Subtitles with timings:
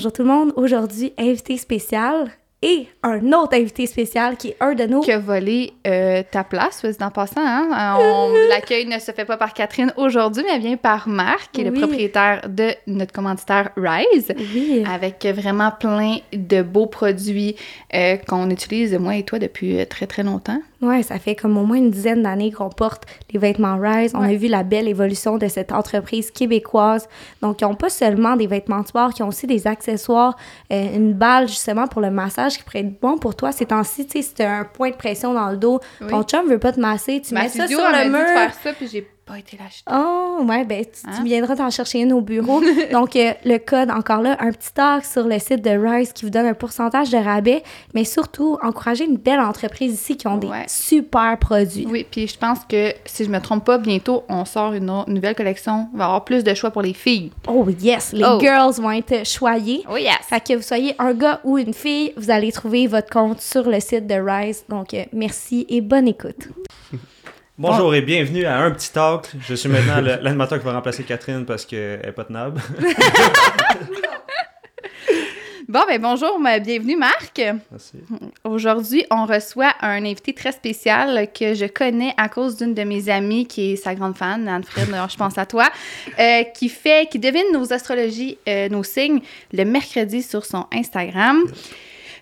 [0.00, 0.52] bonjour tout le monde.
[0.56, 2.30] Aujourd'hui, invité spécial
[2.62, 5.02] et un autre invité spécial qui est un de nos...
[5.02, 7.42] Qui a volé euh, ta place, en passant.
[7.44, 7.98] Hein?
[8.00, 11.64] On- L'accueil ne se fait pas par Catherine aujourd'hui, mais bien par Marc, qui est
[11.68, 11.70] Oui.
[11.74, 14.84] le propriétaire de notre commanditaire Rise, Oui.
[14.90, 17.56] avec vraiment plein de beaux produits
[17.94, 20.62] euh, qu'on utilise, moi et toi, depuis euh, très, très longtemps.
[20.82, 24.12] Ouais, ça fait comme au moins une dizaine d'années qu'on porte les vêtements Rise.
[24.14, 27.06] On a vu la belle évolution de cette entreprise québécoise.
[27.42, 30.36] Donc, ils n'ont pas seulement des vêtements de sport, ils ont aussi des accessoires,
[30.72, 34.06] euh, une balle justement pour le massage qui pourrait être bon pour toi ces temps-ci.
[34.06, 36.08] Tu sais, si tu as un point de pression dans le dos, Oui.
[36.08, 38.26] ton chum veut pas te masser, tu Ma mets ça sur le de mur.
[38.26, 39.84] faire ça, puis j'ai pas été l'acheter.
[39.90, 41.22] Oh, ouais, ben, tu, tu Hein?
[41.24, 42.60] viendras t'en chercher une au bureau.
[42.92, 46.24] Donc, euh, le code, encore là, un petit talk sur le site de Rise qui
[46.24, 47.62] vous donne un pourcentage de rabais,
[47.94, 50.64] mais surtout, encourager une belle entreprise ici qui ont des Ouais.
[50.68, 51.86] super produits.
[51.88, 55.08] Oui, puis je pense que, si je me trompe pas, bientôt, on sort une, autre-
[55.08, 55.88] une nouvelle collection.
[55.92, 57.30] Il va y avoir plus de choix pour les filles.
[57.48, 58.12] Oh, yes!
[58.12, 58.38] Les Oh.
[58.40, 59.84] girls vont être choyées.
[59.90, 60.16] Oh yes!
[60.28, 63.68] Fait que vous soyez un gars ou une fille, vous allez trouver votre compte sur
[63.68, 64.64] le site de Rise.
[64.68, 66.48] Donc, euh, merci et bonne écoute.
[67.60, 69.26] Bonjour et bienvenue à Un Petit Talk.
[69.38, 72.58] Je suis maintenant l'animateur qui va remplacer Catherine parce qu'elle n'est pas tenable.
[75.68, 77.40] Bon, ben bonjour, bienvenue Marc.
[77.70, 77.98] Merci.
[78.42, 83.08] Aujourd'hui, on reçoit un invité très spécial que je connais à cause d'une de mes
[83.08, 85.68] amies qui est sa grande fan, Anne-Fred, je pense à toi,
[86.18, 89.20] euh, qui fait, qui devine nos astrologies, euh, nos signes,
[89.52, 91.44] le mercredi sur son Instagram.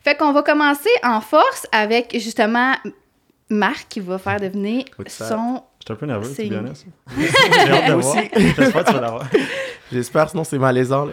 [0.04, 2.74] Fait qu'on va commencer en force avec justement
[3.50, 5.62] Marc qui va faire devenir son.
[5.80, 6.64] Je suis un peu nerveux, C'est- bien.
[7.16, 8.16] J'ai hâte de Moi voir.
[8.16, 8.30] aussi.
[8.56, 9.28] J'espère que tu vas l'avoir.
[9.92, 11.06] J'espère, sinon c'est malaisant.
[11.06, 11.12] là.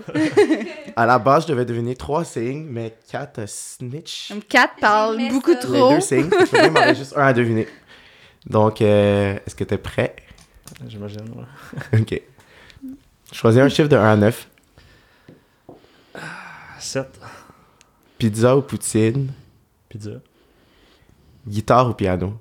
[0.97, 4.33] à la base, je devais deviner trois signes, mais quatre euh, snitch.
[4.50, 5.59] Kat parle beaucoup ça.
[5.69, 5.94] Les trop.
[5.94, 6.30] deux signes.
[6.39, 7.67] Il faut même en avoir juste un à deviner.
[8.45, 10.16] Donc, euh, est-ce que t'es prêt?
[10.88, 11.22] J'imagine.
[11.36, 11.99] ouais.
[12.02, 12.22] Ok.
[13.31, 14.47] Choisis un chiffre de 1 à 9.
[16.80, 17.08] 7.
[18.17, 19.31] Pizza ou poutine?
[19.89, 20.11] Pizza.
[21.48, 22.33] Guitare ou piano?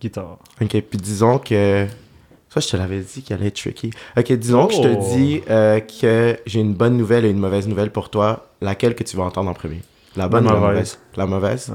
[0.00, 0.38] Guitare.
[0.60, 1.86] Ok, puis disons que.
[2.50, 3.90] Ça, je te l'avais dit qu'elle allait être tricky.
[4.16, 4.82] Ok, disons que je Oh.
[4.84, 8.48] te dis euh, que j'ai une bonne nouvelle et une mauvaise nouvelle pour toi.
[8.60, 9.82] Laquelle que tu vas entendre en premier?
[10.16, 10.98] La bonne La ou la mauvaise.
[11.16, 11.72] La mauvaise?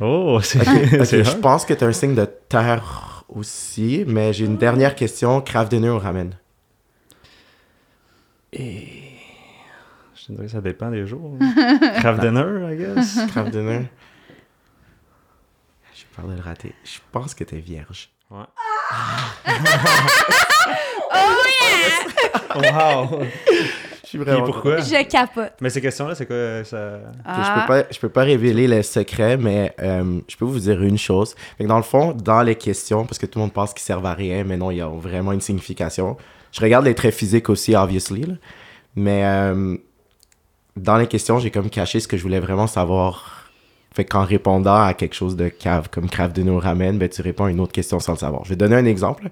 [0.00, 4.44] Oh, c'est Ok, c'est je pense que tu un signe de terre aussi, mais j'ai
[4.44, 5.40] une dernière question.
[5.40, 6.36] Craft dinner ou ramen?
[10.28, 11.38] Je dirais que ça dépend des jours.
[12.00, 13.18] Craft dinner, I guess.
[13.30, 13.88] Craft dinner?
[15.94, 16.74] J'ai peur de le rater.
[16.84, 18.10] Je pense que t'es vierge.
[18.30, 18.44] Ouais.
[22.54, 23.22] oh wow!
[24.02, 24.80] Je suis vraiment pourquoi?
[24.80, 25.54] Je capote.
[25.62, 26.98] Mais ces questions-là, c'est quoi ça?
[27.26, 30.82] Je, peux pas, je peux pas révéler le secret, mais euh, je peux vous dire
[30.82, 31.34] une chose.
[31.56, 33.82] Fait que dans le fond, dans les questions, parce que tout le monde pense qu'ils
[33.82, 36.18] servent à rien, mais non, il y a vraiment une signification.
[36.52, 38.34] Je regarde les traits physiques aussi, obviously, là.
[38.94, 39.76] mais euh,
[40.78, 43.34] dans les questions, j'ai comme caché ce que je voulais vraiment savoir.
[43.94, 47.20] Fait qu'en répondant à quelque chose de cave, comme craft de nos ramen, ben tu
[47.22, 48.44] réponds à une autre question sans le savoir.
[48.44, 49.28] Je vais donner un exemple.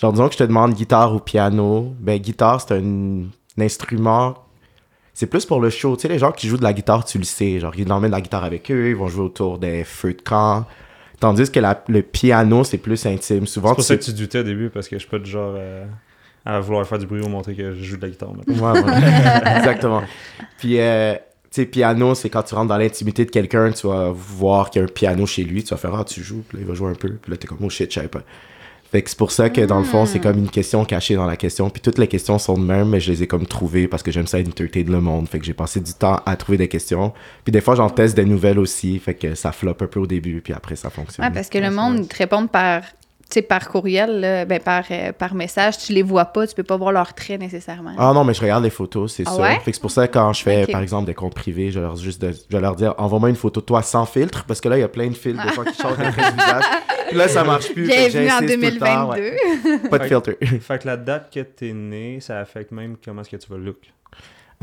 [0.00, 1.92] Genre, disons que je te demande guitare ou piano.
[1.98, 3.22] Ben, guitare, c'est un,
[3.58, 4.34] un instrument
[5.12, 5.96] c'est plus pour le show.
[5.96, 7.58] Tu sais, les gens qui jouent de la guitare, tu le sais.
[7.58, 10.64] Genre, ils emmènent la guitare avec eux, ils vont jouer autour des feux de camp.
[11.18, 13.44] Tandis que la- le piano, c'est plus intime.
[13.48, 15.28] Souvent, C'est pour ça que tu doutais au début parce que je suis pas du
[15.28, 15.84] genre euh,
[16.48, 18.32] à vouloir faire du bruit ou montrer que je joue de la guitare.
[18.34, 18.72] maintenant.
[18.72, 18.92] Ouais, ouais.
[19.58, 20.02] Exactement.
[20.56, 24.10] Puis, euh, tu sais, piano, c'est quand tu rentres dans l'intimité de quelqu'un, tu vas
[24.10, 26.56] voir qu'il y a un piano chez lui, tu vas faire Ah, tu joues, puis
[26.56, 28.22] là, il va jouer un peu, puis là, t'es comme Oh shit, je savais pas.
[28.90, 31.26] Fait que c'est pour ça que dans le fond, c'est comme une question cachée dans
[31.26, 31.68] la question.
[31.68, 34.10] Puis toutes les questions sont de même, mais je les ai comme trouvées parce que
[34.10, 35.28] j'aime ça entertainer le monde.
[35.28, 37.12] Fait que j'ai passé du temps à trouver des questions.
[37.44, 38.98] Puis des fois, j'en teste des nouvelles aussi.
[38.98, 41.26] Fait que ça floppe un peu au début, puis après, ça fonctionne.
[41.26, 42.80] Ouais, parce que le monde te répond par,
[43.34, 46.62] sais, par courriel, là, ben, par, euh, par message, tu les vois pas, tu peux
[46.62, 47.92] pas voir leurs traits nécessairement.
[47.98, 49.42] Ah non, mais je regarde les photos, c'est Ah ça.
[49.42, 49.60] ouais?
[49.60, 51.78] Fait que c'est pour ça que quand je fais, par exemple, des comptes privés, je
[51.78, 54.44] vais leur, juste de- je vais leur dire envoie-moi une photo de toi sans filtre,
[54.46, 56.64] parce que là, il y a plein de filtres des fois qui changent du visage.
[57.08, 57.86] Puis là, ça marche plus.
[57.86, 59.70] Bienvenue en j'insiste tout le temps, 2022.
[59.82, 59.88] ouais.
[59.90, 60.30] Pas de filtre.
[60.60, 63.58] Fait que la date que t'es né, ça affecte même comment est-ce que tu vas
[63.58, 63.76] look?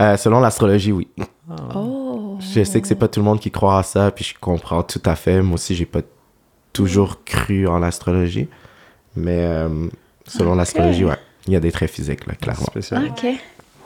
[0.02, 1.08] Euh, selon l'astrologie, oui.
[1.50, 1.56] Ah.
[1.76, 2.38] Oh.
[2.42, 4.84] Je sais que c'est pas tout le monde qui croit à ça, puis je comprends
[4.84, 5.42] tout à fait.
[5.42, 6.02] Moi aussi, j'ai pas
[6.76, 8.48] toujours cru en l'astrologie.
[9.16, 9.88] Mais euh,
[10.28, 11.18] selon l'astrologie, ouais.
[11.48, 12.66] Il y a des traits physiques, là, clairement.
[12.66, 13.06] Spécial.
[13.06, 13.26] OK.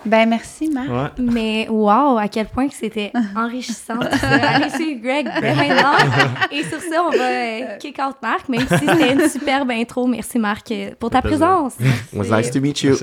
[0.06, 0.89] Ben, merci, Marc.
[0.89, 1.24] Ouais.
[1.24, 4.00] Mais wow, à quel point que c'était enrichissant.
[4.00, 5.91] Allez suivre Greg dès maintenant.
[6.51, 10.07] Et sur ça, on va euh, kick out Marc, même si c'était une superbe intro.
[10.07, 11.74] Merci Marc euh, pour ta présence.
[11.81, 12.95] It was nice to meet you.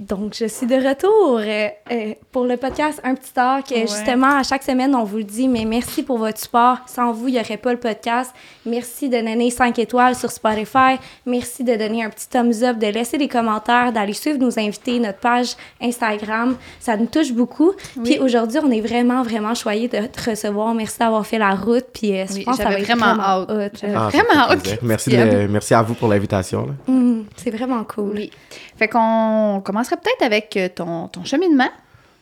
[0.00, 3.66] Donc, je suis de retour euh, euh, pour le podcast Un petit talk.
[3.70, 3.82] Ouais.
[3.82, 6.78] Justement, à chaque semaine, on vous le dit, mais merci pour votre support.
[6.86, 8.32] Sans vous, il n'y aurait pas le podcast.
[8.64, 10.96] Merci de donner 5 étoiles sur Spotify.
[11.26, 14.98] Merci de donner un petit thumbs up, de laisser des commentaires, d'aller suivre nos invités,
[15.00, 16.56] notre page Instagram.
[16.78, 17.72] Ça nous touche beaucoup.
[18.02, 20.72] Puis aujourd'hui, on est vraiment, vraiment choyés de te recevoir.
[20.74, 21.84] Merci d'avoir fait la route.
[21.92, 23.84] Puis euh, je Oui, pense que ça va j'avais être vraiment vraiment hâte.
[23.84, 24.78] Ah, vraiment hâte.
[24.82, 25.42] Merci, Christiane.
[25.46, 26.68] de- merci à vous pour l'invitation.
[26.88, 28.12] Mhm, c'est vraiment cool.
[28.14, 28.30] Oui.
[28.80, 31.68] Fait qu'on commencerait peut-être avec euh, ton, ton cheminement.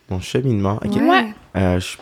[0.09, 0.77] Mon cheminement.
[0.83, 0.93] ok.
[1.01, 1.27] Ouais.
[1.55, 1.95] Euh, je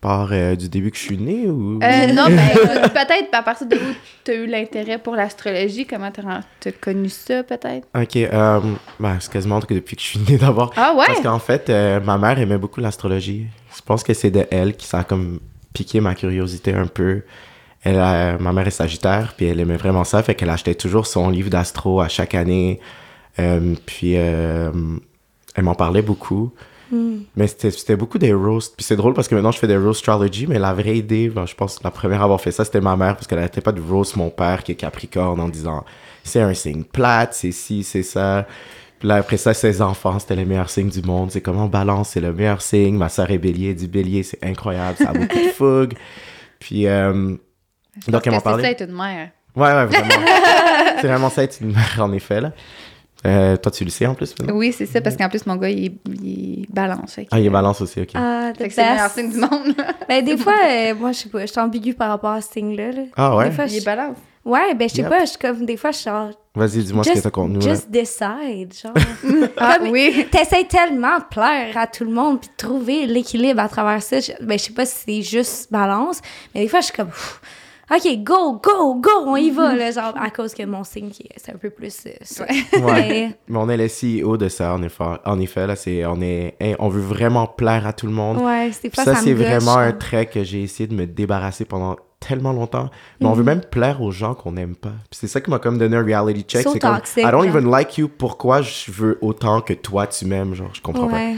[0.00, 1.78] pars euh, du début que je suis né ou.
[1.82, 2.48] Euh, non, ben,
[2.88, 3.80] peut-être à partir de où
[4.24, 7.86] tu as eu l'intérêt pour l'astrologie, comment tu as connu ça, peut-être?
[7.94, 8.60] Ok, euh,
[8.98, 10.72] ben, c'est quasiment que depuis que je suis né d'abord.
[10.78, 11.04] Ah ouais?
[11.06, 13.46] Parce qu'en fait, euh, ma mère aimait beaucoup l'astrologie.
[13.76, 15.38] Je pense que c'est de elle qui ça a comme
[15.74, 17.24] piqué ma curiosité un peu.
[17.84, 21.06] Elle a- ma mère est sagittaire, puis elle aimait vraiment ça, fait qu'elle achetait toujours
[21.06, 22.80] son livre d'astro à chaque année.
[23.40, 24.70] Euh, puis euh,
[25.54, 26.52] elle m'en parlait beaucoup.
[26.90, 27.18] Mm.
[27.36, 28.74] Mais c'était beaucoup des roasts.
[28.76, 31.28] Puis c'est drôle parce que maintenant je fais des roast astrology, mais la vraie idée,
[31.28, 33.38] ben, je pense que la première à avoir fait ça, c'était ma mère, parce qu'elle
[33.38, 35.84] n'arrêtait pas de roast mon père qui est Capricorne en disant
[36.24, 38.46] c'est un signe plate, c'est ci, c'est ça.
[38.98, 41.30] Puis là, après ça, ses enfants, c'était les meilleurs signes du monde.
[41.30, 42.96] C'est comment Balance, c'est le meilleur signe.
[42.96, 45.94] Ma soeur est bélier, du bélier, c'est incroyable, ça a beaucoup de fougue.
[46.58, 47.36] Puis, euh,
[48.04, 48.62] Je donc, elle m'en que c'est parlait.
[48.64, 49.30] ça, être une mère.
[49.54, 50.26] Ouais, ouais, vraiment.
[51.00, 52.52] c'est vraiment ça, être une mère, en effet, là.
[53.26, 54.54] Euh, toi, tu le sais en plus, maintenant?
[54.54, 57.14] Oui, c'est ça, parce qu'en plus, mon gars, il, est- il est balance.
[57.14, 58.10] Fait que, Ah, il est balance aussi, ok.
[58.14, 59.74] Ah, fait que c'est le meilleur signe du monde.
[60.08, 62.52] Ben, des fois, euh, moi, je sais pas, je suis ambiguë par rapport à ce
[62.52, 62.92] signe-là.
[62.92, 63.02] là.
[63.16, 63.46] Ah ouais?
[63.50, 64.16] Des fois, il est balance.
[64.44, 65.10] Ouais, ben, je sais Yep.
[65.10, 67.30] pas, je suis comme, des fois, je suis genre, Vas-y, dis-moi ce que just, t'as
[67.30, 67.74] contre nous, là.
[67.74, 68.94] just decide, genre.
[69.58, 70.26] Ah Comme- oui.
[70.30, 74.20] T'essayes tellement de plaire à tout le monde puis de trouver l'équilibre à travers ça.
[74.20, 76.20] Je, ben, je sais pas si c'est juste balance,
[76.54, 77.40] mais des fois, je suis comme, Pff,
[77.90, 81.22] OK, go, go, go, on y va, là, genre, à cause que mon signe, qui
[81.22, 82.44] est- c'est un peu plus euh, ça.
[82.74, 83.08] Ouais.
[83.08, 85.04] Mais- Mais on est les CEO de ça, en effet.
[85.24, 88.38] En effet, là, c'est, on est, hein, on veut vraiment plaire à tout le monde.
[88.42, 91.64] ouais, Puis fois, ça, ça, c'est vraiment un trait que j'ai essayé de me débarrasser
[91.64, 92.90] pendant tellement longtemps.
[93.20, 93.36] Mais on Mhm.
[93.36, 94.90] veut même plaire aux gens qu'on n'aime pas.
[95.08, 96.64] Puis c'est ça qui m'a comme donné un reality check.
[96.64, 98.08] So c'est comme, I don't even like you.
[98.08, 100.52] Pourquoi je veux autant que toi, tu m'aimes?
[100.54, 101.30] Genre, je comprends pas.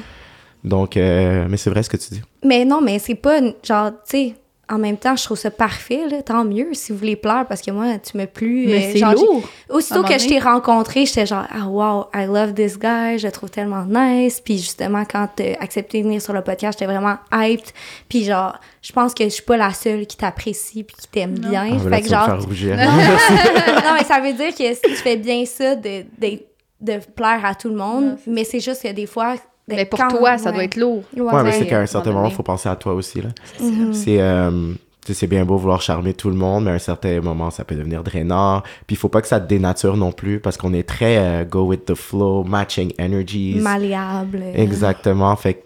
[0.64, 2.22] Donc, euh, mais c'est vrai ce que tu dis.
[2.44, 4.34] Mais non, mais c'est pas, une- genre, tu sais,
[4.70, 7.60] en même temps, je trouve ça parfait, là, tant mieux si vous voulez plaire, parce
[7.60, 8.66] que moi, tu me plus...
[8.68, 9.42] Mais euh, c'est lourd.
[9.68, 13.32] Aussitôt que je t'ai rencontré, j'étais genre, ah wow, I love this guy, je le
[13.32, 14.40] trouve tellement nice.
[14.40, 17.66] Puis justement, quand t'as accepté de venir sur le podcast, j'étais vraiment hyped.
[18.08, 21.38] Puis genre, je pense que je suis pas la seule qui t'apprécie puis qui t'aime
[21.38, 21.68] bien.
[21.72, 22.76] Ah, fait que genre, faire rougir.
[22.76, 26.38] non, mais ça veut dire que si tu fais bien ça, de, de,
[26.80, 29.34] de plaire à tout le monde, Non, c'est mais c'est juste que des fois.
[29.70, 31.02] De- Mais pour quand- toi, ça doit être lourd.
[31.16, 31.52] Ouais, Ouais, mais ouais.
[31.52, 33.22] c'est qu'à un certain moment il faut penser à toi aussi.
[33.22, 33.28] Là.
[33.60, 33.92] Mhm.
[33.94, 34.72] C'est euh,
[35.12, 37.74] c'est bien beau vouloir charmer tout le monde, mais à un certain moment, ça peut
[37.74, 38.60] devenir drainant.
[38.86, 41.44] Puis il faut pas que ça te dénature non plus, parce qu'on est très euh,
[41.44, 43.58] go with the flow, matching energies.
[43.60, 44.40] Malléable.
[44.54, 45.34] Exactement.
[45.36, 45.60] Fait que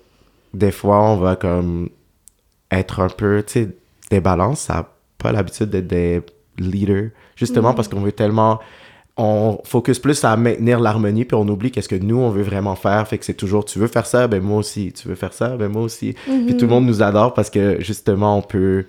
[0.55, 1.91] des fois, on va comme
[2.71, 3.69] être un peu, tu sais,
[4.11, 4.61] des balances.
[4.61, 6.23] Ça n'a pas l'habitude d'être des
[6.59, 7.75] leaders, justement Mm.
[7.75, 8.61] parce qu'on veut tellement.
[9.17, 12.75] On focus plus à maintenir l'harmonie, puis on oublie qu'est-ce que nous, on veut vraiment
[12.75, 13.07] faire.
[13.07, 14.93] Fait que c'est toujours, tu veux faire ça, ben moi aussi.
[14.93, 16.17] Tu veux faire ça, ben moi aussi.
[16.29, 16.47] Mm-hmm.
[16.47, 18.87] Puis tout le monde nous adore parce que, justement, on peut...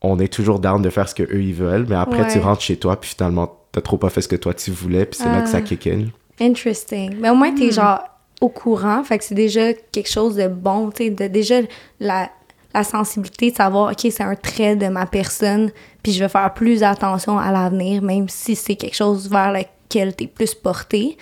[0.00, 2.62] On est toujours down de faire ce que eux ils veulent, mais après, tu rentres
[2.62, 5.28] chez toi, puis finalement, t'as trop pas fait ce que toi, tu voulais, puis c'est
[5.28, 5.60] là que ça Ah.
[5.60, 6.06] kick in.
[6.40, 7.14] Interesting.
[7.20, 8.00] Mais au moins, t'es genre
[8.40, 11.60] au courant, fait que c'est déjà quelque chose de bon, tu sais, de déjà
[12.00, 12.28] la,
[12.74, 15.70] la sensibilité de savoir, OK, c'est un trait de ma personne,
[16.02, 20.14] puis je vais faire plus attention à l'avenir, même si c'est quelque chose vers lequel
[20.14, 21.16] t'es plus porté.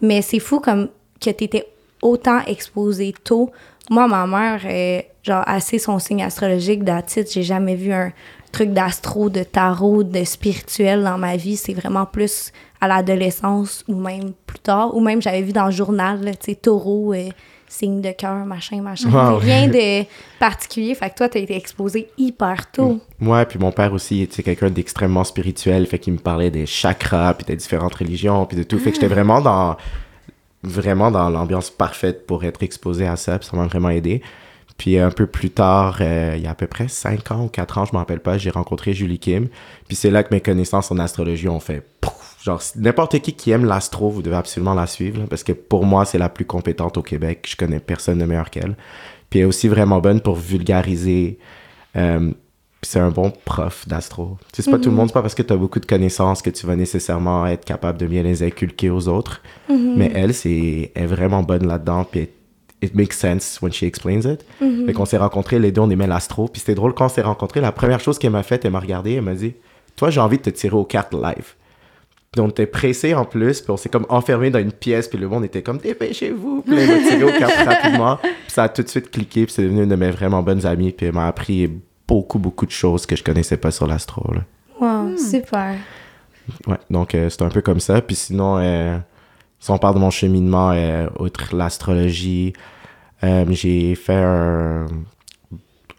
[0.00, 0.88] Mais c'est fou comme
[1.20, 1.66] que t'étais
[2.02, 3.50] autant exposé tôt.
[3.90, 8.12] Moi, ma mère, euh, genre, assez son signe astrologique d'attitude, j'ai jamais vu un
[8.52, 11.56] truc d'astro, de tarot, de spirituel dans ma vie.
[11.56, 14.94] C'est vraiment plus à l'adolescence ou même plus tard.
[14.96, 17.28] Ou même, j'avais vu dans le journal, tu sais, taureau, euh,
[17.74, 19.10] signe de cœur, machin, machin.
[19.10, 19.38] Wow.
[19.38, 20.04] Rien de
[20.38, 20.94] particulier.
[20.94, 23.00] Fait que toi, t'as été exposé hyper tôt.
[23.20, 27.34] Ouais, puis mon père aussi était quelqu'un d'extrêmement spirituel, fait qu'il me parlait des chakras,
[27.34, 28.78] puis des différentes religions, puis de tout.
[28.78, 29.76] Fait que j'étais vraiment dans
[30.62, 34.22] vraiment dans l'ambiance parfaite pour être exposé à ça, puis ça m'a vraiment aidé.
[34.78, 37.48] Puis un peu plus tard, euh, il y a à peu près 5 ans ou
[37.48, 39.48] 4 ans, je m'en rappelle pas, j'ai rencontré Julie Kim.
[39.86, 41.86] Puis c'est là que mes connaissances en astrologie ont fait!
[42.44, 45.86] Genre, n'importe qui qui aime l'astro, vous devez absolument la suivre, là, parce que pour
[45.86, 47.46] moi, c'est la plus compétente au Québec.
[47.48, 48.76] Je connais personne de meilleur qu'elle.
[49.30, 51.38] Puis elle est aussi vraiment bonne pour vulgariser.
[51.96, 52.32] euh,
[52.82, 54.36] puis c'est un bon prof d'astro.
[54.52, 55.86] Tu sais, c'est pas tout le monde, c'est pas parce que tu as beaucoup de
[55.86, 59.40] connaissances que tu vas nécessairement être capable de bien les inculquer aux autres.
[59.70, 62.04] Mais elle, c'est, est vraiment bonne là-dedans.
[62.04, 62.28] Puis
[62.82, 64.44] it makes sense when she explains it.
[64.84, 66.46] Fait qu'on s'est rencontrés, les deux, on aimait l'astro.
[66.46, 67.62] Puis c'était drôle quand on s'est rencontrés.
[67.62, 69.54] La première chose qu'elle m'a faite, elle m'a regardé, elle m'a dit
[69.96, 71.54] Toi, j'ai envie de te tirer aux cartes live.
[72.34, 75.16] Puis on était pressés en plus, puis on s'est comme enfermé dans une pièce, puis
[75.16, 78.16] le monde était comme dépêchez-vous, puis m'a tiré au cap rapidement.
[78.16, 80.66] Puis ça a tout de suite cliqué, puis c'est devenu une de mes vraiment bonnes
[80.66, 81.70] amies, puis elle m'a appris
[82.08, 84.34] beaucoup, beaucoup de choses que je connaissais pas sur l'astro.
[84.34, 84.40] là.
[84.80, 85.76] Wow, super.
[86.66, 88.00] Ouais, donc euh, c'est un peu comme ça.
[88.02, 88.98] Puis sinon, euh,
[89.60, 92.52] si on parle de mon cheminement, euh, outre l'astrologie,
[93.22, 94.86] euh, j'ai fait un...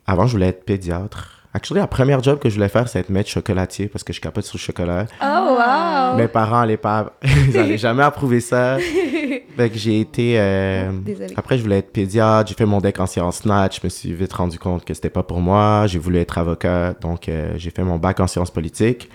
[0.06, 1.35] Avant, je voulais être pédiatre.
[1.56, 4.20] Actually, la première job que je voulais faire, c'est être maître chocolatier parce que je
[4.20, 5.06] capote sur le chocolat.
[5.24, 6.18] Oh, wow!
[6.18, 7.14] Mes parents allaient pas...
[7.24, 8.78] Ils n'allaient jamais approuver ça.
[9.56, 10.38] Fait que j'ai été...
[10.38, 10.92] euh.
[11.38, 12.50] Après, je voulais être pédiatre.
[12.50, 13.70] J'ai fait mon deck en sciences nat.
[13.72, 15.88] Je me suis vite rendu compte que c'était pas pour moi.
[15.88, 16.94] J'ai voulu être avocat.
[17.00, 19.10] Donc, euh, j'ai fait mon bac en sciences politiques.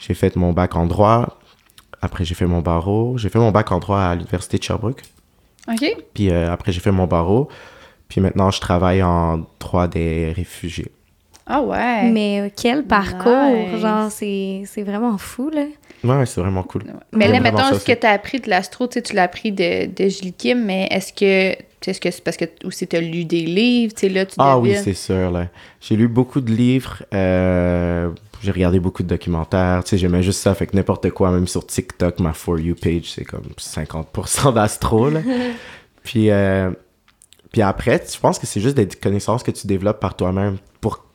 [0.00, 1.38] J'ai fait mon bac en droit.
[2.02, 3.16] Après, j'ai fait mon barreau.
[3.16, 5.02] J'ai fait mon bac en droit à l'Université de Sherbrooke.
[5.68, 5.96] OK.
[6.14, 7.48] Puis euh, après, j'ai fait mon barreau.
[8.08, 10.90] Puis maintenant, je travaille en droit des réfugiés.
[11.46, 12.10] Ah ouais.
[12.10, 13.32] Mais quel parcours!
[13.72, 13.80] Nice.
[13.80, 15.64] Genre, c'est c'est vraiment fou, là.
[16.04, 16.84] Ouais, ouais, c'est vraiment cool.
[17.12, 19.52] Mais là, mettons, ce que tu as appris de l'astro, tu sais, tu l'as appris
[19.52, 21.56] de, de Gilles Kim, mais est-ce que
[21.88, 24.34] est-ce que c'est parce que aussi tu as lu des livres, tu sais, là, tu
[24.38, 25.30] Ah oui, c'est sûr.
[25.30, 25.46] là.
[25.80, 27.02] J'ai lu beaucoup de livres.
[27.14, 28.10] euh,
[28.42, 29.82] j'ai regardé beaucoup de documentaires.
[29.84, 30.52] Tu sais, j'aimais juste ça.
[30.54, 35.10] Fait que n'importe quoi, même sur TikTok, ma For You page, c'est comme 50% d'astro.
[35.10, 35.20] là.
[36.02, 36.70] puis, euh,
[37.52, 40.58] puis après, je pense que c'est juste des connaissances que tu développes par toi-même.
[40.80, 41.05] Pour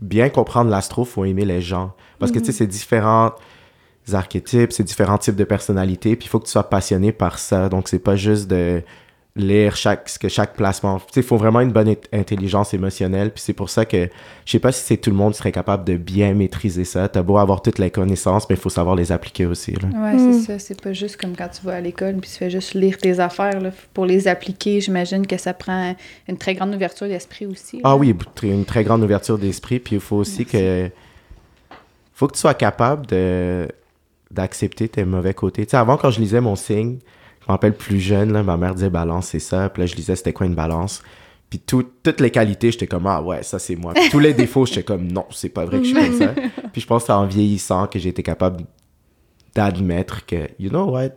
[0.00, 1.92] bien comprendre l'astro, faut aimer les gens.
[2.18, 3.32] Parce que, tu sais, c'est différents
[4.12, 6.16] archétypes, c'est différents types de personnalités.
[6.16, 7.68] Puis il faut que tu sois passionné par ça.
[7.68, 8.82] Donc, c'est pas juste de
[9.36, 11.00] lire chaque, ce que chaque placement.
[11.14, 13.30] Il faut vraiment une bonne int- intelligence émotionnelle.
[13.30, 14.08] Puis c'est pour ça que
[14.44, 17.08] je sais pas si c'est tout le monde qui serait capable de bien maîtriser ça.
[17.08, 19.72] T'as beau avoir toutes les connaissances, mais il faut savoir les appliquer aussi.
[19.72, 19.88] Là.
[19.94, 20.32] Ouais, Mm.
[20.32, 20.58] c'est ça.
[20.58, 23.20] C'est pas juste comme quand tu vas à l'école puis tu fais juste lire tes
[23.20, 23.60] affaires.
[23.60, 23.70] Là.
[23.94, 25.94] Pour les appliquer, j'imagine que ça prend
[26.28, 27.80] une très grande ouverture d'esprit aussi.
[27.84, 29.78] Ah oui, une très grande ouverture d'esprit.
[29.78, 30.90] Puis il faut aussi que.
[32.14, 33.68] faut que tu sois capable de
[34.30, 35.66] d'accepter tes mauvais côtés.
[35.66, 36.98] Tu sais, avant, quand je lisais mon signe,
[37.50, 39.68] me rappelle plus jeune, là, ma mère disait balance, c'est ça.
[39.68, 41.02] Puis là, je lisais c'était quoi une balance.
[41.48, 43.92] Puis tout- toutes les qualités, j'étais comme, ah ouais, ça c'est moi.
[43.94, 46.32] Puis tous les défauts, j'étais comme, non, c'est pas vrai que je suis comme ça.
[46.72, 48.64] Puis je pense que c'est en vieillissant que j'ai été capable
[49.54, 51.08] d'admettre que, you know what,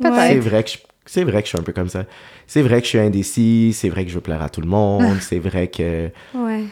[0.00, 2.04] c'est vrai que je, c'est vrai que je suis un peu comme ça.
[2.46, 4.66] C'est vrai que je suis indécis, c'est vrai que je veux plaire à tout le
[4.66, 6.64] monde, c'est vrai que Ouais.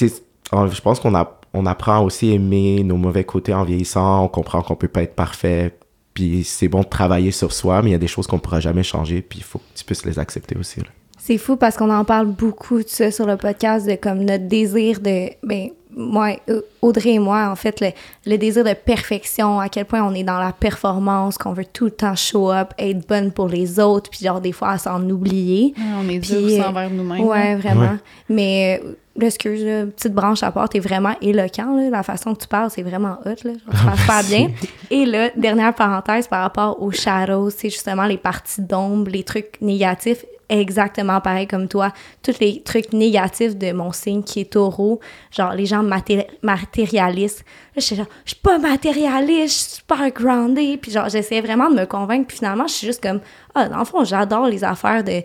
[0.00, 4.24] je pense qu'on a, on apprend aussi à aimer nos mauvais côtés en vieillissant.
[4.24, 5.76] On comprend qu'on peut pas être parfait.
[6.16, 8.58] Puis c'est bon de travailler sur soi, mais il y a des choses qu'on pourra
[8.58, 9.20] jamais changer.
[9.20, 10.80] Puis il faut que tu puisses les accepter aussi.
[10.80, 10.86] là.
[11.18, 14.48] C'est fou parce qu'on en parle beaucoup de ça sur le podcast, de comme notre
[14.48, 15.28] désir de.
[15.42, 16.36] Ben, moi,
[16.80, 17.88] Audrey et moi, en fait, le,
[18.24, 21.86] le désir de perfection, à quel point on est dans la performance, qu'on veut tout
[21.86, 25.02] le temps show up, être bonne pour les autres, puis genre des fois à s'en
[25.10, 25.74] oublier.
[25.76, 27.24] Ouais, on est Puis, dur euh, envers nous-mêmes.
[27.24, 27.56] Ouais, là.
[27.56, 27.80] vraiment.
[27.82, 27.98] Ouais.
[28.30, 28.82] Mais,
[29.18, 31.90] là, excuse, là, petite branche à part, t'es vraiment éloquent, là.
[31.90, 33.52] La façon que tu parles, c'est vraiment hot, là.
[33.52, 34.50] Genre, tu parles super bien.
[34.90, 39.60] Et là, dernière parenthèse par rapport aux shadows, c'est justement les parties d'ombre, les trucs
[39.60, 41.92] négatifs, exactement pareil comme toi.
[42.22, 47.40] Tous les trucs négatifs de mon signe qui est taureau, genre les gens maté- matérialistes.
[47.74, 50.80] Là, je suis genre, je suis pas matérialiste, je suis super grounded.
[50.80, 52.28] Puis genre, j'essayais vraiment de me convaincre.
[52.28, 53.20] Puis finalement, je suis juste comme,
[53.54, 55.22] ah, dans le fond, j'adore les affaires de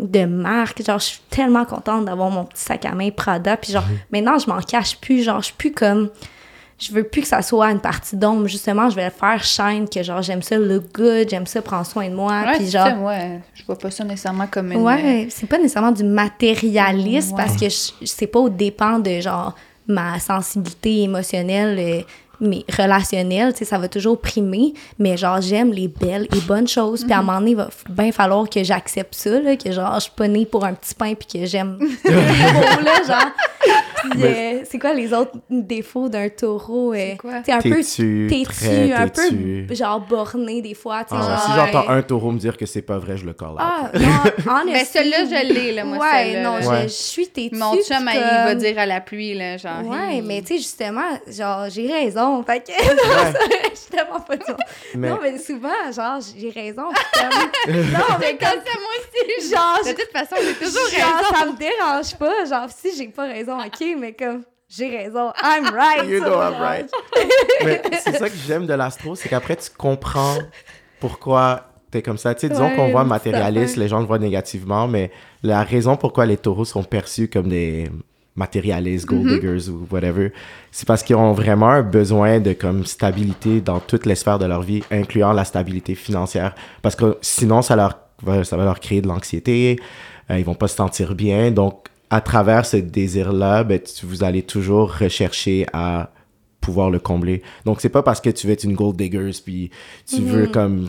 [0.00, 0.84] de marque.
[0.84, 3.56] Genre, je suis tellement contente d'avoir mon petit sac à main Prada.
[3.56, 5.22] Puis genre, maintenant, je m'en cache plus.
[5.22, 6.10] Genre, je suis plus comme...
[6.76, 8.48] Je veux plus que ça soit une partie d'ombre.
[8.48, 11.86] Justement, je vais le faire shine, que genre, j'aime ça look good, j'aime ça prendre
[11.86, 12.32] soin de moi.
[12.44, 12.86] Ouais, puis genre...
[12.88, 13.40] ça, ouais.
[13.54, 14.80] Je vois pas ça nécessairement comme une.
[14.82, 17.44] Ouais, c'est pas nécessairement du matérialisme Ouais.
[17.44, 19.54] parce que je- c'est pas au dépend de genre
[19.86, 22.02] ma sensibilité émotionnelle euh,
[22.40, 26.68] mais relationnelle, tu sais, ça va toujours primer, mais genre j'aime les belles et bonnes
[26.68, 29.70] choses, puis à un moment donné, il va bien falloir que j'accepte ça, là, que
[29.72, 33.30] genre je suis pas née pour un petit pain puis que j'aime genre.
[34.10, 36.92] Puis, euh, c'est quoi les autres défauts d'un taureau?
[36.92, 37.42] euh, C'est quoi?
[37.44, 39.64] sais, un peu Têtu, têtu, un têtu.
[39.68, 42.82] peu genre borné des fois, Ah, genre, si j'entends un taureau me dire que c'est
[42.82, 43.56] pas vrai, je le colle.
[43.58, 46.60] ah, non, Mais celle-là, je l'ai, là, moi, Ouais, non, là.
[46.60, 46.82] je, Ouais.
[46.84, 47.56] je suis têtue.
[47.56, 49.84] Mon chum, puis il va comme- dire à la pluie, là, genre.
[49.86, 50.22] Ouais, hey.
[50.22, 52.42] mais tu sais, justement, genre, j'ai raison.
[52.44, 52.72] Fait que,
[53.74, 54.42] je suis tellement pas de
[54.94, 56.84] Mais- Non, mais souvent, genre, j'ai raison.
[57.12, 59.50] comme- non, mais C'est comme ça, moi aussi.
[59.50, 61.34] genre, De toute façon, on est toujours genre, raison.
[61.38, 62.44] ça me dérange pas.
[62.44, 65.32] Genre, si j'ai pas raison, ok, mais comme, j'ai raison.
[65.42, 66.08] I'm right.
[66.08, 66.90] You know I'm right.
[67.64, 70.38] Mais c'est ça que j'aime de l'astro, c'est qu'après tu comprends
[71.00, 72.34] pourquoi t'es comme ça.
[72.34, 75.10] Tu sais, disons Ouais, qu'on voit matérialiste, les gens le voient négativement, mais
[75.42, 77.90] la raison pourquoi les taureaux sont perçus comme des
[78.36, 79.34] matérialistes, gold Mm-hmm.
[79.40, 80.32] diggers ou whatever,
[80.72, 84.46] c'est parce qu'ils ont vraiment un besoin de comme stabilité dans toutes les sphères de
[84.46, 86.54] leur vie, incluant la stabilité financière.
[86.82, 89.78] Parce que sinon, ça leur va, ça va leur créer de l'anxiété,
[90.30, 91.52] euh, ils vont pas se sentir bien.
[91.52, 96.10] Donc, à travers ce désir-là, ben, tu- vous allez toujours rechercher à
[96.60, 97.42] pouvoir le combler.
[97.66, 99.70] Donc, c'est pas parce que tu veux être une gold digger, puis
[100.08, 100.26] tu Mhm.
[100.28, 100.88] veux comme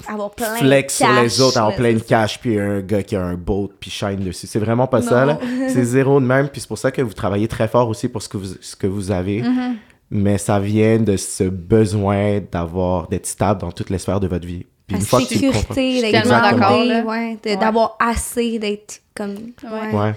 [0.60, 3.34] flex sur les cash, autres, avoir plein de cash, puis un gars qui a un
[3.36, 4.48] boat, puis shine dessus.
[4.48, 5.38] C'est vraiment pas ça, là.
[5.68, 8.22] C'est zéro de même, puis c'est pour ça que vous travaillez très fort aussi pour
[8.22, 9.42] ce que vous, ce que vous avez.
[9.42, 9.76] Mhm.
[10.12, 14.46] Mais ça vient de ce besoin d'avoir, d'être stable dans toutes les sphères de votre
[14.48, 14.66] vie.
[14.88, 17.02] Puis La une fois que tu le comprends- sécurité, d'être d'accord, là.
[17.04, 19.34] ouais, d'avoir assez, d'être comme...
[19.64, 19.94] Ouais.
[19.98, 20.14] Ouais.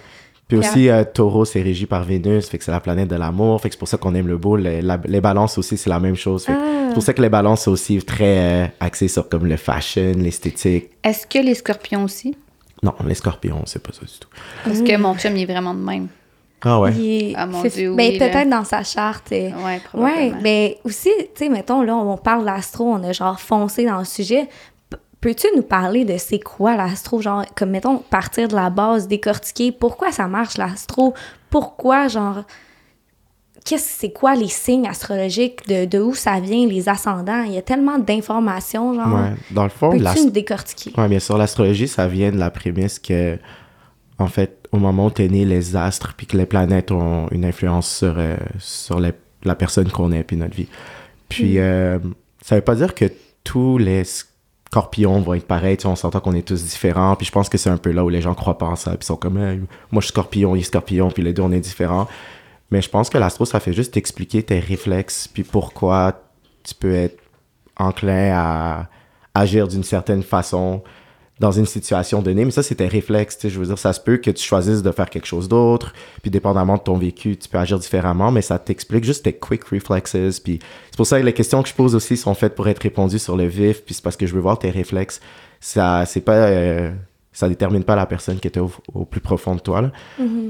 [0.48, 3.60] Puis aussi, euh, Taureau, c'est régi par Vénus, fait que c'est la planète de l'amour,
[3.60, 4.56] fait que c'est pour ça qu'on aime le beau.
[4.56, 6.46] Les, la- les balances aussi, c'est la même chose.
[6.48, 6.54] Ah.
[6.88, 10.12] C'est pour ça que les balances, c'est aussi très euh, axé sur comme le fashion,
[10.16, 10.88] l'esthétique.
[11.04, 12.34] Est-ce que les scorpions aussi?
[12.82, 14.28] Non, les scorpions, c'est pas ça du tout.
[14.64, 16.08] Parce que mon chum, il est vraiment de même.
[16.62, 16.92] Ah ouais.
[16.98, 19.30] Est- Ah, mon Dieu, ben, oui, peut-être dans sa charte.
[19.32, 20.38] euh, Ouais, Ouais, probablement.
[20.42, 24.04] mais aussi, tu sais, mettons, là, on parle d'astro, on a genre foncé dans le
[24.04, 24.48] sujet.
[25.20, 27.20] Peux-tu nous parler de c'est quoi l'astro?
[27.20, 31.12] Genre, comme, mettons, partir de la base, décortiquer, pourquoi ça marche l'astro?
[31.50, 32.44] Pourquoi, genre,
[33.64, 37.42] qu'est-ce c'est quoi les signes astrologiques, de, de où ça vient, les ascendants?
[37.42, 39.12] Il y a tellement d'informations, genre.
[39.12, 39.32] Ouais.
[39.50, 40.92] Dans le fond, Peux-tu nous décortiquer?
[40.96, 43.38] Ouais, bien sûr, l'astrologie, ça vient de la prémisse que,
[44.18, 47.44] en fait, au moment où t'es né, les astres puis que les planètes ont une
[47.44, 49.12] influence sur, euh, sur les-
[49.44, 50.68] la personne qu'on est puis notre vie.
[51.28, 51.98] Puis, euh,
[52.42, 53.06] ça veut pas dire que
[53.44, 54.04] tous les
[54.70, 55.76] scorpions vont être pareils.
[55.76, 57.16] Tu sais, on s'entend qu'on est tous différents.
[57.16, 58.90] Puis je pense que c'est un peu là où les gens croient pas en ça.
[58.92, 61.52] Puis ils sont comme, moi je suis scorpion, il est scorpion, puis les deux on
[61.52, 62.06] est différents.
[62.70, 66.20] Mais je pense que l'astro, ça fait juste t'expliquer tes réflexes, puis pourquoi
[66.62, 67.18] tu peux être
[67.76, 68.88] enclin à
[69.34, 70.82] agir d'une certaine façon
[71.40, 72.44] dans une situation donnée.
[72.44, 73.38] Mais ça, c'est tes réflexes.
[73.38, 73.50] tu sais.
[73.50, 75.92] Je veux dire, ça se peut que tu choisisses de faire quelque chose d'autre,
[76.22, 79.64] puis dépendamment de ton vécu, tu peux agir différemment, mais ça t'explique juste tes quick
[79.64, 80.40] reflexes.
[80.40, 80.58] Puis
[80.90, 83.18] c'est pour ça que les questions que je pose aussi sont faites pour être répondues
[83.18, 85.20] sur le vif, puis c'est parce que je veux voir tes réflexes.
[85.60, 86.32] Ça, c'est pas...
[86.34, 86.92] euh,
[87.32, 89.80] ça détermine pas la personne qui était au, au plus profond de toi.
[89.80, 89.92] là.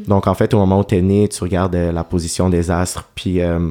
[0.06, 2.70] Donc, en fait, au moment où tu es né, tu regardes euh, la position des
[2.70, 3.70] astres, puis, euh,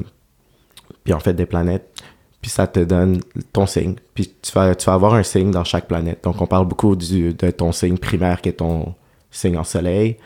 [1.02, 1.97] puis en fait des planètes,
[2.40, 3.20] puis ça te donne
[3.52, 3.96] ton signe.
[4.14, 6.22] Puis tu vas, tu vas avoir un signe dans chaque planète.
[6.22, 8.94] Donc, on parle beaucoup du, de ton signe primaire qui est ton
[9.30, 10.16] signe en soleil,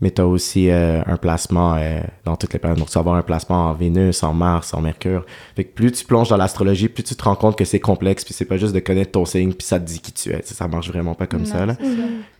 [0.00, 2.78] mais tu as aussi euh, un placement euh, dans toutes les planètes.
[2.78, 5.24] Donc, tu vas avoir un placement en Vénus, en Mars, en Mercure.
[5.56, 8.24] Fait que plus tu plonges dans l'astrologie, plus tu te rends compte que c'est complexe,
[8.24, 10.42] puis c'est pas juste de connaître ton signe, puis ça te dit qui tu es.
[10.42, 11.66] Ça marche vraiment pas comme Non, ça.
[11.66, 11.76] Là.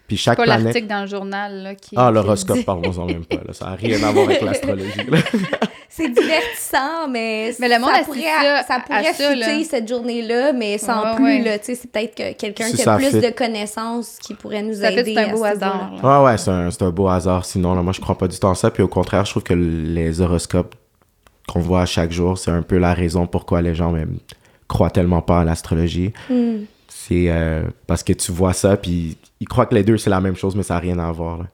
[0.08, 0.64] Puis chaque Pas planète...
[0.66, 1.94] l'article dans le journal là, qui.
[1.96, 2.62] Ah, l'horoscope, dit.
[2.64, 3.36] parlons-en même pas.
[3.36, 3.52] Là.
[3.52, 4.90] Ça n'a rien à voir avec l'astrologie.
[5.88, 10.52] C'est divertissant, mais, Mais le monde ça pourrait, ça ça à pourrait fitter cette journée-là,
[10.52, 11.42] mais sans Ouais, plus.
[11.42, 11.60] ouais.
[11.62, 13.20] C'est peut-être que quelqu'un Si qui a plus fit.
[13.20, 15.14] de connaissances qui pourrait nous Ça fait aider.
[15.14, 15.92] c'est un à beau hasard.
[16.02, 16.20] là.
[16.20, 17.44] Ouais, ouais, c'est un, c'est un beau hasard.
[17.46, 18.70] Sinon, là, moi, je crois pas du tout en ça.
[18.70, 20.74] Puis au contraire, je trouve que les horoscopes
[21.48, 24.18] qu'on voit chaque jour, c'est un peu la raison pourquoi les gens même
[24.68, 26.12] croient tellement pas à l'astrologie.
[26.28, 26.64] Hmm.
[26.98, 30.20] C'est euh, parce que tu vois ça, puis ils croient que les deux, c'est la
[30.20, 31.44] même chose, mais ça n'a rien à voir.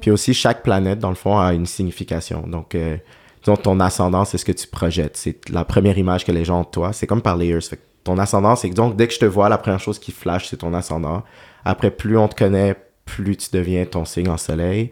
[0.00, 2.46] Puis aussi, chaque planète, dans le fond, a une signification.
[2.46, 2.96] Donc, euh,
[3.44, 5.16] ton ascendant, c'est ce que tu projettes.
[5.18, 6.92] C'est la première image que les gens ont de toi.
[6.94, 7.60] C'est comme par layers.
[7.60, 10.10] Fait ton ascendant, c'est que donc, dès que je te vois, la première chose qui
[10.10, 11.22] flash, c'est ton ascendant.
[11.64, 14.90] Après, plus on te connaît, plus tu deviens ton signe en soleil.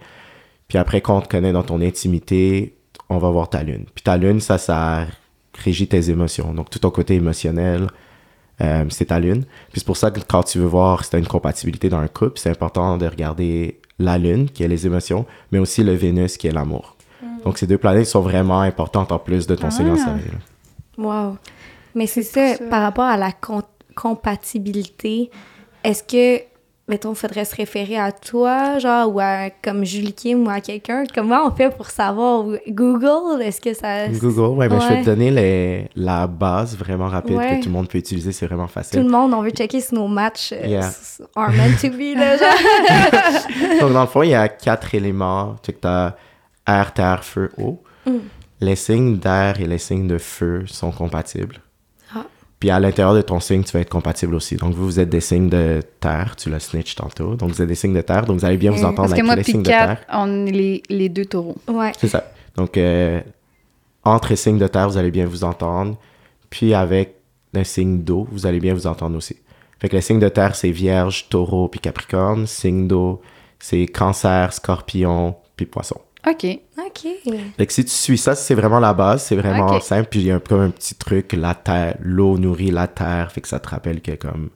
[0.69, 2.77] Puis après, quand on te connaît dans ton intimité,
[3.09, 3.87] on va voir ta lune.
[3.95, 5.07] Puis ta lune, ça, ça
[5.55, 6.53] régit tes émotions.
[6.53, 7.89] Donc, tout ton côté émotionnel,
[8.61, 9.45] euh, c'est ta lune.
[9.71, 11.99] Puis c'est pour ça que quand tu veux voir si tu as une compatibilité dans
[11.99, 15.93] un couple, c'est important de regarder la lune, qui est les émotions, mais aussi le
[15.93, 16.97] Vénus, qui est l'amour.
[17.45, 20.05] Donc ces deux planètes sont vraiment importantes en plus de ton signe en Ah.
[20.05, 20.31] soleil.
[20.33, 20.39] là.
[21.29, 21.37] Wow.
[21.95, 22.65] Mais c'est ça, ça.
[22.69, 23.33] par rapport à la
[23.95, 25.31] compatibilité,
[25.85, 26.43] est-ce que,
[26.91, 31.05] mettons, faudrait se référer à toi, genre, ou à, comme Julie Kim ou à quelqu'un?
[31.15, 32.45] Comment on fait pour savoir?
[32.69, 34.09] Google, est-ce que ça...
[34.09, 37.59] Google, ouais, ben, je vais te donner les, la base vraiment rapide Ouais.
[37.59, 39.03] que tout le monde peut utiliser, c'est vraiment Tout facile.
[39.03, 40.91] le monde, on veut checker si nos matchs euh, Yeah.
[41.37, 43.81] are meant to be, là, genre.
[43.81, 45.57] Donc dans le fond, il y a quatre éléments.
[45.63, 46.15] Tu as
[46.67, 47.83] air, terre, feu, eau.
[48.07, 48.11] Mm.
[48.61, 51.57] Les signes d'air et les signes de feu sont compatibles.
[52.61, 54.57] Puis à l'intérieur de ton signe, tu vas être compatible aussi.
[54.57, 57.35] Donc vous, vous êtes des signes de terre, tu l'as snitch tantôt.
[57.35, 58.85] Donc vous êtes des signes de terre, donc vous allez bien vous Mm.
[58.85, 60.01] entendre Parce que avec moi, les signes de terre.
[60.13, 61.57] on est les, les deux taureaux.
[61.69, 61.93] Ouais.
[61.99, 62.25] C'est ça.
[62.57, 63.21] Donc euh,
[64.05, 65.97] entre les signes de terre, vous allez bien vous entendre.
[66.51, 67.15] Puis avec
[67.55, 69.37] un signe d'eau, vous allez bien vous entendre aussi.
[69.81, 72.47] Fait que les signes de terre, c'est Vierge, Taureau, puis Capricorne.
[72.47, 73.23] Signe d'eau,
[73.59, 75.99] c'est Cancer, Scorpion, puis Poisson.
[76.27, 76.45] OK.
[76.79, 77.07] OK.
[77.57, 80.09] Fait que si tu suis ça, c'est vraiment la base, c'est vraiment simple.
[80.11, 83.33] Puis il y a un, comme un petit truc, la terre, l'eau nourrit la terre,
[83.33, 84.51] fait que ça te rappelle que comme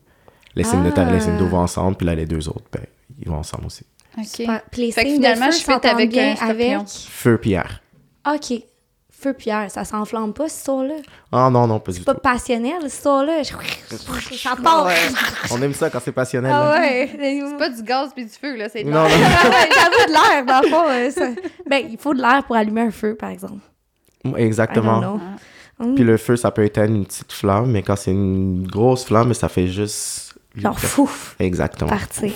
[0.55, 2.65] les signes de terre et les signes d'eau vont ensemble, puis là les deux autres,
[2.71, 2.83] ben,
[3.19, 3.85] ils vont ensemble aussi.
[4.17, 4.25] OK.
[4.25, 4.61] Super.
[4.71, 6.87] Puis les Fait que finalement, je s'entendent avec bien un avec...
[6.87, 7.81] Feu air.
[8.27, 8.61] OK.
[9.25, 10.93] Feu pierre, ça s'enflamme pas, ce son-là.
[11.31, 12.19] Ah non, non, pas du C'est pas tout.
[12.21, 13.43] passionnel, ce son-là.
[13.43, 14.87] Ça part.
[15.51, 16.51] On aime ça quand c'est passionnel.
[16.53, 16.79] Ah là.
[16.79, 17.09] ouais.
[17.17, 19.05] C'est pas du gaz puis du feu, là, c'est de Non, non.
[19.09, 21.11] Ouais, J'avoue de l'air, dans le fond.
[21.19, 23.61] ça- Ben, il faut de l'air pour allumer un feu, par exemple.
[24.37, 25.19] Exactement.
[25.79, 25.95] Mm.
[25.95, 29.33] Puis le feu, ça peut éteindre une petite flamme, mais quand c'est une grosse flamme,
[29.33, 30.35] ça fait juste.
[30.55, 31.89] Genre fouf, Exactement.
[31.89, 32.31] partir.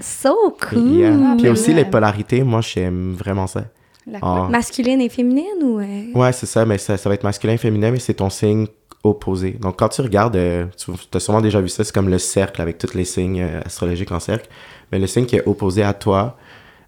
[0.00, 0.78] So cool.
[0.92, 1.16] Yeah.
[1.38, 3.64] Puis aussi les polarités, moi j'aime vraiment ça.
[4.06, 4.48] La- Ah.
[4.50, 5.78] Masculine et féminine ou.
[5.80, 8.66] euh, Ouais, c'est ça, mais ça, ça va être masculin, féminin, mais c'est ton signe
[9.02, 9.52] opposé.
[9.52, 12.60] Donc quand tu regardes, euh, tu as sûrement déjà vu ça, c'est comme le cercle
[12.60, 14.48] avec tous les signes euh, astrologiques en cercle.
[14.92, 16.36] Mais le signe qui est opposé à toi,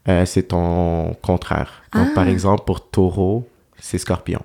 [0.09, 1.83] euh, c'est ton contraire.
[1.95, 2.15] Donc Ah.
[2.15, 3.49] par exemple, pour taureau,
[3.79, 4.41] c'est scorpion.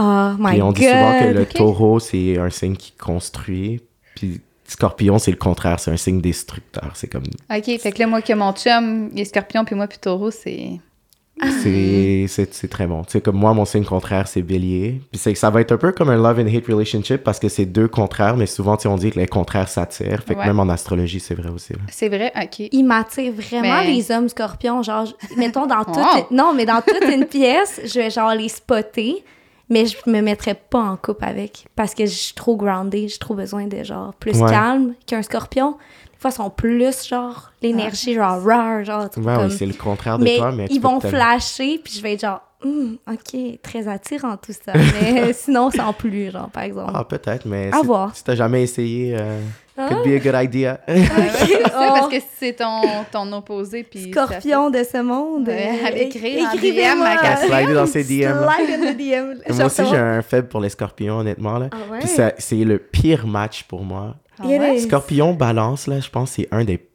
[0.00, 0.74] Oh my Puis on god.
[0.76, 3.80] dit souvent que le taureau, c'est un signe qui construit.
[4.16, 6.90] Puis scorpion, c'est le contraire, c'est un signe destructeur.
[6.94, 7.22] C'est comme.
[7.54, 10.32] OK, fait que là, moi, que mon chum, il est scorpion, puis moi, puis taureau,
[10.32, 10.80] c'est...
[11.42, 13.02] C'est c'est- c'est très bon.
[13.04, 15.00] Tu sais, comme moi, mon signe contraire, c'est bélier.
[15.10, 17.48] Puis c'est- ça va être un peu comme un love and hate relationship parce que
[17.48, 20.22] c'est deux contraires, mais souvent, tu sais, on dit que les contraires s'attirent.
[20.22, 20.46] Fait que Ouais.
[20.46, 21.72] même en astrologie, c'est vrai aussi.
[21.72, 21.80] là.
[21.90, 22.32] C'est vrai?
[22.40, 22.68] OK.
[22.72, 24.82] Il m'attire vraiment Mais- les hommes scorpions.
[24.82, 25.94] Genre, je- mettons dans toute.
[26.14, 26.26] Wow.
[26.30, 29.24] Non, mais dans toute une pièce, je vais genre les spotter,
[29.68, 33.08] mais je me mettrais pas en couple avec parce que je suis trop grounded.
[33.08, 34.50] J'ai trop besoin de genre plus Ouais.
[34.50, 35.76] calme qu'un scorpion.
[36.24, 39.02] Fois, sont plus genre l'énergie, genre rare, genre.
[39.16, 42.02] Ouais, comme- oui, c'est le contraire de mais toi, mais ils vont flasher, puis je
[42.02, 44.72] vais être genre, Hum, ok, très attirant tout ça.
[44.74, 46.92] Mais sinon, sans plus, genre, par exemple.
[46.94, 48.16] Ah, peut-être, mais À si, voir.
[48.16, 49.38] si t'as jamais essayé, euh,
[49.76, 49.88] Ah.
[49.88, 50.80] could be a good idea.
[50.88, 51.04] C'est
[51.62, 51.92] ça, Oh.
[51.92, 52.80] parce que c'est ton,
[53.12, 54.10] ton opposé, puis...
[54.10, 55.48] Scorpion de ce monde.
[55.48, 57.46] Ouais, euh, écrire Catherine.
[57.48, 58.32] Slide dans ses DM.
[58.32, 61.58] Slide moi aussi, j'ai un faible pour les scorpions, honnêtement.
[61.58, 61.68] Là.
[61.70, 61.98] Ah ouais?
[61.98, 64.14] Puis ça- c'est le pire match pour moi.
[64.40, 64.78] Ah ouais?
[64.80, 66.86] Scorpion balance, là, je pense que c'est un des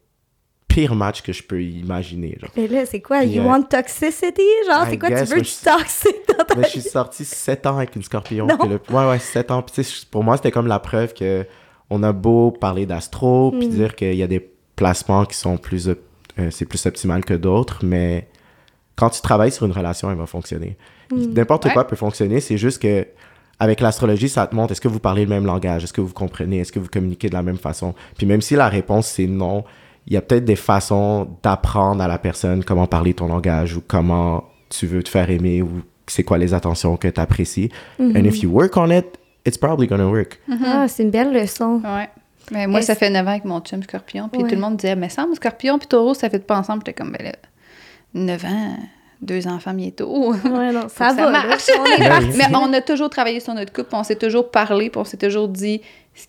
[0.68, 2.36] pires matchs que je peux imaginer.
[2.40, 2.50] Genre.
[2.56, 3.20] Mais là, c'est quoi?
[3.20, 4.42] Puis, You euh, want toxicity?
[4.66, 5.08] Genre, c'est quoi?
[5.08, 8.02] Tu veux du je- toxic dans ta Mais je suis sorti 7 ans avec une
[8.02, 8.46] scorpion.
[8.46, 8.58] Non.
[8.68, 9.62] le- Ouais, ouais, 7 ans.
[9.62, 11.44] Puis pour moi, c'était comme la preuve que
[11.88, 13.70] on a beau parler d'astro, puis Mm.
[13.70, 15.88] dire qu'il y a des placements qui sont plus...
[15.88, 18.28] euh, c'est plus optimal que d'autres, mais
[18.94, 20.76] quand tu travailles sur une relation, elle va fonctionner.
[21.10, 21.32] Mm.
[21.32, 21.72] N'importe Ouais.
[21.72, 23.06] quoi peut fonctionner, c'est juste que
[23.60, 26.14] avec l'astrologie, ça te montre est-ce que vous parlez le même langage, est-ce que vous
[26.14, 27.94] comprenez, est-ce que vous communiquez de la même façon?
[28.16, 29.64] Puis même si la réponse c'est non,
[30.06, 33.82] il y a peut-être des façons d'apprendre à la personne comment parler ton langage ou
[33.86, 37.70] comment tu veux te faire aimer ou c'est quoi les attentions que tu apprécies.
[38.00, 38.18] Mm-hmm.
[38.18, 39.06] And if you work on it,
[39.44, 40.40] it's probably gonna work.
[40.64, 41.80] Ah, c'est une belle leçon.
[41.84, 42.08] Ouais.
[42.50, 44.48] Mais moi, ça fait 9 ans avec mon chum scorpion, puis Ouais.
[44.48, 46.82] tout le monde disait, mais semble scorpion puis taureau, ça fait pas ensemble.
[46.84, 47.32] J'étais comme, ben là,
[48.14, 48.76] 9 ans,
[49.22, 50.32] deux enfants bientôt.
[50.32, 51.30] Ouais, non, ça là.
[51.30, 51.66] marche.
[51.78, 52.36] On est Ben parti.
[52.38, 55.16] Mais on a toujours travaillé sur notre couple, on s'est toujours parlé, puis on s'est
[55.18, 55.80] toujours dit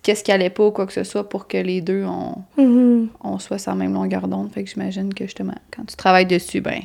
[0.03, 3.07] qu'est-ce qui allait pas ou quoi que ce soit pour que les deux, on, Mhm.
[3.23, 4.51] on soit sur la même longueur d'onde.
[4.51, 6.81] Fait que j'imagine que justement, quand tu travailles dessus, ben,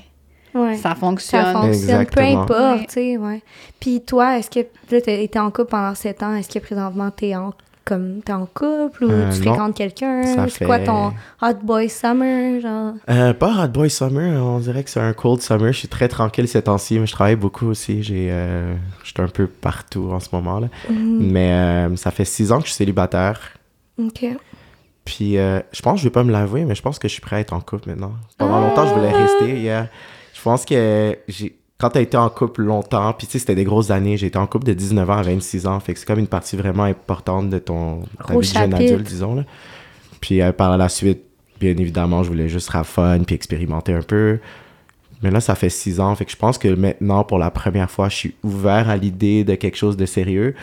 [0.55, 0.77] Ouais.
[0.77, 1.45] ça fonctionne.
[1.45, 2.47] Ça fonctionne, Exactement.
[2.47, 2.87] peu importe, Ouais.
[2.87, 3.43] tu sais, ouais.
[3.79, 7.35] Puis toi, est-ce que là, été en couple pendant 7 ans, est-ce que présentement t'es
[7.37, 7.53] en
[7.87, 9.55] comme t'es en couple ou Euh, tu non.
[9.55, 10.49] fréquentes quelqu'un?
[10.49, 12.93] C'est quoi ton hot boy summer, genre?
[13.09, 15.73] Euh, pas Hot Boy Summer, on dirait que c'est un cold summer.
[15.73, 18.03] Je suis très tranquille ces temps-ci, mais je travaille beaucoup aussi.
[18.03, 20.69] J'ai, euh, je suis un peu partout en ce moment là.
[20.91, 21.31] Mhm.
[21.33, 23.41] Mais ça fait six ans que je suis célibataire.
[23.99, 24.27] Ok.
[25.05, 27.13] Puis euh, je pense que je vais pas me l'avouer, mais je pense que je
[27.13, 28.13] suis prêt à être en couple maintenant.
[28.39, 29.19] Pendant longtemps, je voulais Ah!
[29.23, 29.61] rester.
[29.63, 29.87] yeah.
[30.35, 33.65] Je pense que j'ai quand t'as été en couple longtemps, puis tu sais, c'était des
[33.65, 36.07] grosses années, j'ai été en couple de 19 ans à 26 ans, fait que c'est
[36.07, 39.35] comme une partie vraiment importante de ton ta vie de jeune adulte, disons.
[39.35, 39.45] Là.
[40.21, 41.23] Puis euh, par la suite,
[41.61, 44.39] bien évidemment, je voulais juste have fun, puis expérimenter un peu.
[45.23, 47.91] Mais là, ça fait six ans, fait que je pense que maintenant, pour la première
[47.91, 50.55] fois, je suis ouvert à l'idée de quelque chose de sérieux.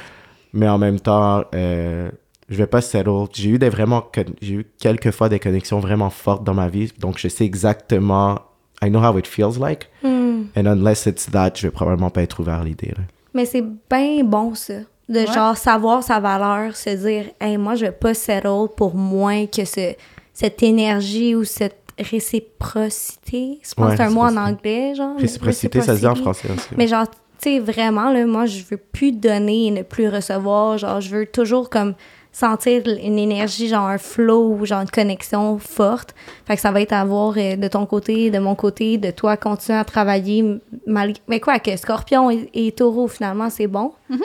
[0.53, 2.09] Mais en même temps, euh,
[2.49, 3.25] je vais pas settle.
[3.33, 4.03] J'ai eu des vraiment,
[4.41, 8.39] j'ai eu quelques fois des connexions vraiment fortes dans ma vie, donc je sais exactement,
[8.83, 9.87] I know how it feels like.
[10.03, 10.45] Hmm.
[10.55, 12.89] And unless it's that, je vais probablement pas être ouvert à l'idée.
[12.97, 13.03] là.
[13.33, 14.73] Mais c'est bien bon, ça.
[15.09, 15.33] De Ouais.
[15.33, 19.65] genre savoir sa valeur, se dire, hey, moi, je vais pas settle pour moins que
[19.65, 19.93] ce,
[20.33, 23.59] cette énergie ou cette réciprocité.
[23.63, 25.17] Je pense Ouais, que c'est un mot en anglais, genre.
[25.19, 26.67] Réciprocité, ça se dit en français aussi.
[26.77, 30.77] Mais genre, tu sais, vraiment, là, moi, je veux plus donner et ne plus recevoir.
[30.77, 31.93] Genre, je veux toujours comme
[32.35, 36.13] sentir une énergie, genre un flow ou genre une connexion forte.
[36.45, 39.11] Fait que ça va être à voir euh, de ton côté, de mon côté, de
[39.11, 40.43] toi continuer à travailler.
[40.87, 43.93] malgré- Mais quoi, que Scorpion et, et Taureau, finalement, c'est bon.
[44.09, 44.17] Ouais,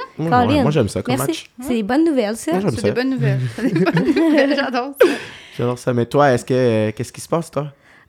[0.62, 1.28] moi, j'aime ça comme Merci.
[1.28, 1.50] match.
[1.68, 2.52] C'est des bonnes nouvelles, ça.
[2.60, 2.82] C'est ça.
[2.82, 3.40] des bonnes nouvelles.
[3.56, 5.08] C'est des bonnes nouvelles, J'adore ça.
[5.56, 5.92] J'adore ça.
[5.92, 7.66] Mais toi, est-ce que, euh, qu'est-ce qui se passe, toi?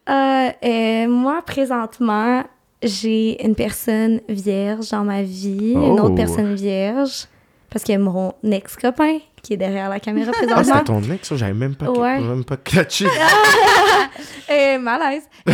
[0.10, 2.44] Euh, euh, moi, présentement,
[2.82, 6.06] j'ai une personne vierge dans ma vie, une Oh.
[6.06, 7.26] autre personne vierge,
[7.70, 10.64] parce qu'il y a mon ex-copain qui est derrière la caméra Ah, présentement.
[10.64, 12.20] c'était ton ex, ça, j'avais même pas, Ouais.
[12.20, 13.06] même pas catché.
[14.52, 15.22] Euh, malaise.
[15.48, 15.54] Euh,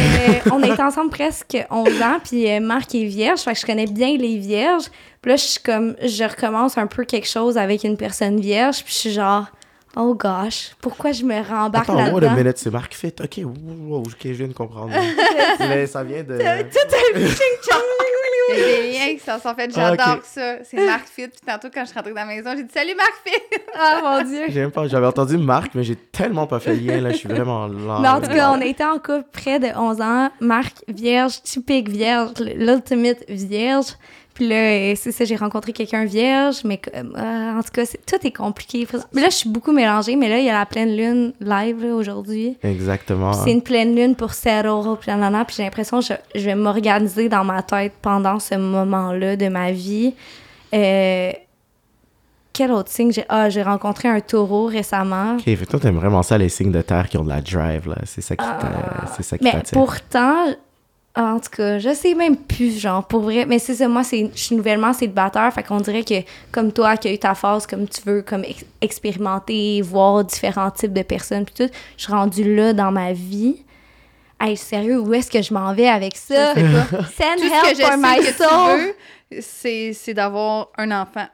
[0.52, 3.86] on est ensemble presque 11 ans, puis euh, Marc est vierge, fait que je connais
[3.88, 4.86] bien les vierges.
[5.22, 8.84] Puis là, je suis comme, je recommence un peu quelque chose avec une personne vierge,
[8.84, 9.48] puis je suis genre,
[9.98, 12.36] oh gosh, pourquoi je me rembarque Attends, wait a là-dedans?
[12.36, 13.14] minute, c'est Marc Fit.
[13.22, 13.54] Ok, wow,
[13.88, 14.92] wow, ok, je viens de comprendre.
[15.60, 16.38] Mais ça vient de.
[16.38, 17.20] Tout un
[18.50, 19.74] Il y a des liens qui sont sont faits.
[19.74, 20.64] J'adore ça.
[20.64, 21.28] C'est Marc Fit.
[21.28, 23.60] Puis tantôt, quand je suis rentrée dans la maison, j'ai dit Salut Marc Fit.
[23.78, 24.46] Ah, mon Dieu.
[24.50, 27.30] J'aime pas, j'avais entendu Marc, mais j'ai tellement pas fait le lien, là, je suis
[27.30, 28.02] vraiment lent.
[28.02, 30.30] Mais en tout cas, on été en couple près de 11 ans.
[30.40, 33.96] Marc, vierge, typique vierge, l'ultimate vierge.
[34.36, 38.28] Puis là, euh, c'est ça, j'ai rencontré quelqu'un vierge, mais euh, en tout cas, tout
[38.28, 38.86] est compliqué.
[39.14, 41.84] Mais là, je suis beaucoup mélangée, mais là, il y a la pleine lune live
[41.86, 42.58] aujourd'hui.
[42.62, 43.32] Exactement.
[43.32, 46.56] C'est une pleine lune pour settle, puis nanana, puis j'ai l'impression que je, je vais
[46.56, 50.14] m'organiser dans ma tête pendant ce moment-là de ma vie.
[50.74, 51.32] Euh,
[52.52, 53.24] quel autre signe j'ai?
[53.30, 55.36] Ah, j'ai rencontré un taureau récemment.
[55.36, 57.88] Ok, fait toi, t'aimes vraiment ça, les signes de terre qui ont de la drive,
[57.90, 57.96] là.
[58.06, 59.78] C'est ça qui t'a- c'est ça qui Mais t'attire.
[59.78, 60.46] pourtant,
[61.18, 63.46] en tout cas, je sais même plus, genre, pour vrai.
[63.46, 66.16] Mais c'est ça, moi, c'est, je suis nouvellement célibataire, fait qu'on dirait que,
[66.52, 70.72] comme toi, qui as eu ta phase, comme tu veux, comme ex- expérimenter, voir différents
[70.72, 73.64] types de personnes, puis tout, je suis rendue là dans ma vie.
[74.40, 76.54] Hey, sérieux, où est-ce que je m'en vais avec ça?
[76.56, 77.04] Je sais pas.
[77.18, 78.48] Send Tout ce help que je for my sais que soul.
[79.30, 81.28] tu veux, c'est, c'est d'avoir un enfant.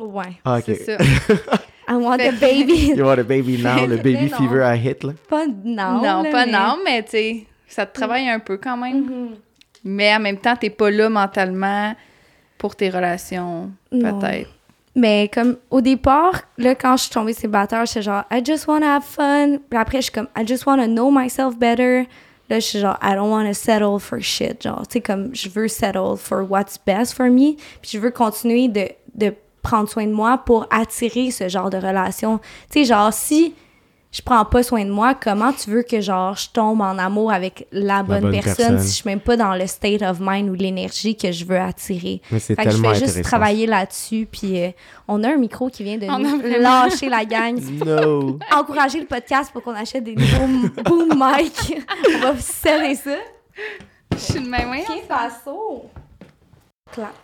[0.00, 0.32] Ouais.
[0.44, 0.64] Ah, ok.
[0.66, 0.96] C'est ça.
[1.90, 2.92] I want a baby.
[2.96, 5.12] You want a baby now, le baby fever I hit, là?
[5.28, 6.02] pas non.
[6.02, 9.04] non, là, pas mais- non, mais tu sais, ça te travaille un peu quand même.
[9.04, 9.36] Mhm.
[9.84, 11.94] Mais en même temps, t'es pas là mentalement
[12.58, 14.50] pour tes relations, peut-être.
[14.96, 18.80] Mais comme au départ, là, quand je suis tombée célibataire, j'étais genre, I just want
[18.80, 19.58] to have fun.
[19.70, 22.08] Puis après, je suis comme, I just want to know myself better.
[22.50, 24.62] Là, je suis genre, I don't want to settle for shit.
[24.62, 27.54] Genre, tu sais, comme, je veux settle for what's best for me.
[27.80, 31.76] Puis je veux continuer de, de prendre soin de moi pour attirer ce genre de
[31.76, 32.38] relation.
[32.70, 33.54] Tu sais, genre, si
[34.18, 37.30] je prends pas soin de moi, comment tu veux que, genre, je tombe en amour
[37.30, 38.80] avec la bonne, bonne personne, personne.
[38.80, 41.58] si je suis même pas dans le state of mind ou l'énergie que je veux
[41.58, 42.20] attirer?
[42.32, 43.22] Mais c'est Fait que je fais juste intéressant.
[43.22, 44.26] travailler là-dessus.
[44.30, 44.70] Puis euh,
[45.06, 47.60] on a un micro qui vient de nous vraiment- lâcher la gang.
[47.86, 48.38] No!
[48.52, 51.76] Encourager le podcast pour qu'on achète des nouveaux boom mic.
[52.16, 53.16] on va serrer ça.
[54.12, 54.70] Je suis de même.
[54.84, 55.84] Pied façon.
[56.92, 57.14] Clap.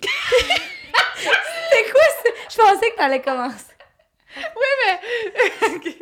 [1.70, 2.30] C'est quoi ça?
[2.50, 3.73] Je pensais que t'allais commencer.
[4.36, 5.92] Oui, mais.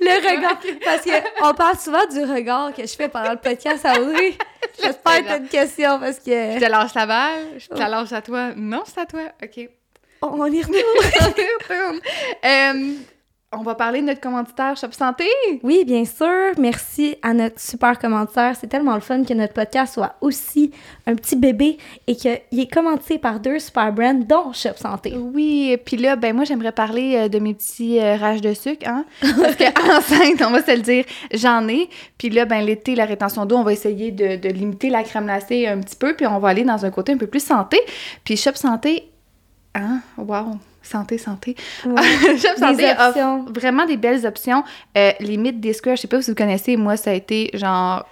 [0.00, 0.58] Le regard.
[0.84, 4.34] Parce qu'on parle souvent du regard que je fais pendant le podcast à Audrey.
[4.82, 6.60] J'espère que t'as une question parce Je que.
[6.60, 8.50] te lâche la balle, je te la lâche à toi.
[8.56, 9.22] Non, c'est à toi.
[9.42, 9.68] OK.
[10.22, 10.82] On y retourne.
[11.20, 12.00] On retourne.
[12.44, 12.94] Euh,
[13.52, 15.24] on va parler de notre commanditaire Shop Santé?
[15.64, 16.52] Oui, bien sûr.
[16.56, 18.54] Merci à notre super commentaire.
[18.54, 20.70] C'est tellement le fun que notre podcast soit aussi
[21.08, 25.16] un petit bébé et qu'il est commenté par deux super brands, dont Shop Santé.
[25.16, 28.86] Oui, puis là, ben moi, j'aimerais parler euh, de mes petits euh, rages de sucre,
[28.86, 29.04] hein?
[29.20, 29.64] Parce que
[29.98, 31.88] enceinte, on va se le dire, j'en ai.
[32.18, 35.24] Puis là, ben l'été, la rétention d'eau, on va essayer de, de limiter la crème
[35.24, 37.80] glacée un petit peu, puis on va aller dans un côté un peu plus santé.
[38.22, 39.10] Puis Shop Santé,
[39.74, 40.02] hein?
[40.16, 40.56] Wow!
[40.90, 41.56] Santé, santé.
[41.86, 42.02] Ouais.
[42.38, 43.44] Shop Santé Des offre options.
[43.54, 44.64] vraiment des belles options.
[44.98, 47.50] Euh, les mythes des squares, je sais pas si vous connaissez, moi, ça a été
[47.54, 48.04] genre,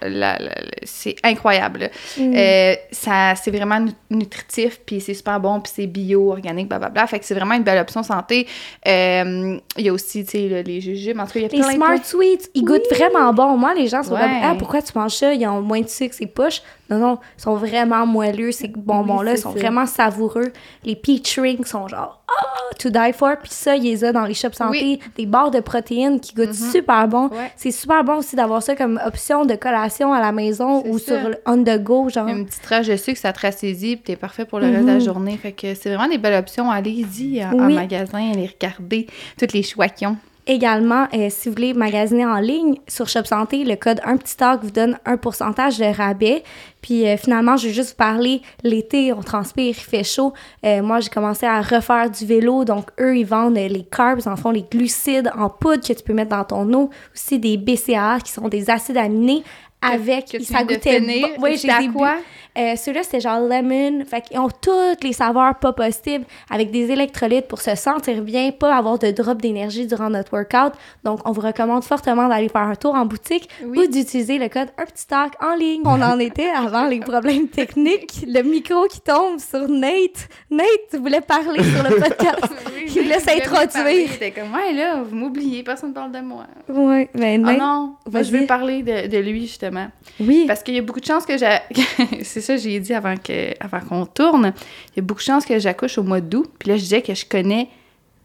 [0.83, 1.89] c'est incroyable.
[2.17, 2.33] Mm.
[2.35, 7.05] Euh, ça, c'est vraiment nu- nutritif, puis c'est super bon, puis c'est bio, organique, blablabla.
[7.07, 8.47] Fait que c'est vraiment une belle option santé.
[8.87, 11.19] Euh, Il y a aussi, tu sais, le- les jujubes.
[11.19, 13.57] En tout cas, il y a Les plein de Smart Sweets, ils goûtent vraiment bon.
[13.57, 14.19] Moi, les gens sont Ouais.
[14.21, 15.33] comme Ah, pourquoi tu manges ça?
[15.33, 16.61] Ils ont moins de sucre, c'est poche.
[16.89, 18.51] Non, non, ils sont vraiment moelleux.
[18.51, 19.59] Ces bonbons-là Oui, ils sont ça.
[19.59, 20.51] vraiment savoureux.
[20.83, 22.45] Les peach rings sont genre Ah,
[22.79, 23.35] to die for.
[23.41, 24.99] Puis ça, il les a dans les shops santé.
[25.17, 27.27] Des barres de protéines qui goûtent super bon.
[27.29, 27.51] Ouais.
[27.55, 31.19] C'est super bon aussi d'avoir ça comme option de collation à la maison ou ça.
[31.19, 32.27] sur le on the go, genre.
[32.27, 34.87] Une petite rage de sucre, ça te rassaisit, puis t'es parfait pour le reste de
[34.87, 35.01] la Mhm.
[35.01, 35.37] journée.
[35.37, 36.69] Fait que c'est vraiment des belles options.
[36.71, 40.17] Allez-y en, magasin, allez regarder tous les choix qu'ils ont.
[40.51, 44.35] Également, euh, si vous voulez magasiner en ligne sur Shop Santé, le code un petit
[44.35, 46.43] talk vous donne un pourcentage de rabais.
[46.81, 50.33] Puis euh, finalement, je vais juste vous parler l'été, on transpire, il fait chaud.
[50.65, 54.35] Euh, moi, j'ai commencé à refaire du vélo, donc eux, ils vendent les carbs, en
[54.35, 58.17] fond les glucides en poudre que tu peux mettre dans ton eau, aussi des BCAA
[58.21, 59.43] qui sont des acides aminés
[59.81, 61.27] avec que tu ça goûtait bon.
[61.39, 62.15] Oui, j'ai quoi?
[62.59, 64.03] Euh, Ceux-là, c'était genre lemon.
[64.05, 68.51] Fait qu'ils ont toutes les saveurs pas possibles avec des électrolytes pour se sentir bien,
[68.51, 70.73] pas avoir de drop d'énergie durant notre workout.
[71.03, 73.79] Donc, on vous recommande fortement d'aller faire un tour en boutique Oui.
[73.79, 75.81] ou d'utiliser le code Un petit talk en ligne.
[75.85, 78.23] On en était avant les problèmes techniques.
[78.27, 80.27] Le micro qui tombe sur Nate.
[80.51, 82.53] Nate, tu voulais parler sur le podcast.
[82.95, 84.09] Il laisse introduire.
[84.21, 86.45] Il comme, ouais, là, vous m'oubliez, personne ne parle de moi.
[86.67, 87.57] Oui, Ah Nate.
[87.59, 89.87] non, je veux parler de, de lui, justement.
[90.19, 90.45] Oui.
[90.47, 91.57] Parce qu'il y a beaucoup de chances que j'ai.
[92.57, 94.53] ça, j'ai dit avant que avant qu'on tourne.
[94.91, 96.49] Il y a beaucoup de chances que j'accouche au mois d'août.
[96.59, 97.67] Puis là, je disais que je connais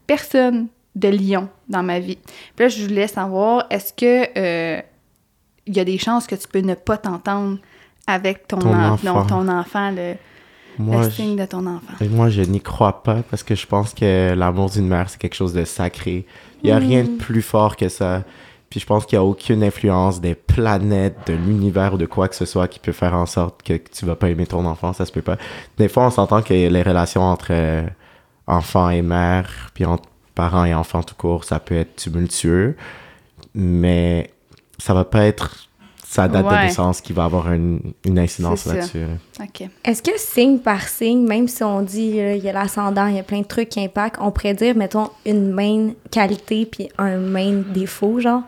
[0.07, 2.17] personne de Lyon dans ma vie.
[2.55, 4.81] Puis là, je voulais savoir, est-ce que euh,
[5.67, 7.57] il y a des chances que tu peux ne pas t'entendre
[8.07, 9.13] avec ton, Ton en- enfant.
[9.15, 10.13] non, ton enfant, le,
[10.77, 11.93] Moi, le je- signe de ton enfant?
[12.01, 15.17] Et moi, je n'y crois pas parce que je pense que l'amour d'une mère, c'est
[15.19, 16.25] quelque chose de sacré.
[16.63, 18.23] Il n'y a rien de plus fort que ça.
[18.75, 22.27] Puis je pense qu'il n'y a aucune influence des planètes, de l'univers ou de quoi
[22.27, 24.91] que ce soit qui peut faire en sorte que tu vas pas aimer ton enfant.
[24.91, 25.37] Ça se peut pas.
[25.77, 27.83] Des fois, on s'entend que les relations entre euh,
[28.47, 30.03] enfants et mère, puis entre
[30.35, 32.75] parents et enfants tout court, ça peut être tumultueux.
[33.53, 34.29] Mais
[34.77, 35.69] ça va pas être
[36.05, 36.51] sa date Ouais.
[36.57, 39.05] de naissance qui va avoir une, une incidence là-dessus.
[39.39, 39.69] OK.
[39.85, 43.19] Est-ce que signe par signe, même si on dit il y a l'ascendant, il y
[43.19, 47.15] a plein de trucs qui impactent, on pourrait dire, mettons, une main qualité puis un
[47.15, 48.41] main défaut, genre?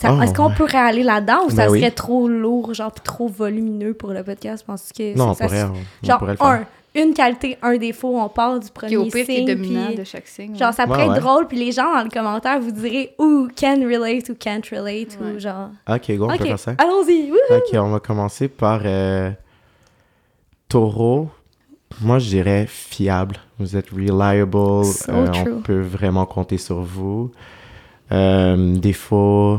[0.00, 0.54] Ça- Oh, Est-ce qu'on ouais.
[0.54, 1.80] pourrait aller là-dedans ou Ben ça oui.
[1.80, 4.64] serait trop lourd, genre, puis trop volumineux pour le podcast?
[4.66, 6.46] Penses que Non, on ça- pourrait, ça- on, on genre, pourrait le faire.
[6.46, 9.46] un, une qualité, un défaut, on part du premier Qui au pire signe.
[9.46, 10.56] dominant puis- de chaque signe.
[10.56, 13.48] Genre, ça pourrait Ouais, être drôle, puis les gens dans le commentaire vous direz ou
[13.54, 15.68] can relate ou can't relate ou genre.
[15.88, 16.74] Ok, go, on peut Ok, faire ça.
[16.78, 17.30] allons-y.
[17.50, 19.30] Ok, on va commencer par euh,
[20.68, 21.28] taureau.
[22.00, 23.36] Moi, je dirais fiable.
[23.58, 24.84] Vous êtes reliable.
[24.84, 25.52] So euh, true.
[25.58, 27.30] on peut vraiment compter sur vous.
[28.12, 29.58] Euh, défaut,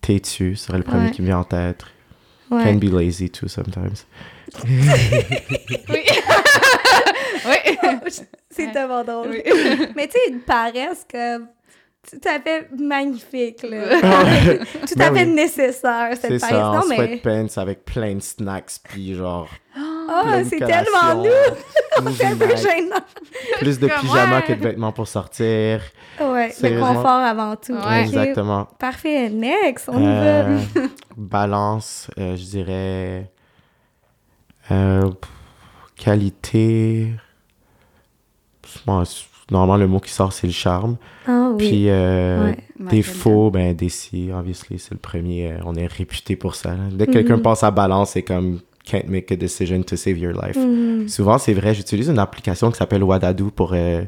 [0.00, 1.10] têtu serait le premier Ouais.
[1.12, 1.82] qui me vient en tête.
[2.50, 2.64] Ouais.
[2.64, 4.04] Can be lazy too sometimes.
[5.88, 6.02] Oui.
[7.46, 7.78] oui.
[8.50, 9.28] C'est tellement drôle.
[9.30, 9.42] Oui.
[9.94, 11.46] Mais tu sais, une paresse comme
[12.10, 14.00] tout à fait magnifique, là.
[14.86, 15.26] tout à fait oui.
[15.26, 16.64] nécessaire, C'est cette ça, paresse.
[16.64, 16.96] en Non, mais.
[17.20, 19.48] sweatpants avec plein de snacks, puis genre.
[19.78, 21.30] Oh, c'est tellement nous!
[22.14, 22.96] C'est un peu gênant.
[23.58, 24.42] Plus de pyjama ouais.
[24.44, 25.80] que de vêtements pour sortir.
[26.20, 27.74] Ouais, le confort avant tout.
[27.74, 28.02] Ouais.
[28.02, 28.66] Exactement.
[28.78, 30.80] Parfait, next, on y Euh, va.
[31.16, 33.30] balance, euh, je dirais.
[34.70, 35.10] euh,
[35.96, 37.12] qualité.
[38.86, 39.02] Bon,
[39.50, 40.96] normalement, le mot qui sort, c'est le charme.
[41.26, 41.68] Ah oui.
[41.68, 42.58] Puis, euh, Ouais.
[42.78, 45.56] défaut, ben, Desi, obviously, c'est le premier.
[45.64, 46.70] on est réputé pour ça.
[46.70, 46.84] là.
[46.92, 47.42] Dès que quelqu'un Mhm.
[47.42, 50.56] pense à balance, c'est comme can't make a decision to save your life.
[50.56, 51.08] Mhm.
[51.08, 54.02] Souvent, c'est vrai, j'utilise une application qui s'appelle Wadadoo pour euh,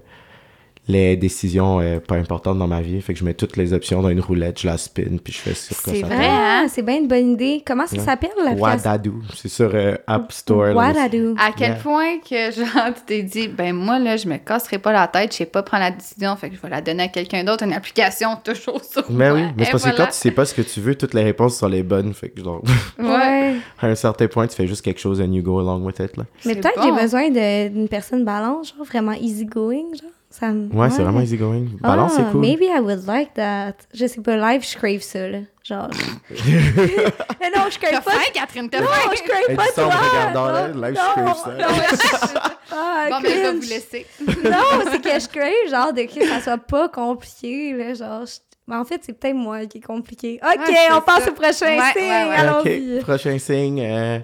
[0.89, 3.01] les décisions euh, pas importantes dans ma vie.
[3.01, 5.39] Fait que je mets toutes les options dans une roulette, je la spin, puis je
[5.39, 6.27] fais sur quoi C'est ça vrai.
[6.29, 7.63] Ah, c'est bien une bonne idée.
[7.65, 8.63] Comment ça s'appelle, l'application?
[8.65, 9.15] Wadadoo.
[9.37, 10.75] C'est sur euh, App Store.
[10.75, 11.35] Wadadoo.
[11.39, 11.77] À quel Yeah.
[11.81, 15.31] point que, genre, tu t'es dit, ben moi, là, je me casserai pas la tête,
[15.33, 17.63] je sais pas prendre la décision, fait que je vais la donner à quelqu'un d'autre,
[17.65, 19.39] une application toujours sur Mais moi.
[19.41, 21.23] oui, mais c'est parce que quand tu sais pas ce que tu veux, toutes les
[21.23, 22.13] réponses sont les bonnes.
[22.13, 22.61] Fait que genre,
[22.99, 23.55] Ouais.
[23.81, 26.17] à un certain point, tu fais juste quelque chose and you go along with it.
[26.17, 26.25] Là.
[26.45, 26.97] Mais peut-être que bon.
[26.97, 30.11] j'ai besoin d'une personne balance, genre vraiment easygoing, genre.
[30.33, 31.67] Ça me- Ouais, c'est vraiment easygoing.
[31.81, 32.41] Balance, Ah, c'est cool.
[32.41, 33.75] Maybe I would like that.
[33.93, 35.39] Je sais pas, live, je crave ça, là.
[35.63, 35.89] Genre.
[36.31, 38.11] Mais non, je crave pas.
[38.13, 39.11] faim, Catherine, t'as Non, faim.
[39.15, 40.01] je crave Elle pas dit ça en me toi.
[40.11, 41.51] regardant, là, Non, live, je non, crave ça.
[41.53, 42.41] non.
[42.75, 44.07] Ah, Bon, mais je vais vous laisser.
[44.45, 47.93] Non, c'est que je crave, genre, de que ça soit pas compliqué, là.
[47.95, 50.41] Genre, je- mais en fait, c'est peut-être moi qui est compliqué.
[50.43, 51.31] OK, Ouais, on passe ça.
[51.31, 52.03] au prochain Ouais, signe.
[52.09, 52.35] ouais, ouais.
[52.37, 52.97] Allons-y.
[52.99, 53.81] Ok, prochain signe.
[53.85, 54.19] Euh,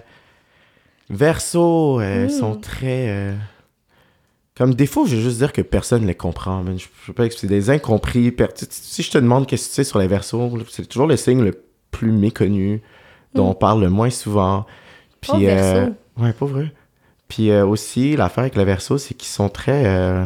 [1.09, 2.29] Verseau euh, Mm.
[2.29, 3.05] sont très.
[3.09, 3.33] euh,
[4.59, 6.61] Comme défaut, je veux juste dire que personne ne les comprend.
[6.63, 6.77] man.
[6.77, 7.55] Je peux pas expliquer.
[7.55, 8.29] des incompris.
[8.31, 11.15] per- Si je te demande qu'est-ce que tu sais sur les versos, c'est toujours le
[11.17, 12.81] signe le plus méconnu,
[13.33, 13.49] dont Mm.
[13.49, 14.65] on parle le moins souvent.
[15.21, 15.93] Puis, Verseau.
[16.17, 16.71] ouais, pas vrai.
[17.29, 19.85] Puis euh, aussi, l'affaire avec les versos, c'est qu'ils sont très.
[19.85, 20.25] euh,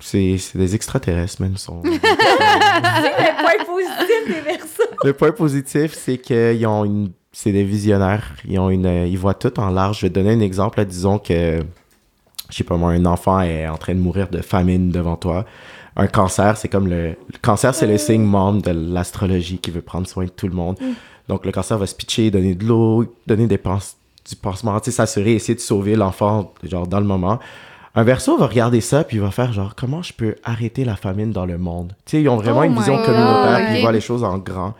[0.00, 1.56] C'est c'est des extraterrestres, même.
[1.56, 1.82] Sont...
[1.84, 4.82] Le point positif des versos.
[5.04, 7.12] Le point positif, c'est qu'ils ont une.
[7.32, 8.34] C'est des visionnaires.
[8.46, 8.86] Ils ont une.
[8.86, 10.00] euh, Ils voient tout en large.
[10.00, 10.78] Je vais te donner un exemple.
[10.78, 10.84] là.
[10.84, 11.60] Disons que.
[12.52, 15.46] Je sais pas moi, un enfant est en train de mourir de famine devant toi.
[15.96, 17.08] Un cancer, c'est comme le.
[17.10, 20.54] Le cancer, c'est le signe membre de l'astrologie qui veut prendre soin de tout le
[20.54, 20.78] monde.
[21.28, 23.78] Donc, le cancer va se pitcher, donner de l'eau, donner des pans-
[24.28, 27.38] du pansement, s'assurer, essayer de sauver l'enfant, genre, dans le moment.
[27.94, 30.96] Un verso va regarder ça, puis il va faire genre, comment je peux arrêter la
[30.96, 31.94] famine dans le monde?
[32.06, 33.04] Tu sais, ils ont vraiment Oh une vision God.
[33.04, 34.74] communautaire, puis ils voient les choses en grand.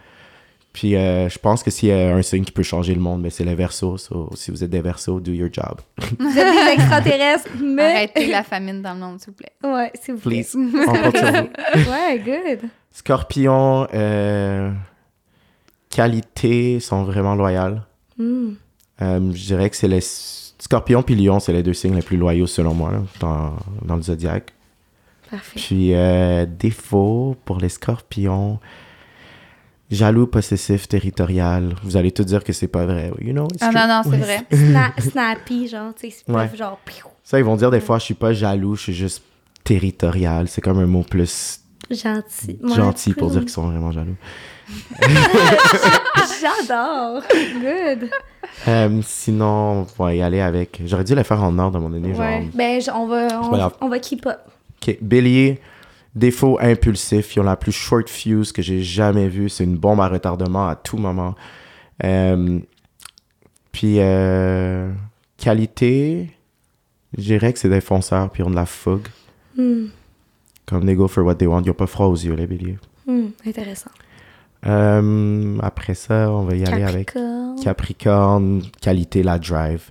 [0.72, 3.20] Puis euh, je pense que s'il y a un signe qui peut changer le monde,
[3.20, 3.98] mais c'est les versos.
[3.98, 5.80] So, si vous êtes des versos, do your job.
[6.18, 7.94] Vous êtes des extraterrestres, mais.
[7.94, 9.52] Arrêtez la famine dans le monde, s'il vous plaît.
[9.62, 10.42] Ouais, s'il vous plaît.
[10.42, 10.56] Please.
[10.56, 11.90] On compte sur vous.
[11.90, 12.70] Ouais, good.
[12.90, 14.70] Scorpion, euh,
[15.90, 17.86] qualité, sont vraiment loyales.
[18.18, 18.52] Hmm.
[19.00, 22.16] Euh, je dirais que c'est les Scorpion puis Lion, c'est les deux signes les plus
[22.16, 24.52] loyaux selon moi là, dans, dans le zodiaque.
[25.30, 25.58] Parfait.
[25.58, 28.60] Puis euh, défaut pour les Scorpions,
[29.94, 31.74] jaloux, possessif, territorial.
[31.84, 33.10] Vous allez tout dire que c'est pas vrai.
[33.20, 34.16] You know, Ah non, non, c'est Ouais.
[34.18, 34.46] vrai.
[34.52, 36.48] Sna- snappy, genre, tu sais, c'est Ouais.
[36.48, 36.78] pas genre.
[37.24, 39.22] Ça, ils vont dire des fois, je suis pas jaloux, je suis juste
[39.64, 40.48] territorial.
[40.48, 42.58] C'est comme un mot plus Gentil.
[42.74, 44.16] Gentil pour dire qu'ils sont vraiment jaloux.
[46.40, 47.22] J'adore.
[47.60, 48.10] Good.
[48.68, 50.80] Euh, sinon, on va y aller avec.
[50.86, 52.14] J'aurais dû le faire en ordre à un moment donné.
[52.14, 52.42] Ouais.
[52.44, 52.50] Genre...
[52.54, 54.38] Ben, on va, on, on va keep up.
[54.82, 55.60] Ok, Bélier,
[56.14, 57.36] défaut impulsif.
[57.36, 59.48] Ils ont la plus short fuse que j'ai jamais vue.
[59.48, 61.34] C'est une bombe à retardement à tout moment.
[62.04, 62.58] Euh,
[63.70, 64.92] puis, euh,
[65.36, 66.30] qualité,
[67.16, 69.08] je dirais que c'est des fonceurs puis ils ont de la fougue.
[69.56, 69.86] Hmm.
[70.66, 71.62] Comme they go for what they want.
[71.64, 72.78] Ils ont pas froid aux yeux, les béliers.
[73.06, 73.90] Hmm, intéressant.
[74.64, 77.60] Euh, après ça, on va y aller avec Capricorne.
[77.62, 79.90] Capricorne, qualité, la drive.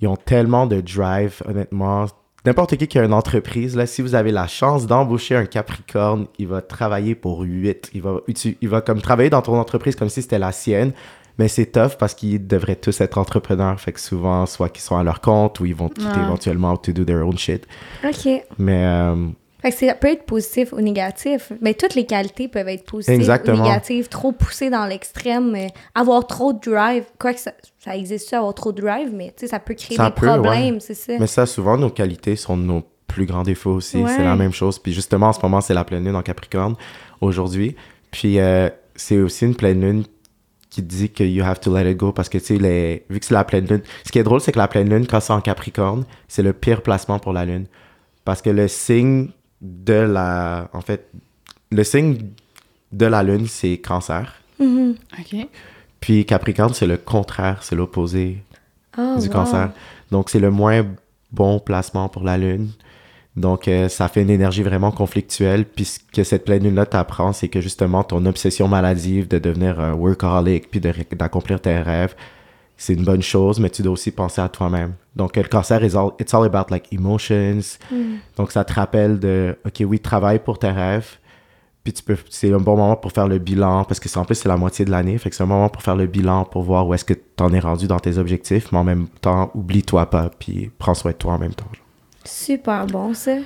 [0.00, 2.06] Ils ont tellement de drive, honnêtement.
[2.46, 6.26] N'importe qui qui a une entreprise, là, si vous avez la chance d'embaucher un Capricorne,
[6.38, 7.90] il va travailler pour 8.
[7.92, 8.20] Il va,
[8.62, 10.92] il va comme travailler dans ton entreprise comme si c'était la sienne.
[11.38, 13.78] Mais c'est tough parce qu'ils devraient tous être entrepreneurs.
[13.80, 16.24] Fait que souvent, soit qu'ils sont à leur compte ou ils vont quitter Ouais.
[16.24, 17.66] éventuellement to do their own shit.
[18.04, 18.28] OK.
[18.58, 19.16] Mais euh,
[19.66, 21.50] Fait que ça peut être positif ou négatif.
[21.60, 23.58] Mais toutes les qualités peuvent être positives Exactement.
[23.58, 24.08] ou négatives.
[24.08, 27.02] Trop poussé dans l'extrême, euh, avoir trop de drive.
[27.18, 27.50] Quoique ça,
[27.80, 30.94] ça existe, avoir trop de drive, mais ça peut créer Ça des peut, problèmes, c'est
[30.94, 31.14] ça.
[31.18, 33.96] Mais ça, souvent, nos qualités sont nos plus grands défauts aussi.
[33.96, 34.12] Ouais.
[34.14, 34.78] C'est la même chose.
[34.78, 36.76] Puis justement, en ce moment, c'est la pleine lune en Capricorne
[37.20, 37.74] aujourd'hui.
[38.12, 40.04] Puis euh, c'est aussi une pleine lune
[40.70, 43.04] qui dit que you have to let it go parce que, tu sais, les...
[43.10, 45.08] vu que c'est la pleine lune, ce qui est drôle, c'est que la pleine lune,
[45.08, 47.66] quand c'est en Capricorne, c'est le pire placement pour la lune.
[48.24, 49.30] Parce que le signe
[49.84, 50.68] de la...
[50.72, 51.08] En fait,
[51.70, 52.18] le signe
[52.92, 54.34] de la lune, c'est cancer.
[54.58, 54.94] Mhm.
[55.18, 55.46] OK.
[56.00, 58.42] Puis Capricorne, c'est le contraire, c'est l'opposé
[58.98, 59.32] Oh, du wow.
[59.32, 59.70] cancer.
[60.10, 60.86] Donc, c'est le moins
[61.30, 62.70] bon placement pour la Lune.
[63.36, 65.66] Donc, euh, ça fait une énergie vraiment conflictuelle.
[65.66, 69.78] Puis, ce que cette pleine lune-là t'apprend, c'est que justement, ton obsession maladive de devenir
[69.80, 72.14] un workaholic puis d'accomplir tes rêves,
[72.78, 74.94] c'est une bonne chose, mais tu dois aussi penser à toi-même.
[75.16, 77.78] Donc, le cancer, is all, it's all about like emotions.
[77.90, 78.18] Mm.
[78.36, 81.18] Donc, ça te rappelle de, OK, oui, travaille pour tes rêves.
[81.82, 84.24] Puis tu peux, c'est un bon moment pour faire le bilan, parce que c'est en
[84.24, 86.44] plus c'est la moitié de l'année, fait que c'est un moment pour faire le bilan,
[86.44, 89.52] pour voir où est-ce que t'en es rendu dans tes objectifs, mais en même temps,
[89.54, 91.70] oublie-toi pas, puis prends soin de toi en même temps.
[92.24, 93.36] Super bon, ça.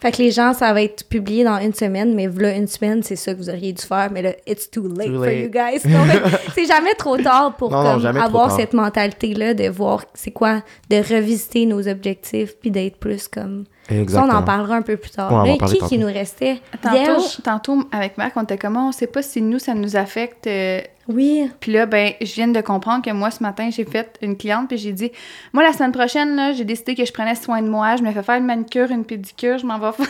[0.00, 3.02] Fait que les gens, ça va être publié dans une semaine, mais voilà, une semaine,
[3.02, 4.10] c'est ça que vous auriez dû faire.
[4.12, 5.80] Mais là, it's too late Too for you guys.
[6.54, 8.56] C'est jamais trop tard pour Non, comme, avoir tard.
[8.58, 13.64] cette mentalité-là de voir c'est quoi, de revisiter nos objectifs, puis d'être plus comme.
[13.88, 14.38] Ça, on Exactement.
[14.38, 15.32] en parlera un peu plus tard.
[15.44, 15.86] Ouais, Là, qui tantôt.
[15.88, 16.60] qui nous restait?
[16.82, 17.38] Tantôt, Vierge?
[17.44, 18.88] tantôt, avec Marc, on était comment?
[18.88, 20.46] On sait pas si nous, ça nous affecte.
[20.48, 21.48] euh, Oui.
[21.60, 24.66] Puis là, ben, je viens de comprendre que moi, ce matin, j'ai fait une cliente,
[24.68, 25.12] puis j'ai dit,
[25.52, 28.10] moi, la semaine prochaine, là, j'ai décidé que je prenais soin de moi, je me
[28.10, 30.06] fais faire une manicure, une pédicure, je m'en vais, faire-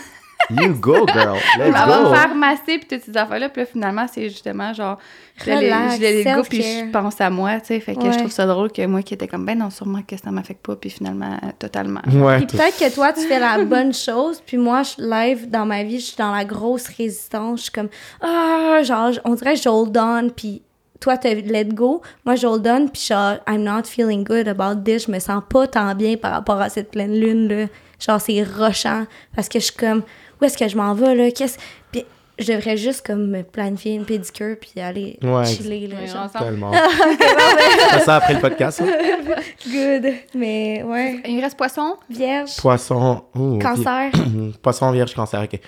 [0.50, 1.36] You go, girl!
[1.56, 2.14] je Let's go!
[2.14, 3.48] faire masser, puis toutes ces affaires-là.
[3.48, 4.98] Puis là, finalement, c'est justement genre,
[5.38, 7.80] je l'ai Relax, je l'ai go, puis je pense à moi, tu sais.
[7.80, 8.12] Fait que Ouais.
[8.12, 10.64] je trouve ça drôle que moi qui étais comme, ben non, sûrement que ça m'affecte
[10.64, 12.00] pas, puis finalement, euh, totalement.
[12.12, 15.66] Ouais, Puis peut-être que toi, tu fais la bonne chose, puis moi, je live dans
[15.66, 17.58] ma vie, je suis dans la grosse résistance.
[17.60, 17.88] Je suis comme,
[18.20, 20.62] ah, genre, on dirait je hold on, puis
[21.00, 22.02] toi, tu let go.
[22.24, 25.06] Moi, je hold on, puis genre, I'm not feeling good about this.
[25.06, 27.66] Je me sens pas tant bien par rapport à cette pleine lune-là.
[27.98, 30.02] Genre, c'est rochant, parce que je suis comme,
[30.40, 31.30] où est-ce que je m'en vais, là?
[31.30, 31.58] Qu'est-ce.
[31.90, 32.04] Puis
[32.38, 35.96] je devrais juste, comme, me planifier une pédicure, puis aller Ouais, chiller, là.
[36.00, 36.30] Ouais, genre.
[36.30, 36.72] Tellement.
[37.90, 38.82] Fais ça après le podcast.
[38.82, 38.86] hein?
[39.66, 40.12] Good.
[40.34, 41.22] Mais, ouais.
[41.26, 41.96] Il reste poisson?
[42.10, 43.24] Vierge, Poisson.
[43.34, 44.10] ouh, cancer.
[44.62, 45.58] Poisson, vierge, cancer, ok.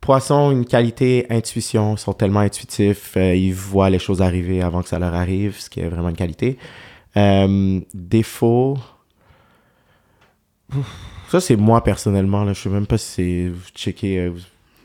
[0.00, 1.94] Poisson, une qualité intuition.
[1.94, 3.16] Ils sont tellement intuitifs.
[3.16, 6.08] euh, ils voient les choses arriver avant que ça leur arrive, ce qui est vraiment
[6.08, 6.56] une qualité.
[7.16, 8.76] Euh, défaut.
[10.76, 10.86] Ouf,
[11.30, 12.44] Ça, c'est moi personnellement.
[12.44, 12.52] Là.
[12.52, 14.18] Je sais même pas si c'est checké.
[14.18, 14.32] euh,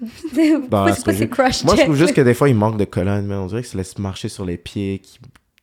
[0.70, 3.26] Pourquoi la ces crush Moi, je trouve juste que des fois, il manque de colonne,
[3.26, 5.00] mais on dirait qu'ils se laissent marcher sur les pieds.
[5.00, 5.20] qui-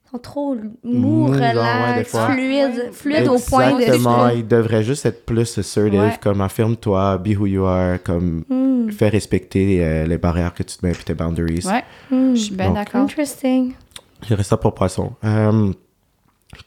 [0.07, 2.31] Ils sont trop mous, Mous, genre, ouais, des relax, fois.
[2.33, 3.81] fluides, fluides au point de...
[3.83, 4.28] Exactement.
[4.31, 6.18] Ils devraient juste être plus assertive, Ouais.
[6.22, 10.76] comme affirme-toi, be who you are, comme Hmm, fais respecter euh, les barrières que tu
[10.78, 11.66] te mets puis tes boundaries.
[11.66, 12.35] Ouais, hmm.
[12.35, 13.03] je suis bien d'accord.
[13.03, 13.74] Interesting.
[14.22, 15.12] Je dirais ça pour poisson.
[15.22, 15.72] Euh,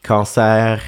[0.02, 0.80] cancer,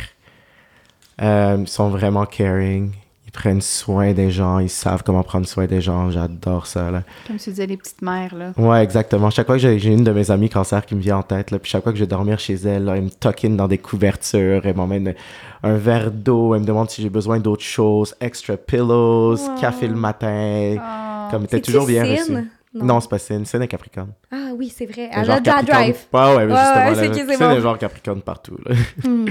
[1.21, 2.93] euh, ils sont vraiment caring.
[3.37, 4.59] Ils prennent soin des gens.
[4.61, 6.11] Ils savent comment prendre soin des gens.
[6.11, 6.91] J'adore ça.
[6.91, 7.03] Là.
[7.27, 8.53] Comme tu disais, les petites mères, là.
[8.57, 9.29] Ouais, exactement.
[9.29, 11.59] Chaque fois que j'ai une de mes amies cancer qui me vient en tête, là,
[11.59, 13.11] puis chaque fois que je vais dormir chez elle, là, elle me
[13.45, 15.15] in dans des couvertures, elle m'emmène
[15.63, 19.61] un verre d'eau, elle me demande si j'ai besoin d'autres choses, extra pillows, Wow.
[19.61, 20.77] café le matin.
[20.79, 21.31] Oh.
[21.31, 22.33] Comme t'es toujours bien reçu.
[22.33, 22.45] Non.
[22.75, 23.45] Non, c'est pas Cine.
[23.45, 24.11] Cine est Capricorne.
[24.33, 25.11] Ah oui, c'est vrai.
[25.13, 25.97] Elle genre a drive.
[26.13, 27.29] Ouais, ouais, Ouais, justement.
[27.29, 27.61] ouais, c'est bon.
[27.61, 28.57] genre Capricorne partout.
[28.67, 28.75] là.
[29.05, 29.27] Hmm.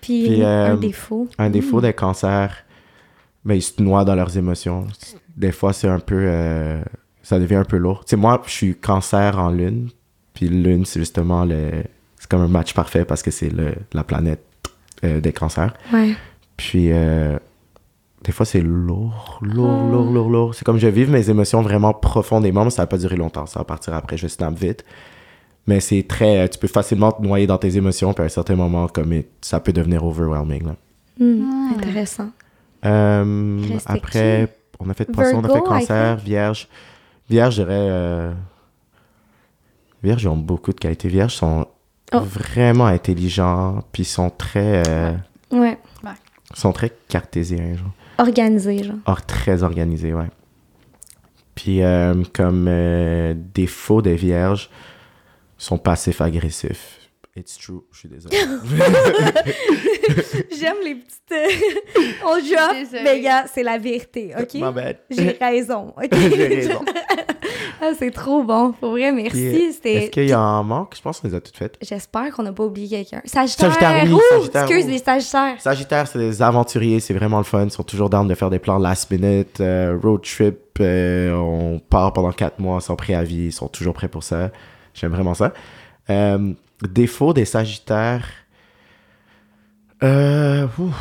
[0.00, 1.28] Puis, Puis, un euh, défaut.
[1.38, 2.54] Un défaut des cancers,
[3.48, 4.86] ben, ils se noient dans leurs émotions.
[5.36, 6.16] Des fois, c'est un peu.
[6.18, 6.80] euh,
[7.22, 8.04] ça devient un peu lourd.
[8.04, 9.88] Tu sais, moi, je suis cancer en lune.
[10.34, 11.82] Puis lune, c'est justement le.
[12.18, 14.44] C'est comme un match parfait parce que c'est le, la planète
[15.04, 15.74] euh, des cancers.
[15.92, 16.14] Ouais.
[16.56, 16.92] Puis.
[16.92, 17.38] euh,
[18.24, 19.90] des fois, c'est lourd, lourd, Ah.
[19.92, 20.54] lourd, lourd, lourd.
[20.54, 23.46] C'est comme je vive mes émotions vraiment profondément, mais ça va pas durer longtemps.
[23.46, 24.84] Ça va partir après, je snap vite.
[25.68, 26.48] Mais c'est très.
[26.48, 29.60] Tu peux facilement te noyer dans tes émotions, puis à un certain moment, comme ça
[29.60, 30.66] peut devenir overwhelming.
[30.66, 30.76] Là.
[31.20, 32.30] Hmm, Intéressant.
[32.84, 36.68] Euh, après, on a fait poisson, on a fait Virgo, cancer, vierge.
[37.28, 37.74] Vierge, je dirais.
[37.90, 38.32] Euh...
[40.02, 41.08] Vierge, ils ont beaucoup de qualités.
[41.08, 41.66] Vierge sont
[42.12, 42.20] Oh.
[42.20, 44.82] vraiment intelligents, puis ils sont très.
[44.88, 45.12] euh,
[45.50, 45.78] Ouais.
[46.54, 47.90] sont très cartésiens, genre.
[48.16, 48.96] Organisé, genre.
[49.04, 50.28] Or, très organisés, ouais.
[51.54, 54.70] Puis euh, comme euh, défaut des vierges,
[55.60, 56.97] ils sont passifs-agressifs.
[57.36, 58.36] It's true, je suis désolé.
[60.58, 61.32] J'aime les petites.
[61.32, 61.46] euh,
[62.26, 64.60] On joue, mais gars, c'est la vérité, ok?
[65.10, 66.08] J'ai raison, ok?
[66.12, 66.80] J'ai raison.
[67.80, 68.72] ah, c'est trop bon.
[68.72, 69.46] Pour vrai, merci.
[69.84, 70.94] Est-ce qu'il y a un manque?
[70.96, 71.76] Je pense qu'on les a toutes faites.
[71.80, 73.22] J'espère qu'on n'a pas oublié quelqu'un.
[73.24, 73.72] Sagittaire!
[73.72, 74.92] Sagittaire, oui, Ouh, Sagittaire, excuse oui.
[74.92, 75.60] les Sagittaires.
[75.60, 77.64] Sagittaire, c'est des aventuriers, c'est vraiment le fun.
[77.64, 80.58] Ils sont toujours down de faire des plans last minute, euh, road trip.
[80.80, 83.46] euh, on part pendant quatre mois sans préavis.
[83.46, 84.50] Ils sont toujours prêts pour ça.
[84.94, 85.52] J'aime vraiment ça.
[86.10, 86.52] Euh,
[86.82, 88.26] défaut des Sagittaires.
[90.02, 90.94] Euh, ouf.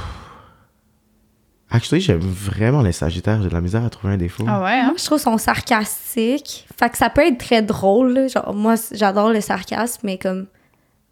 [1.70, 3.42] Actually, j'aime vraiment les Sagittaires.
[3.44, 4.46] J'ai de la misère à trouver un défaut.
[4.48, 4.86] Ah ouais, hein?
[4.86, 6.66] Moi, je trouve qu'ils sont sarcastiques.
[6.80, 8.14] Fait que ça peut être très drôle.
[8.14, 8.28] là.
[8.28, 10.48] Genre, moi, j'adore le sarcasme, mais comme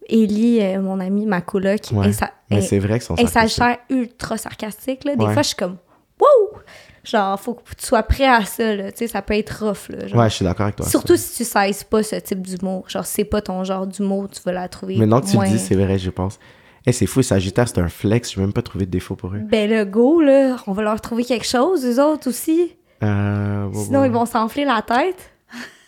[0.07, 3.29] Ellie, euh, mon amie, ma coloc, Ouais, elle, sa- Mais c'est vrai elle sarcastiques.
[3.33, 5.03] Sagittaire ultra sarcastique.
[5.03, 5.15] Là.
[5.17, 5.33] Des Ouais.
[5.33, 5.77] fois, je suis comme
[6.21, 6.59] «Wow!»
[7.05, 8.75] Genre, faut que tu sois prêt à ça.
[8.75, 8.91] Là.
[8.91, 9.89] Tu sais, ça peut être rough.
[9.89, 10.19] Là, genre.
[10.19, 10.87] Ouais, je suis d'accord avec toi.
[10.87, 12.89] Surtout si tu sais pas ce type d'humour.
[12.89, 15.45] Genre, c'est pas ton genre d'humour, tu vas la trouver Maintenant que tu moins...
[15.45, 16.39] le dis, c'est vrai, je pense.
[16.87, 18.33] Eh, c'est fou, Sagittaire, c'est un flex.
[18.33, 19.41] Je n'ai même pas trouvé de défaut pour eux.
[19.49, 22.75] Ben, le go, là, on va leur trouver quelque chose, eux autres aussi.
[23.03, 25.31] Euh, Sinon, ils vont s'enfler la tête.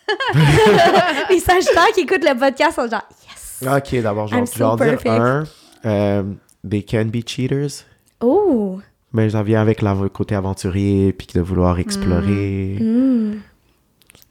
[1.29, 3.63] Les Sagittaires qui écoutent le podcast sont genre Yes!
[3.67, 5.43] Ok, d'abord, je vais vais so dire un.
[5.85, 6.23] Euh,
[6.67, 7.85] they can be cheaters.
[8.21, 8.79] Oh!
[9.17, 12.77] Mais j'en viens avec le côté aventurier, puis de vouloir explorer.
[12.79, 13.37] Hmm.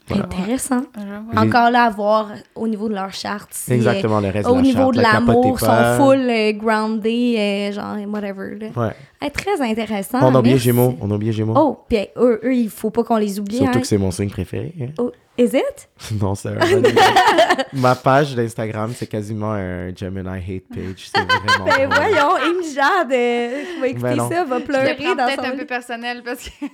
[0.09, 0.25] Voilà.
[0.25, 0.83] Intéressant.
[0.97, 3.49] Je Encore là à voir au niveau de leur charte.
[3.51, 6.31] si, Exactement, le euh, reste au de la niveau charte, de la l'amour, sont full
[6.31, 8.57] euh, groundés, euh, genre whatever.
[8.61, 8.67] Là.
[8.77, 9.31] Ouais.
[9.31, 10.19] Très intéressant.
[10.23, 10.59] on a oublié.
[10.59, 10.97] Gémeaux.
[11.01, 11.55] On a oublié Gémeaux.
[11.57, 13.57] Oh, puis eux, eux, il faut pas qu'on les oublie.
[13.57, 13.81] Surtout hein.
[13.81, 14.73] que c'est mon signe préféré.
[14.81, 14.93] hein.
[14.99, 15.89] Oh, is it?
[16.21, 16.51] non, c'est.
[17.73, 21.11] Ma page d'Instagram, c'est quasiment un Gemini hate page.
[21.13, 21.65] C'est vraiment.
[21.65, 25.25] Ben voyons, Amy Jade, euh, va écouter Ben ça, va Je pleurer le prends dans
[25.27, 26.67] peut-être son un peu personnel parce que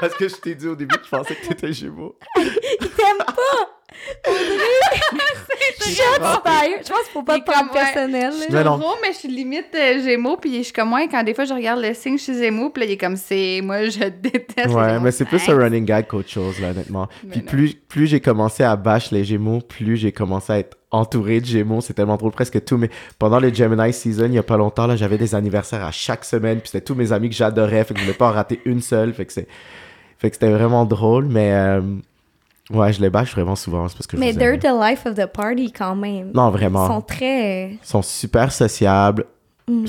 [0.00, 2.16] Parce que je t'ai dit au début que je pensais que t'étais Gémeaux.
[2.36, 3.76] Il t'aime pas!
[5.86, 6.82] J'espère!
[6.82, 8.32] Je pense qu'il faut pas te prendre personnel.
[8.32, 10.36] je suis gros, mais je suis limite euh, Gémeaux.
[10.36, 12.82] Puis je suis comme moi, quand des fois je regarde le signe chez Gémeaux, puis
[12.82, 13.60] là, il est comme c'est.
[13.62, 14.74] Moi, je déteste.
[14.74, 17.08] Ouais, mais c'est plus un running gag qu'autre chose, là, honnêtement.
[17.30, 21.40] Puis plus, plus j'ai commencé à bâcher les Gémeaux, plus j'ai commencé à être entouré
[21.40, 21.80] de Gémeaux.
[21.80, 22.76] C'est tellement drôle, presque tout.
[22.76, 25.92] Mais pendant le Gemini season, il y a pas longtemps, là, j'avais des anniversaires à
[25.92, 26.60] chaque semaine.
[26.60, 27.84] Puis c'était tous mes amis que j'adorais.
[27.84, 29.12] Fait que je voulais pas en rater une seule.
[29.12, 29.48] Fait que c'est,
[30.18, 31.26] fait que c'était vraiment drôle.
[31.26, 31.80] Mais euh,
[32.70, 33.86] ouais, je les bâche vraiment souvent.
[33.88, 36.30] C'est parce que je Mais vous they're the life of the party quand même.
[36.34, 36.86] Non, Ils vraiment.
[36.86, 37.72] sont très.
[37.72, 39.24] Ils sont super sociables,
[39.68, 39.86] Mm.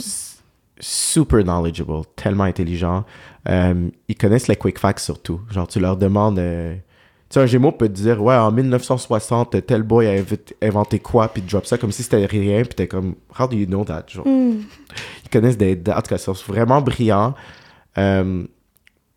[0.80, 3.04] super knowledgeable, tellement intelligents.
[3.50, 5.40] Euh, ils connaissent les quick facts surtout.
[5.52, 6.40] Genre, tu leur demandes.
[6.40, 6.76] euh,
[7.30, 10.24] Tu sais, un Gémeaux peut te dire, ouais, en 1960, tel boy a
[10.62, 13.66] inventé quoi, puis drop ça comme si c'était rien, puis t'es comme, how do you
[13.66, 14.06] know that?
[14.08, 14.62] Genre, Hmm.
[15.26, 15.74] ils connaissent des.
[15.90, 17.34] En tout cas, ils sont vraiment brillants.
[17.98, 18.44] Euh,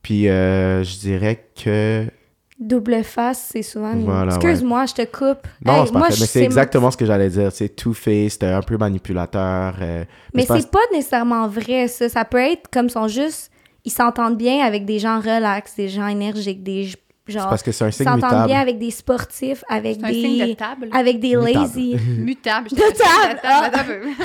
[0.02, 2.06] puis, euh, je dirais que.
[2.58, 3.92] Double face, c'est souvent.
[3.94, 5.46] une- Voilà, Excuse-moi, je te coupe.
[5.64, 7.50] Non, Hey, c'est parfait, mais c'est exactement ce que j'allais dire.
[7.52, 9.76] C'est two-faced, un peu manipulateur.
[9.80, 12.08] euh, Mais pas- c'est pas nécessairement vrai, ça.
[12.10, 13.50] Ça peut être comme ils sont juste.
[13.86, 16.84] Ils s'entendent bien avec des gens relax, des gens énergiques, des
[17.28, 17.48] genre.
[17.48, 18.46] parce que c'est un Ils signe s'entendent mutable.
[18.48, 20.56] bien avec des sportifs, avec C'est un signe de des.
[20.56, 20.88] table.
[20.92, 21.54] Avec des Mutable.
[21.54, 21.96] lazy.
[22.18, 22.68] Mutable.
[22.70, 23.70] je De table, ah.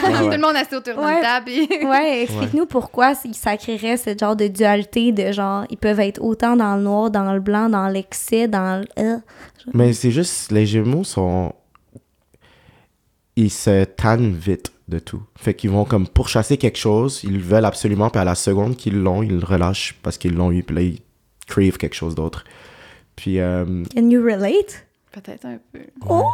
[0.03, 1.13] Ouais, Tout le monde assis autour Ouais.
[1.13, 1.51] d'une table.
[1.89, 6.55] Ouais, explique-nous pourquoi ça créerait ce genre de dualité de genre, ils peuvent être autant
[6.55, 9.03] dans le noir, dans le blanc, dans l'excès, dans le.
[9.03, 9.17] euh.
[9.73, 11.53] Mais c'est juste, les Gémeaux sont.
[13.35, 15.21] Ils se tannent vite de tout.
[15.35, 18.77] Fait qu'ils vont comme pourchasser quelque chose, ils le veulent absolument, puis à la seconde
[18.77, 20.99] qu'ils l'ont, ils le relâchent parce qu'ils l'ont eu, puis là, ils
[21.47, 22.45] crave quelque chose d'autre.
[23.15, 24.85] Puis, euh, Can you relate?
[25.11, 25.79] Peut-être un peu.
[26.09, 26.25] Oh!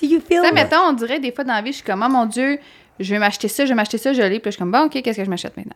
[0.00, 0.42] Do you feel.
[0.42, 2.58] Ça, mettons, on dirait des fois dans la vie, je suis comme, oh mon Dieu,
[3.00, 4.38] je vais m'acheter ça, je vais m'acheter ça, je l'ai.
[4.38, 5.74] Puis là, je suis comme, bon, OK, qu'est-ce que je m'achète maintenant?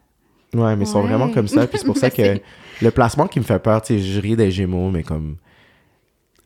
[0.54, 1.66] ouais, mais ils sont vraiment comme ça.
[1.66, 2.38] Puis c'est pour ça que
[2.82, 5.36] le placement qui me fait peur, tu sais, je ris des Gémeaux, mais comme.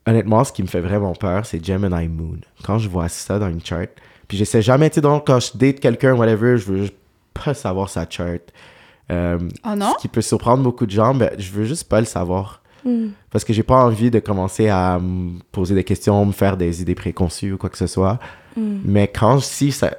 [0.07, 2.38] Honnêtement, ce qui me fait vraiment peur, c'est Gemini Moon.
[2.64, 3.90] Quand je vois ça dans une chart,
[4.26, 6.94] puis j'essaie jamais, tu sais, donc quand je date quelqu'un, whatever, je veux juste
[7.34, 8.40] pas savoir sa chart.
[9.11, 9.92] Euh, Oh non?
[9.96, 12.59] Ce qui peut surprendre beaucoup de gens, mais je veux juste pas le savoir.
[12.85, 13.09] Hmm.
[13.31, 16.83] Parce que j'ai pas envie de commencer à me poser des questions, me faire des
[16.83, 18.18] idées préconçues ou quoi que ce soit.
[18.57, 18.78] Hmm.
[18.85, 19.91] Mais quand, si ça,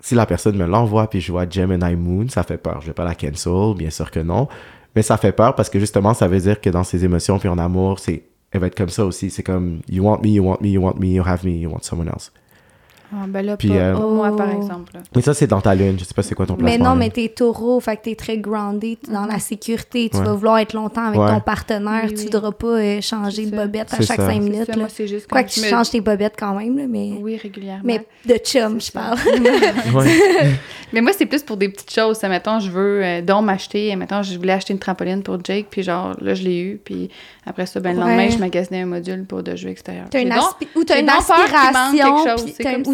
[0.00, 2.80] si la personne me l'envoie puis je vois Gemini Moon, ça fait peur.
[2.80, 4.48] Je vais pas la cancel, bien sûr que non.
[4.94, 7.48] Mais ça fait peur parce que justement, ça veut dire que dans ses émotions puis
[7.48, 9.30] en amour, c'est, elle va être comme ça aussi.
[9.30, 11.70] C'est comme, you want me, you want me, you want me, you have me, you
[11.70, 12.32] want someone else.
[13.12, 14.56] Ah, ben là, Puis, pas, euh, moi, par Oh.
[14.62, 14.92] exemple.
[14.94, 15.00] là.
[15.14, 15.96] Mais ça, c'est dans ta lune.
[15.98, 16.70] Je sais pas c'est quoi ton placement.
[16.76, 16.96] Mais non, là.
[16.96, 20.24] mais t'es taureau, fait que t'es très grounded, t'es dans la sécurité, tu Ouais.
[20.24, 21.28] vas vouloir être longtemps avec Ouais.
[21.30, 22.24] ton partenaire, Oui, tu oui.
[22.24, 24.26] voudras pas euh, changer de bobette à chaque ça.
[24.26, 24.66] cinq minutes.
[24.66, 27.12] ça, moi, c'est juste Quoi que tu me- changes tes bobettes quand même, là, mais,
[27.20, 27.82] Oui, régulièrement.
[27.84, 29.18] mais de chum, je parle.
[30.92, 32.16] Mais moi, c'est plus pour des petites choses.
[32.18, 33.94] Ça, mettons, je veux euh, donc m'acheter.
[33.96, 36.80] Mettons, je voulais acheter une trampoline pour Jake, puis genre, là, je l'ai eu.
[36.82, 37.10] Puis
[37.44, 38.30] après ça, ben, le lendemain, Ouais.
[38.30, 40.06] je magasinais un module pour de jeu extérieur.
[40.10, 42.24] T'as une J'ai donc- aspi- ou t'as une aspiration,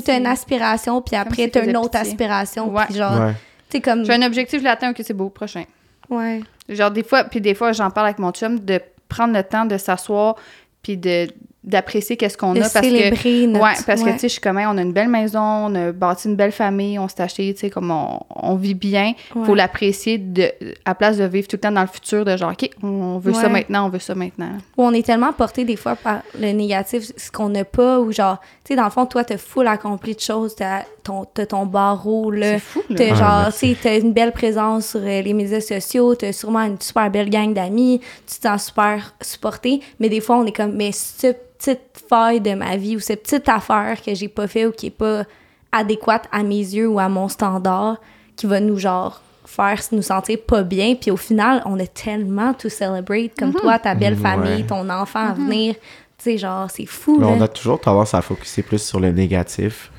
[0.02, 2.10] t'as- une aspiration, puis après si t'as une autre pitié.
[2.12, 2.84] aspiration, Ouais.
[2.86, 3.32] puis genre, Ouais.
[3.68, 5.64] t'es comme, J'ai un objectif, je l'atteins, ok, c'est beau, prochain.
[6.10, 6.40] ouais.
[6.68, 9.64] Genre, des fois, puis des fois, j'en parle avec mon chum de prendre le temps
[9.64, 10.36] de s'asseoir,
[10.82, 11.26] puis de
[11.64, 13.64] d'apprécier qu'est-ce qu'on a parce que notre...
[13.64, 15.74] Ouais, parce que, tu sais, je suis comme, Hey, on a une belle maison, on
[15.76, 19.12] a bâti une belle famille, on s'est acheté, tu sais, comme on, on vit bien.
[19.34, 19.44] Ouais.
[19.44, 20.50] Faut l'apprécier de,
[20.84, 23.32] à place de vivre tout le temps dans le futur, de genre, OK, on veut
[23.32, 24.50] ça maintenant, on veut ça maintenant.
[24.76, 28.12] Où on est tellement porté des fois par le négatif, ce qu'on n'a pas, ou
[28.12, 31.46] genre, tu sais, dans le fond, toi, t'as full accompli de choses, t'as ton, t'as
[31.46, 32.54] ton barreau, là.
[32.54, 32.96] C'est fou, là.
[32.96, 36.62] T'as Ah, genre, tu t'as une belle présence sur euh, les médias sociaux, t'as sûrement
[36.62, 40.52] une super belle gang d'amis, tu te sens super supporté, mais des fois, on est
[40.52, 44.46] comme, mais cette petite faille de ma vie ou cette petite affaire que j'ai pas
[44.48, 45.22] fait ou qui est pas
[45.70, 47.96] adéquate à mes yeux ou à mon standard,
[48.36, 52.52] qui va nous, genre, faire nous sentir pas bien, puis au final, on a tellement
[52.54, 54.66] to celebrate, comme toi, ta belle Mhm, famille, ouais.
[54.66, 55.74] ton enfant à venir,
[56.18, 57.32] tu sais, genre, c'est fou, Mais là.
[57.36, 59.91] on a toujours tendance à focuser plus sur le négatif.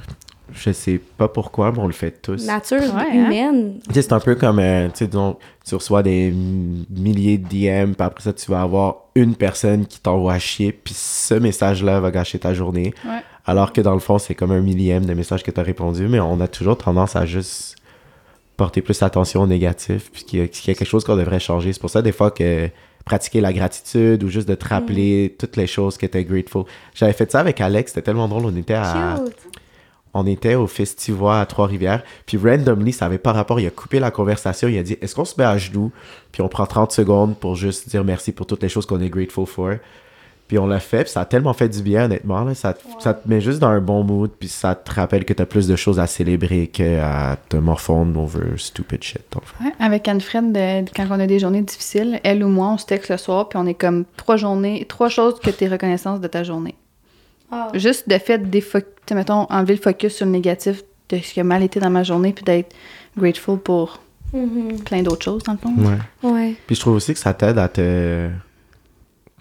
[0.56, 2.46] Je sais pas pourquoi, mais on le fait tous.
[2.46, 3.14] Nature Ouais, hein?
[3.26, 3.80] humaine.
[3.88, 7.48] Tu sais, c'est un peu comme, euh, tu sais, disons, tu reçois des milliers de
[7.48, 12.00] DM, puis après ça, tu vas avoir une personne qui t'envoie chier, puis ce message-là
[12.00, 12.94] va gâcher ta journée.
[13.06, 13.20] Ouais.
[13.46, 16.08] Alors que dans le fond, c'est comme un millième de messages que tu as répondu,
[16.08, 17.76] mais on a toujours tendance à juste
[18.56, 21.16] porter plus attention au négatif, puis qu'il y, a- qu'il y a quelque chose qu'on
[21.18, 21.74] devrait changer.
[21.74, 22.70] C'est pour ça, des fois, que
[23.06, 26.64] pratiquer la gratitude ou juste de te rappeler toutes les choses que tu es grateful.
[26.94, 28.46] J'avais fait ça avec Alex, c'était tellement drôle.
[28.46, 29.36] On était à Cute.
[30.14, 34.00] On était au Festivois à Trois-Rivières, puis randomly, ça avait pas rapport, il a coupé
[34.00, 35.92] la conversation, il a dit «Est-ce qu'on se met à genoux,
[36.32, 39.10] puis on prend 30 secondes pour juste dire merci pour toutes les choses qu'on est
[39.10, 39.72] grateful for?»
[40.50, 42.82] Puis on l'a fait, puis ça a tellement fait du bien, honnêtement, là, ça, te-
[43.00, 45.68] ça te met juste dans un bon mood, puis ça te rappelle que t'as plus
[45.68, 49.22] de choses à célébrer que à te morfondre over stupid shit.
[49.64, 53.10] Ouais, avec Anne-Fred, quand on a des journées difficiles, elle ou moi, on se texte
[53.10, 56.28] le soir, puis on est comme trois journées, trois choses que tu es reconnaissance de
[56.28, 56.76] ta journée.
[57.56, 57.68] Ah.
[57.76, 58.42] Juste de fait
[59.08, 61.90] sais, mettons, enlever le focus sur le négatif de ce qui a mal été dans
[61.90, 62.74] ma journée, puis d'être
[63.18, 64.00] grateful pour
[64.34, 64.80] Mhm.
[64.80, 65.74] plein d'autres choses, dans le fond.
[65.78, 66.30] Ouais.
[66.32, 66.56] Ouais.
[66.66, 68.30] Puis je trouve aussi que ça t'aide à te...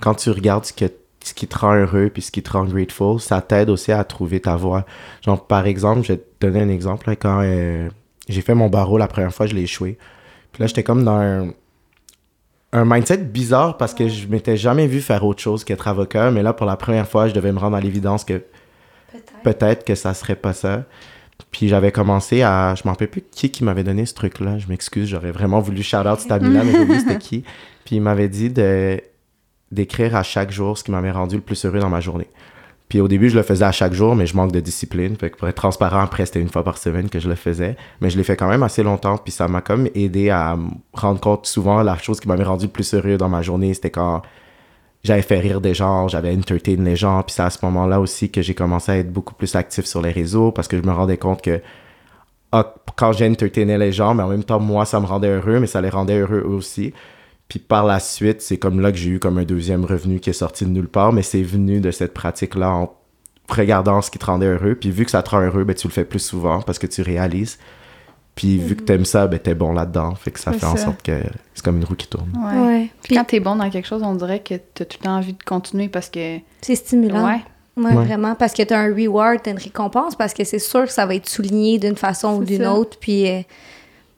[0.00, 0.84] Quand tu regardes ce, que...
[1.24, 4.04] ce qui te rend heureux puis ce qui te rend grateful, ça t'aide aussi à
[4.04, 4.84] trouver ta voie.
[5.24, 7.08] Genre, par exemple, je vais te donner un exemple.
[7.08, 7.88] là, quand euh,
[8.28, 9.96] j'ai fait mon barreau la première fois, je l'ai échoué.
[10.52, 11.48] Puis là, j'étais comme dans un...
[12.73, 16.31] un mindset bizarre parce que je m'étais jamais vu faire autre chose qu'être avocat.
[16.31, 18.43] Mais là, pour la première fois, je devais me rendre à l'évidence que
[19.43, 19.85] Peut-être.
[19.85, 20.85] que ça serait pas ça.
[21.51, 22.75] Puis j'avais commencé à.
[22.75, 24.59] Je m'en rappelle plus qui qui m'avait donné ce truc-là.
[24.59, 27.45] Je m'excuse, j'aurais vraiment voulu shout out Stamina, mais j'ai oublié c'était qui.
[27.85, 29.01] Puis il m'avait dit de
[29.70, 32.29] d'écrire à chaque jour ce qui m'avait rendu le plus heureux dans ma journée.
[32.93, 35.16] Puis au début, je le faisais à chaque jour, mais je manque de discipline.
[35.16, 37.74] Fait que pour être transparent, après, c'était une fois par semaine que je le faisais.
[38.03, 40.68] Mais je l'ai fait quand même assez longtemps, puis ça m'a comme aidé à me
[40.93, 43.88] rendre compte souvent la chose qui m'avait rendu le plus heureux dans ma journée, c'était
[43.88, 44.20] quand
[45.05, 48.30] j'avais fait rire des gens, j'avais entertain les gens, puis c'est à ce moment-là aussi
[48.30, 50.93] que j'ai commencé à être beaucoup plus actif sur les réseaux parce que je me
[50.93, 51.62] rendais compte que
[52.53, 55.66] ah, quand j'entertainais les gens, mais en même temps, moi, ça me rendait heureux, mais
[55.66, 56.93] ça les rendait heureux eux aussi.
[57.53, 60.30] Puis par la suite, c'est comme là que j'ai eu comme un deuxième revenu qui
[60.30, 62.94] est sorti de nulle part, mais c'est venu de cette pratique-là en
[63.46, 64.74] regardant ce qui te rendait heureux.
[64.74, 66.86] Puis vu que ça te rend heureux, ben, tu le fais plus souvent parce que
[66.86, 67.59] tu réalises.
[68.36, 70.14] Puis vu que t'aimes ça, ben t'es bon là-dedans.
[70.14, 71.20] Fait que ça C'est fait en sorte que
[71.53, 72.30] c'est comme une roue qui tourne.
[72.34, 72.59] Ouais.
[72.66, 72.80] Ouais.
[72.84, 75.16] Puis Puis quand t'es bon dans quelque chose, on dirait que t'as tout le temps
[75.18, 76.38] envie de continuer parce que.
[76.62, 77.26] c'est stimulant.
[77.26, 77.40] Ouais.
[77.76, 78.05] Ouais, Ouais.
[78.07, 80.90] vraiment, parce que tu as un reward, t'as une récompense, parce que c'est sûr que
[80.92, 82.72] ça va être souligné d'une façon ou d'une ça.
[82.72, 82.96] autre.
[82.98, 83.40] Puis euh,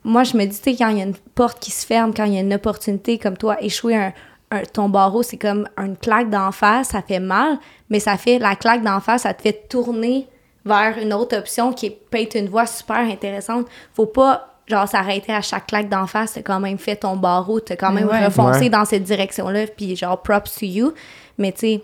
[0.04, 2.12] moi, je me dis, tu sais, quand il y a une porte qui se ferme,
[2.14, 4.12] quand il y a une opportunité comme toi, échouer un,
[4.50, 7.58] un- ton barreau, c'est comme une claque d'en face, ça fait mal,
[7.90, 10.28] mais ça fait, la claque d'en face, ça te fait tourner
[10.66, 13.66] vers une autre option qui peut être une voie super intéressante.
[13.94, 17.60] Faut pas, genre, s'arrêter à chaque claque d'en face, t'as quand même fait ton barreau,
[17.60, 18.24] t'as quand même ouais.
[18.24, 18.68] refoncé Ouais.
[18.70, 20.92] dans cette direction-là, puis genre, props to you.
[21.38, 21.82] Mais tu sais,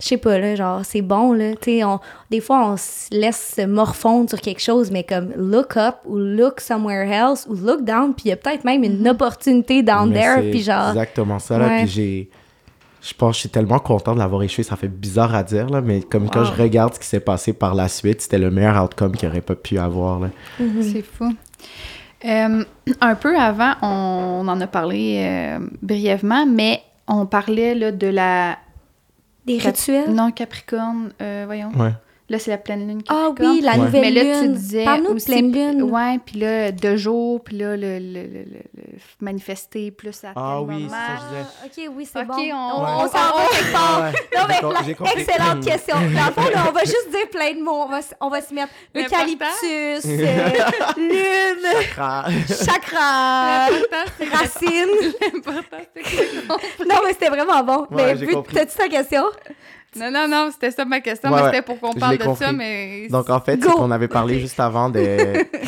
[0.00, 1.52] je sais pas, là, genre, c'est bon, là.
[1.60, 1.98] Tu sais, on-
[2.30, 6.16] des fois, on se laisse se morfondre sur quelque chose, mais comme look up ou
[6.16, 10.10] look somewhere else ou look down, puis il y a peut-être même une opportunité down
[10.10, 10.90] Mais there, puis genre.
[10.90, 11.66] Exactement ça, là.
[11.66, 11.78] Ouais.
[11.84, 12.30] Puis j'ai.
[13.00, 14.64] Je pense que je suis tellement content de l'avoir échoué.
[14.64, 17.52] Ça fait bizarre à dire, là, mais comme quand je regarde ce qui s'est passé
[17.52, 20.28] par la suite, c'était le meilleur outcome qu'il aurait pas pu avoir, là.
[20.82, 21.32] C'est fou.
[22.24, 22.64] Euh,
[23.00, 28.08] un peu avant, on, on en a parlé euh, brièvement, mais on parlait là, de
[28.08, 28.58] la.
[29.48, 30.10] Des Cap- rituels?
[30.14, 31.70] Non, Capricorne, euh, voyons.
[31.76, 31.92] Ouais.
[32.30, 33.00] Là, c'est la pleine lune.
[33.08, 33.78] Ah oui, la Ouais.
[33.78, 34.52] nouvelle Mais là, tu lune.
[34.52, 35.82] disais Parle-nous de pleine lune.
[35.84, 38.82] Ouais, puis là, deux jours, puis là, le, le, le, le- le
[39.20, 40.90] manifester plus à Ah oui, moment.
[40.90, 41.88] ça, je disais.
[41.88, 42.34] Ok, oui, c'est Ok, bon.
[42.34, 42.90] on- on, Ouais.
[42.96, 44.02] on s'en va quelque part.
[44.02, 44.60] Non, mais
[45.06, 45.94] la- excellente question.
[45.96, 47.84] Dans le fond, là, on va juste dire plein de mots.
[47.84, 50.48] On va, on va se mettre eucalyptus, euh,
[50.98, 51.86] lune,
[52.46, 53.68] chakra,
[54.18, 55.12] c'est- racine.
[55.32, 55.62] l'important,
[55.96, 57.86] c'est que- Non, mais c'était vraiment bon.
[57.90, 59.24] Ouais, mais vu, t'as-tu ta question?
[59.98, 62.44] Non, non, non, c'était ça ma question, Ouais, mais c'était pour qu'on parle de compris.
[62.44, 63.08] ça, mais...
[63.08, 64.94] Donc, en fait, c'est qu'on avait parlé juste avant de-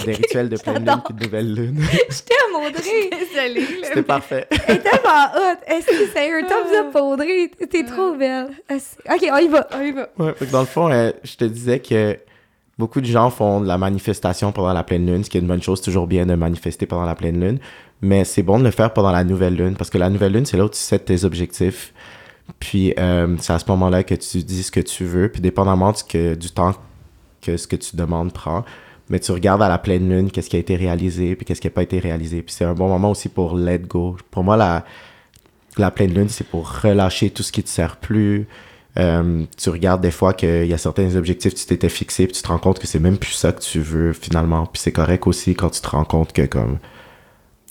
[0.05, 1.81] des rituels de pleine lune puis de nouvelle lune.
[2.11, 3.11] Je t'aime, Audrey.
[3.11, 3.66] Désolée.
[3.85, 4.47] C'était parfait.
[4.66, 5.57] Elle est tellement hot.
[5.66, 7.51] Est-ce que c'est un thumbs up pour Audrey?
[7.70, 8.49] T'es trop belle.
[8.68, 9.66] Est-ce- Ok, on y va.
[9.76, 10.09] On y va.
[10.18, 12.18] Ouais, fait que dans le fond, euh, je te disais que
[12.78, 15.47] beaucoup de gens font de la manifestation pendant la pleine lune, ce qui est une
[15.47, 17.59] bonne chose, toujours bien de manifester pendant la pleine lune.
[18.03, 20.47] Mais c'est bon de le faire pendant la nouvelle lune, parce que la nouvelle lune,
[20.47, 21.93] c'est là où tu sets tes objectifs.
[22.59, 25.93] Puis euh, c'est à ce moment-là que tu dis ce que tu veux, puis dépendamment
[25.93, 26.75] du, du temps
[27.41, 28.65] que ce que tu demandes prend,
[29.09, 31.67] mais tu regardes à la pleine lune qu'est-ce qui a été réalisé, puis qu'est-ce qui
[31.67, 32.43] n'a pas été réalisé.
[32.43, 34.17] Puis c'est un bon moment aussi pour let go.
[34.31, 34.85] Pour moi, la,
[35.77, 38.47] la pleine lune, c'est pour relâcher tout ce qui te sert plus.
[38.99, 42.37] Euh, tu regardes des fois qu'il y a certains objectifs que tu t'étais fixé, puis
[42.37, 44.67] tu te rends compte que c'est même plus ça que tu veux finalement.
[44.67, 46.79] Puis c'est correct aussi quand tu te rends compte que comme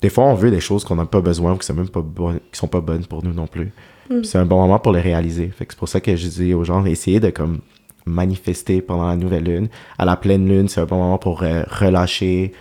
[0.02, 2.02] des fois on veut des choses qu'on n'a pas besoin ou qui sont même pas
[2.02, 3.72] bonnes, qui sont pas bonnes pour nous non plus.
[4.08, 4.20] Mm.
[4.20, 5.48] Puis c'est un bon moment pour les réaliser.
[5.48, 7.60] Fait que c'est pour ça que je dis aux gens essayez de comme
[8.06, 9.68] manifester pendant la nouvelle lune.
[9.98, 12.52] À la pleine lune, c'est un bon moment pour euh, relâcher,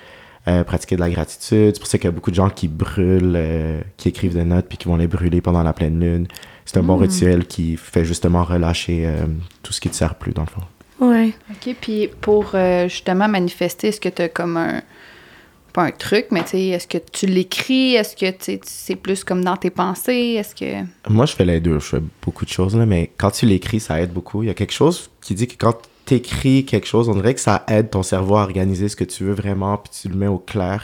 [0.48, 1.74] euh, pratiquer de la gratitude.
[1.74, 4.44] C'est pour ça qu'il y a beaucoup de gens qui brûlent, euh, qui écrivent des
[4.44, 6.28] notes puis qui vont les brûler pendant la pleine lune.
[6.66, 7.02] C'est un bon Mm.
[7.02, 9.26] rituel qui fait justement relâcher euh,
[9.64, 10.62] tout ce qui te sert plus dans le fond.
[11.00, 11.32] Ouais.
[11.50, 14.82] OK, puis pour euh, justement manifester, est-ce que tu as comme un...
[15.74, 17.96] Pas un truc, mais tu sais, est-ce que tu l'écris?
[17.96, 20.36] Est-ce que tu sais, c'est plus comme dans tes pensées?
[20.38, 20.86] Est-ce que...
[21.10, 21.80] Moi, je fais les deux.
[21.80, 24.44] Je fais beaucoup de choses, là, mais quand tu l'écris, ça aide beaucoup.
[24.44, 27.36] Il y a quelque chose qui dit que quand tu écris quelque chose, on dirait
[27.36, 30.16] que ça aide ton cerveau à organiser ce que tu veux vraiment, puis tu le
[30.16, 30.84] mets au clair.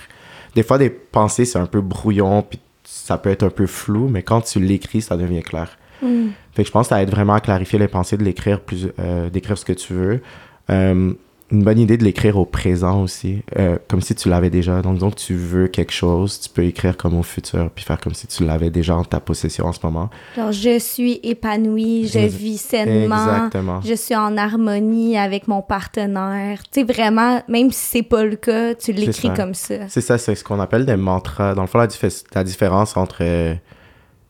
[0.54, 4.08] Des fois, des pensées, c'est un peu brouillon, puis ça peut être un peu flou,
[4.08, 5.78] mais quand tu l'écris, ça devient clair.
[6.02, 6.28] Mm.
[6.54, 8.88] Fait que je pense que ça aide vraiment à clarifier les pensées, de l'écrire plus,
[9.00, 10.22] euh, d'écrire ce que tu veux.
[10.70, 11.14] Euh,
[11.52, 14.82] une bonne idée de l'écrire au présent aussi, euh, comme si tu l'avais déjà.
[14.82, 18.16] Donc, que tu veux quelque chose, tu peux écrire comme au futur, puis faire comme
[18.16, 20.10] si tu l'avais déjà en ta possession en ce moment.
[20.36, 23.80] Genre, je suis épanouie, je vis sainement, Exactement.
[23.82, 26.64] je suis en harmonie avec mon partenaire.
[26.72, 29.88] Tu sais, vraiment, même si c'est pas le cas, tu l'écris comme ça.
[29.88, 31.54] C'est ça, c'est ce qu'on appelle des mantras.
[31.54, 33.54] Dans le fond, la, dif- la différence entre euh,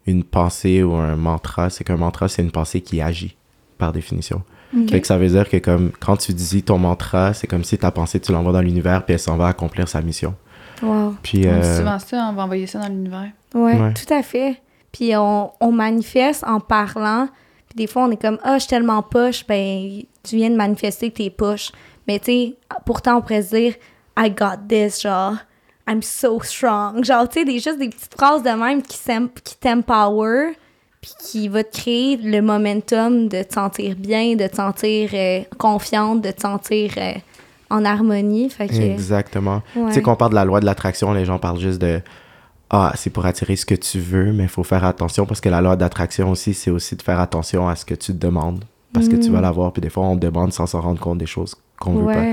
[0.05, 3.37] une pensée ou un mantra, c'est qu'un mantra, c'est une pensée qui agit,
[3.77, 4.43] par définition.
[4.89, 7.77] Fait que ça veut dire que comme quand tu dis ton mantra, c'est comme si
[7.77, 10.35] ta pensée, tu l'envoies dans l'univers, puis elle s'en va accomplir sa mission.
[10.81, 11.15] Wow.
[11.23, 13.31] Puis, On dit euh, souvent ça, on va envoyer ça dans l'univers.
[13.53, 13.93] Ouais, Ouais.
[13.93, 14.61] tout à fait.
[14.91, 17.27] Puis on, on manifeste en parlant.
[17.69, 19.45] Puis des fois, on est comme, ah, je suis tellement poche.
[19.47, 21.71] Ben, tu viens de manifester que t'es poche.
[22.07, 22.55] Mais tu sais,
[22.85, 23.73] pourtant, on pourrait se dire,
[24.17, 25.35] I got this, genre,
[25.87, 27.03] I'm so strong.
[27.03, 28.97] Genre, tu sais, des, juste des petites phrases de même qui,
[29.43, 30.57] qui t'empower,
[31.05, 35.41] puis qui va te créer le momentum de te sentir bien, de te sentir euh,
[35.59, 37.13] confiante, de te sentir euh,
[37.69, 38.49] en harmonie.
[38.49, 39.61] Fait que, Exactement.
[39.75, 39.89] Ouais.
[39.89, 42.01] Tu sais, quand on parle de la loi de l'attraction, les gens parlent juste de
[42.71, 45.49] Ah, c'est pour attirer ce que tu veux, mais il faut faire attention parce que
[45.49, 48.63] la loi d'attraction aussi, c'est aussi de faire attention à ce que tu te demandes
[48.91, 49.73] parce que tu vas l'avoir.
[49.73, 52.23] Puis des fois, on demande sans s'en rendre compte des choses qu'on veut pas.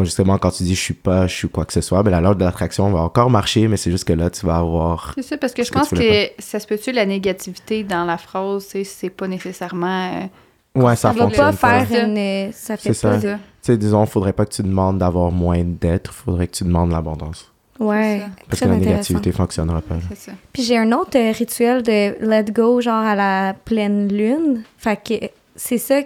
[0.00, 2.10] Quand justement, quand tu dis je suis pas, je suis quoi que ce soit, ben
[2.10, 5.12] la loi de l'attraction va encore marcher, mais c'est juste que là, tu vas avoir.
[5.14, 8.16] C'est ça, parce que je que pense que, ça se peut-tu la négativité dans la
[8.16, 10.12] phrase, c'est pas nécessairement...
[10.14, 11.84] euh, Ouais, ça, Ça va fonctionne pas pas.
[11.84, 12.16] faire une.
[12.16, 13.20] euh, Ça fait ça.
[13.20, 13.28] ça.
[13.34, 16.92] Tu sais, disons, faudrait pas que tu demandes d'avoir moins d'être, faudrait que tu demandes
[16.92, 17.50] l'abondance.
[17.78, 18.22] Ouais.
[18.48, 19.96] Parce Très que la négativité fonctionnera pas.
[19.96, 20.00] là.
[20.10, 20.32] C'est ça.
[20.52, 24.62] Puis j'ai un autre euh, rituel de let go, genre à la pleine lune.
[24.78, 25.26] Fait que
[25.56, 26.00] c'est ça.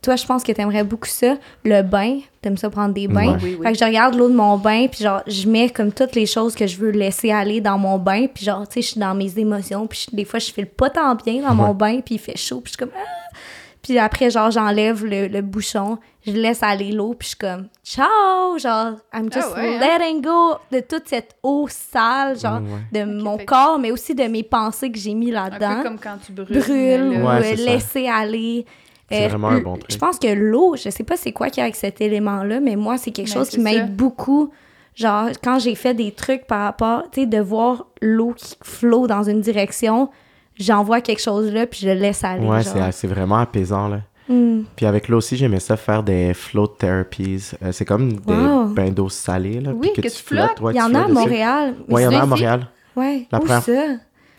[0.00, 1.36] Toi, je pense que t'aimerais beaucoup ça.
[1.64, 2.20] Le bain.
[2.40, 3.32] T'aimes ça prendre des bains?
[3.32, 3.38] Ouais.
[3.42, 3.66] Oui, oui.
[3.66, 6.26] Fait que je regarde l'eau de mon bain, puis genre, je mets comme toutes les
[6.26, 8.26] choses que je veux laisser aller dans mon bain.
[8.32, 9.86] Puis genre, tu sais, je suis dans mes émotions.
[9.88, 12.60] Puis des fois, je file pas tant bien dans mon bain, puis il fait chaud.
[12.60, 12.90] Puis je suis comme...
[12.96, 13.36] Ah!
[13.82, 17.68] Puis après, genre, j'enlève le, le bouchon, je laisse aller l'eau, puis je suis comme...
[17.84, 18.58] Ciao!
[18.58, 19.98] Genre, I'm just Ah ouais, hein?
[19.98, 23.00] letting go de toute cette eau sale, genre, Ouais.
[23.00, 25.76] de mon que- corps, mais aussi de mes pensées que j'ai mis Un là-dedans.
[25.76, 26.58] peu comme quand tu brûles.
[26.58, 27.54] Brûle, ou euh, ça.
[27.54, 28.66] laisser aller.
[29.10, 29.90] C'est Euh, vraiment un bon truc.
[29.90, 32.60] Je pense que l'eau, je sais pas c'est quoi qu'il y a avec cet élément-là,
[32.60, 34.50] mais moi, c'est quelque Mais chose qui m'aide beaucoup.
[34.94, 39.06] Genre, quand j'ai fait des trucs par rapport, tu sais, de voir l'eau qui flot
[39.06, 40.10] dans une direction,
[40.58, 42.44] j'envoie quelque chose là, puis je le laisse aller.
[42.46, 44.00] Ouais, c'est c'est vraiment apaisant, là.
[44.28, 44.64] Hmm.
[44.76, 47.52] Puis avec l'eau aussi, j'aimais ça faire des float therapies.
[47.62, 48.66] Euh, c'est comme des Wow.
[48.74, 49.70] bains d'eau salée, là.
[49.74, 50.60] Oui, puis que tu flottes.
[50.60, 51.08] ouais, Il y en a à.
[51.08, 51.74] Montréal.
[51.88, 52.26] Ouais, il y en a à?
[52.26, 52.66] Montréal.
[52.94, 53.26] Ouais.
[53.32, 53.84] La Où première- ça?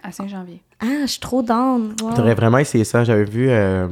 [0.04, 0.62] À Saint-Janvier.
[0.80, 1.96] Ah, je suis trop down.
[2.04, 2.14] Wow.
[2.14, 3.04] T'aurais vraiment essayé ça.
[3.04, 3.88] J'avais vu euh,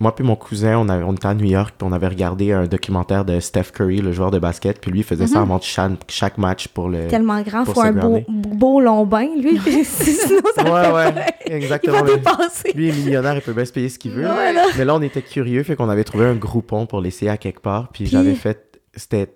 [0.00, 2.52] moi puis mon cousin, on, avait- on était à New York, puis on avait regardé
[2.52, 5.60] un documentaire de Steph Curry, le joueur de basket, puis lui, il faisait ça avant
[5.60, 7.06] chaque, chaque match pour le...
[7.08, 9.58] Tellement grand, pour faut un beau, beau long bain, lui.
[9.84, 12.02] Sinon, ça Ouais, fait ouais, pas- Il exactement.
[12.02, 12.72] va dépasser.
[12.74, 14.26] Lui est millionnaire, il peut bien se payer ce qu'il veut.
[14.26, 14.64] Ouais, là.
[14.78, 17.60] Mais là, on était curieux, fait qu'on avait trouvé un groupon pour l'essayer à quelque
[17.60, 18.80] part, puis, Puis- j'avais fait...
[18.96, 19.32] C'était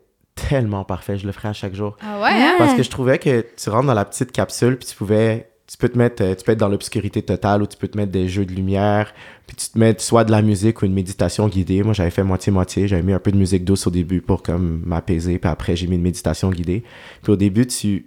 [0.49, 1.97] tellement parfait, je le ferais à chaque jour.
[2.03, 2.55] Ah ouais, hein?
[2.59, 5.49] Parce que je trouvais que tu rentres dans la petite capsule, puis tu pouvais...
[5.67, 7.97] Tu peux te mettre, euh, tu peux être dans l'obscurité totale ou tu peux te
[7.97, 9.15] mettre des jeux de lumière,
[9.47, 11.83] puis tu te mets soit de la musique ou une méditation guidée.
[11.83, 12.87] Moi, j'avais fait moitié-moitié.
[12.87, 15.87] J'avais mis un peu de musique douce au début pour comme m'apaiser, puis après, j'ai
[15.87, 16.85] mis une méditation guidée.
[17.23, 18.07] Puis au début, tu...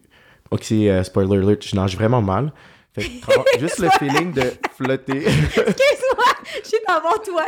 [0.52, 2.54] Ok, euh, spoiler alert, je nage vraiment mal.
[2.94, 5.26] Fait que juste le feeling de flotter.
[5.28, 6.26] Excuse-moi,
[6.64, 7.46] je suis dans mon toit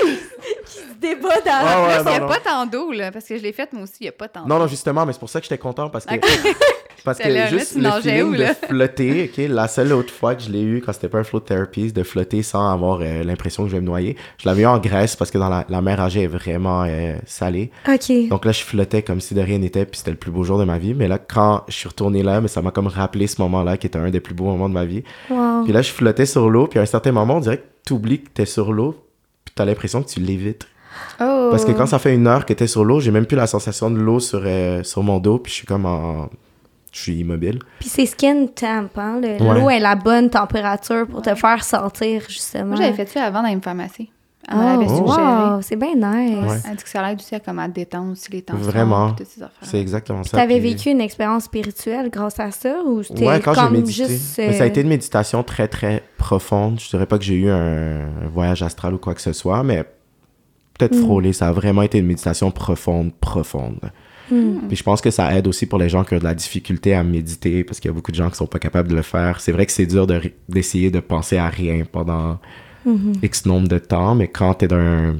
[0.66, 2.34] qui se débat dans Ah ouais, Il n'y a non, non.
[2.34, 4.28] pas tant d'eau, là, parce que je l'ai faite, moi aussi, il n'y a pas
[4.28, 4.48] tant d'eau.
[4.48, 6.16] Non, non, justement, mais c'est pour ça que j'étais content parce que.
[7.04, 10.50] Parce que juste tu le feeling de flotter, ok, la seule autre fois que je
[10.50, 13.70] l'ai eu quand c'était pas un float therapy, de flotter sans avoir euh, l'impression que
[13.70, 16.00] je vais me noyer, je l'avais eu en Grèce parce que dans la, la mer
[16.00, 17.72] Âgée est vraiment euh, salée.
[17.88, 18.30] OK.
[18.30, 20.60] Donc là, je flottais comme si de rien n'était, puis c'était le plus beau jour
[20.60, 20.94] de ma vie.
[20.94, 23.88] Mais là, quand je suis retourné là, mais ça m'a comme rappelé ce moment-là qui
[23.88, 25.04] était un des plus beaux moments de ma vie.
[25.30, 25.64] Wow.
[25.64, 27.94] Puis là, je flottais sur l'eau, puis à un certain moment, on dirait que tu
[27.94, 28.96] oublies que t'es sur l'eau,
[29.46, 30.68] puis t'as l'impression que tu l'évites.
[31.22, 31.50] Oh.
[31.52, 33.48] Parce que quand ça fait une heure que t'es sur l'eau, j'ai même plus la
[33.48, 36.30] sensation de l'eau sur, euh, sur mon dos, puis je suis comme en.
[36.92, 37.60] Je suis immobile.
[37.80, 39.20] Puis c'est skin temp, hein?
[39.22, 39.60] le- Ouais.
[39.60, 42.66] L'eau est la bonne température pour te faire sentir, justement.
[42.68, 44.10] Moi, j'avais fait ça avant dans une pharmacie.
[44.52, 44.98] Elle Oh, l'avait Oh.
[45.08, 45.22] suggéré.
[45.54, 46.50] wow, c'est bien nice.
[46.50, 46.58] Ouais.
[46.68, 48.64] Elle dit que ça l'aide aussi à, comme, à détendre aussi les tensions.
[48.66, 49.16] Vraiment.
[49.62, 50.38] C'est exactement ça.
[50.38, 53.74] T'avais puis- vécu une expérience spirituelle grâce à ça ou c'était Ouais, quand j'ai comme
[53.74, 54.08] médité.
[54.08, 54.38] juste...
[54.40, 56.80] Mais ça a euh, été une méditation très, très profonde.
[56.80, 59.62] Je dirais pas que j'ai eu un, un voyage astral ou quoi que ce soit,
[59.62, 59.84] mais
[60.80, 61.02] peut-être Mm.
[61.04, 61.34] frôlé.
[61.34, 63.78] Ça a vraiment été une méditation profonde, profonde.
[64.32, 64.68] Hmm.
[64.68, 66.94] Puis je pense que ça aide aussi pour les gens qui ont de la difficulté
[66.94, 69.02] à méditer, parce qu'il y a beaucoup de gens qui sont pas capables de le
[69.02, 69.42] faire.
[69.42, 70.08] C'est vrai que c'est dur
[70.48, 72.40] d'essayer de penser à rien pendant
[72.86, 73.14] Mhm.
[73.24, 75.16] X nombre de temps, mais quand t'es dans un,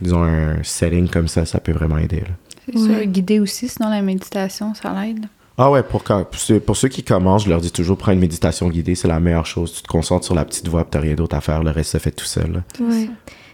[0.00, 2.24] disons, un setting comme ça, ça peut vraiment aider.
[2.66, 5.26] C'est sûr, guider aussi, sinon la méditation, ça l'aide.
[5.58, 8.12] Ah ouais, pour, quand, pour, ceux, pour ceux qui commencent, je leur dis toujours, prends
[8.12, 9.72] une méditation guidée, c'est la meilleure chose.
[9.74, 11.92] Tu te concentres sur la petite voix, puis t'as rien d'autre à faire, le reste
[11.92, 12.62] se fait tout seul.
[12.80, 13.10] Ouais.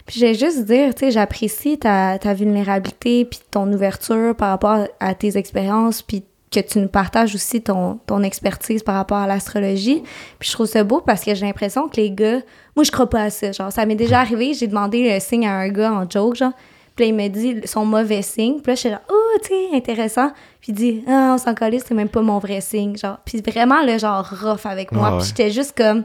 [0.08, 4.88] Puis j'ai juste dire, tu sais, j'apprécie ta, ta vulnérabilité puis ton ouverture par rapport
[5.00, 9.26] à tes expériences puis que tu nous partages aussi ton, ton expertise par rapport à
[9.26, 10.02] l'astrologie.
[10.38, 12.40] Puis je trouve ça beau parce que j'ai l'impression que les gars...
[12.74, 13.52] Moi, je crois pas à ça.
[13.52, 16.52] Genre, ça m'est déjà arrivé, j'ai demandé le signe à un gars en joke, genre.
[16.96, 18.62] Puis là, il me dit son mauvais signe.
[18.62, 20.30] Puis là, je suis là, oh, tu sais, intéressant.
[20.62, 22.96] Puis il dit, ah, on s'en calisse, c'est même pas mon vrai signe.
[22.96, 25.08] Genre, puis vraiment, le genre, rough avec moi.
[25.08, 25.18] Ah ouais.
[25.18, 26.04] Puis j'étais juste comme,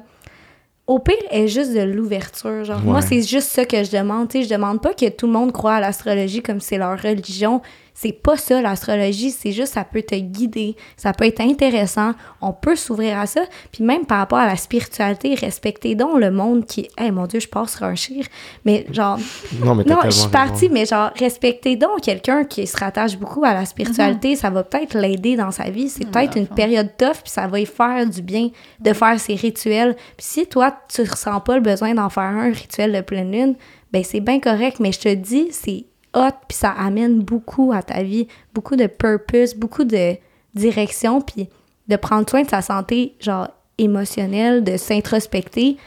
[0.88, 2.64] au pire, est juste de l'ouverture.
[2.66, 4.28] Genre, moi, c'est juste ça que je demande.
[4.30, 7.02] Tu sais, je demande pas que tout le monde croit à l'astrologie comme c'est leur
[7.02, 7.62] religion.
[7.94, 9.32] C'est pas ça, l'astrologie.
[9.32, 10.76] C'est juste, ça peut te guider.
[10.98, 12.14] Ça peut être intéressant.
[12.42, 13.42] On peut s'ouvrir à ça.
[13.72, 16.90] Puis même par rapport à la spiritualité, respecter donc le monde qui...
[17.00, 18.26] Eh mon Dieu, je passe sur un chire.
[18.66, 19.20] Mais genre...
[19.64, 20.30] Non, mais Non, je suis raison.
[20.30, 24.64] partie, mais genre, respecter donc quelqu'un qui se rattache beaucoup à la spiritualité, ça va
[24.64, 25.90] peut-être l'aider dans sa vie.
[25.90, 26.56] C'est peut-être dans le une fond.
[26.56, 29.96] période tough, puis ça va y faire du bien de faire ses rituels.
[30.18, 33.56] Puis si toi, tu ressens pas le besoin d'en faire un rituel de pleine lune,
[33.92, 37.82] ben c'est bien correct, mais je te dis, c'est hot, puis ça amène beaucoup à
[37.82, 40.16] ta vie, beaucoup de purpose, beaucoup de
[40.56, 41.50] direction, puis
[41.88, 43.48] de prendre soin de sa santé, genre,
[43.78, 45.78] émotionnelle, de s'introspecter.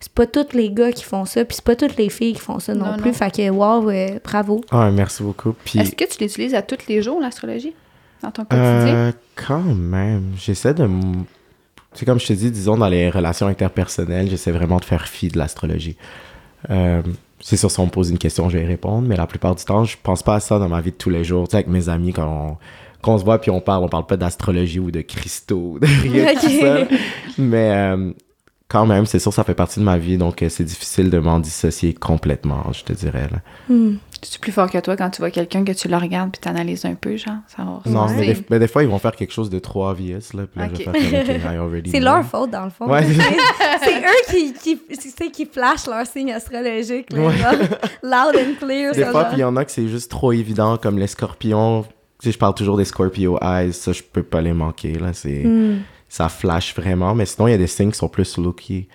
[0.00, 2.40] C'est pas tous les gars qui font ça, puis c'est pas toutes les filles qui
[2.40, 3.08] font ça non, Non, plus.
[3.08, 3.12] non.
[3.14, 4.60] Fait que, wow, euh, bravo.
[4.70, 5.54] Ah, merci beaucoup.
[5.64, 7.74] Puis, Est-ce que tu l'utilises à tous les jours, l'astrologie,
[8.22, 8.66] dans ton quotidien?
[8.94, 10.88] euh, quand même, j'essaie de...
[11.94, 15.28] C'est comme je te dis, disons, dans les relations interpersonnelles, j'essaie vraiment de faire fi
[15.28, 15.96] de l'astrologie.
[16.70, 17.02] Euh,
[17.46, 19.54] c'est sûr, si on me pose une question, je vais y répondre, mais la plupart
[19.54, 21.46] du temps, je pense pas à ça dans ma vie de tous les jours.
[21.46, 22.56] Tu sais, avec mes amis, quand on,
[23.02, 25.86] quand on se voit puis on parle, on parle pas d'astrologie ou de cristaux, de
[25.86, 26.88] rien de tout Ok.
[26.88, 26.96] ça.
[27.36, 28.12] Mais euh,
[28.68, 31.18] quand même, c'est sûr, ça fait partie de ma vie, donc euh, c'est difficile de
[31.18, 33.28] m'en dissocier complètement, je te dirais.
[33.30, 33.40] Là.
[33.68, 33.96] Hmm.
[34.24, 36.84] C'est plus fort que toi quand tu vois quelqu'un que tu le regardes puis t'analyses
[36.84, 37.36] un peu, genre?
[37.46, 39.86] Ça va Non, mais des, mais des fois, ils vont faire quelque chose de trop
[39.86, 42.88] obvious, là, puis je C'est leur faute, dans le fond.
[42.88, 43.02] Ouais.
[43.04, 47.12] c'est eux qui, qui, qui flashent leur signe astrologique.
[47.12, 47.36] Là, Ouais.
[47.36, 47.52] genre,
[48.02, 48.92] loud and clear.
[48.92, 51.82] Des ça, fois, il y en a que c'est juste trop évident, comme les scorpions.
[52.20, 55.12] Tu sais, je parle toujours des Scorpio Eyes, ça, je peux pas les manquer, là,
[55.12, 55.44] c'est...
[55.44, 55.80] Hmm.
[56.08, 58.86] Ça flash vraiment, mais sinon, il y a des signes qui sont plus low-key.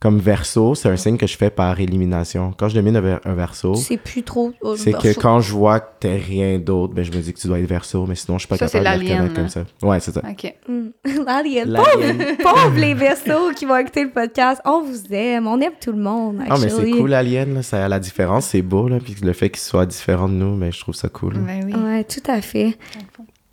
[0.00, 2.54] Comme Verseau, c'est un signe que je fais par élimination.
[2.56, 4.52] Quand je domine un, ver- un Verseau, C'est plus trop.
[4.62, 7.38] oh, c'est que quand je vois que t'es rien d'autre, ben je me dis que
[7.40, 9.64] tu dois être Verseau, mais sinon, je suis pas Ça, capable de reconnaître comme ça.
[9.82, 10.22] Ouais, c'est ça.
[10.28, 10.54] OK.
[10.68, 10.90] Hmm.
[11.26, 11.68] L'alien.
[11.68, 12.36] L'alien.
[12.40, 14.60] Pauvre les vaisseaux qui vont écouter le podcast.
[14.64, 15.48] On vous aime.
[15.48, 16.42] On aime tout le monde.
[16.48, 19.50] Ah, mais c'est cool, l'alien, là, ça, la différence, c'est beau, là, puis le fait
[19.50, 21.34] qu'il soit différent de nous, mais je trouve ça cool.
[21.38, 21.74] Ben oui.
[21.74, 22.78] Ouais, tout à fait.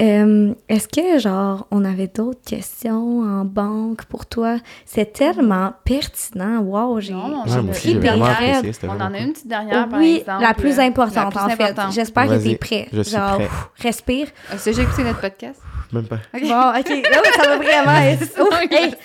[0.02, 4.58] Euh, Est-ce que, genre, on avait d'autres questions en banque pour toi?
[4.86, 6.60] C'est tellement pertinent.
[6.60, 7.14] Wow, j'ai
[7.46, 7.62] j'ai
[7.94, 8.74] j'ai j'ai apprécié.
[8.74, 10.42] C'était On en a une petite dernière, par Oui, exemple.
[10.44, 11.64] la plus euh, importante, la plus en fait.
[11.64, 11.94] importante.
[11.94, 12.88] J'espère que t'es prêt.
[12.92, 13.46] je suis genre, prêt.
[13.46, 14.28] pff, respire.
[14.52, 15.62] As-tu déjà écouté notre podcast?
[15.94, 16.20] Même pas.
[16.34, 16.40] Bon,
[16.80, 16.90] OK.
[16.90, 18.98] Là, ça va vraiment être...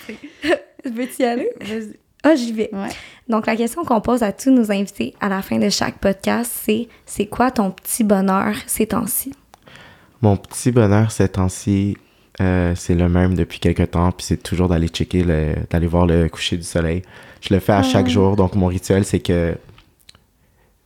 [0.83, 1.49] Je veux-tu y aller?
[1.61, 1.95] Vas-y.
[2.23, 2.69] Ah, j'y vais.
[2.73, 2.89] Ouais.
[3.29, 6.51] Donc, la question qu'on pose à tous nos invités à la fin de chaque podcast,
[6.65, 9.33] c'est c'est quoi ton petit bonheur ces temps-ci?
[10.21, 11.97] Mon petit bonheur ces temps-ci,
[12.39, 16.05] euh, c'est le même depuis quelques temps, puis c'est toujours d'aller checker, le- d'aller voir
[16.05, 17.01] le coucher du soleil.
[17.41, 19.55] Je le fais à chaque jour, donc mon rituel, c'est que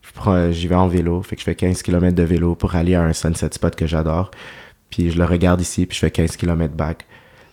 [0.02, 2.74] je prends- j'y vais en vélo, fait que je fais 15 km de vélo pour
[2.74, 4.30] aller à un sunset spot que j'adore,
[4.90, 7.04] puis je le regarde ici, puis je fais 15 km back.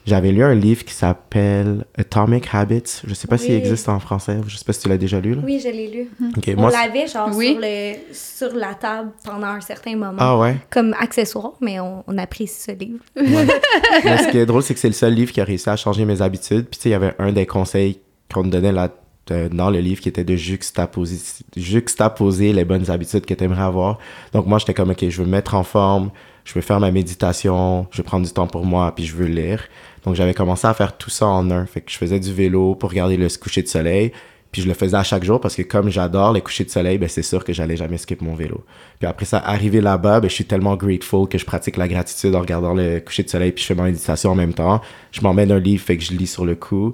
[0.06, 3.58] J'avais lu un livre qui s'appelle Atomic Habits, je sais pas s'il Oui.
[3.58, 5.42] existe en français, je sais pas si tu l'as déjà lu, là.
[5.46, 6.10] Oui, je l'ai lu.
[6.58, 7.52] On moi, l'avait, genre, Oui.
[7.54, 10.18] sur, le, sur la table pendant un certain moment.
[10.20, 10.58] Ah ouais?
[10.70, 13.00] Comme accessoire, mais on, on apprécie ce livre.
[13.16, 13.48] Ouais.
[14.04, 15.78] Mais ce qui est drôle, c'est que c'est le seul livre qui a réussi à
[15.78, 16.66] changer mes habitudes.
[16.70, 18.00] Puis tu sais, il y avait un des conseils
[18.34, 18.90] qu'on me donnait là,
[19.32, 21.18] euh, dans le livre qui était de juxtaposer,
[21.56, 24.00] juxtaposer les bonnes habitudes que tu aimerais avoir.
[24.34, 26.12] Donc moi, j'étais comme, OK, je veux me mettre en forme,
[26.44, 29.26] je veux faire ma méditation, je veux prendre du temps pour moi, puis je veux
[29.28, 29.64] lire.
[30.06, 31.66] Donc j'avais commencé à faire tout ça en un.
[31.66, 34.12] Fait que je faisais du vélo pour regarder le coucher de soleil.
[34.52, 37.00] Puis je le faisais à chaque jour parce que comme j'adore les couchers de soleil,
[37.00, 38.64] ben c'est sûr que j'allais jamais skip mon vélo.
[39.00, 42.36] Puis après ça, arrivé là-bas, ben je suis tellement grateful que je pratique la gratitude
[42.36, 44.80] en regardant le coucher de soleil puis je fais ma méditation en même temps.
[45.12, 46.94] Je m'emmène un livre, fait que je lis sur le coup.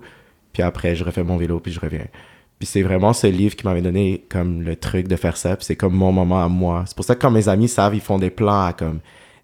[0.53, 2.07] Puis après, je refais mon vélo puis je reviens.
[2.59, 5.57] Puis c'est vraiment ce livre qui m'avait donné comme le truc de faire ça.
[5.57, 6.85] Puis c'est comme mon moment à moi.
[6.87, 8.99] C'est pour ça que quand mes amis savent, ils font des plans à comme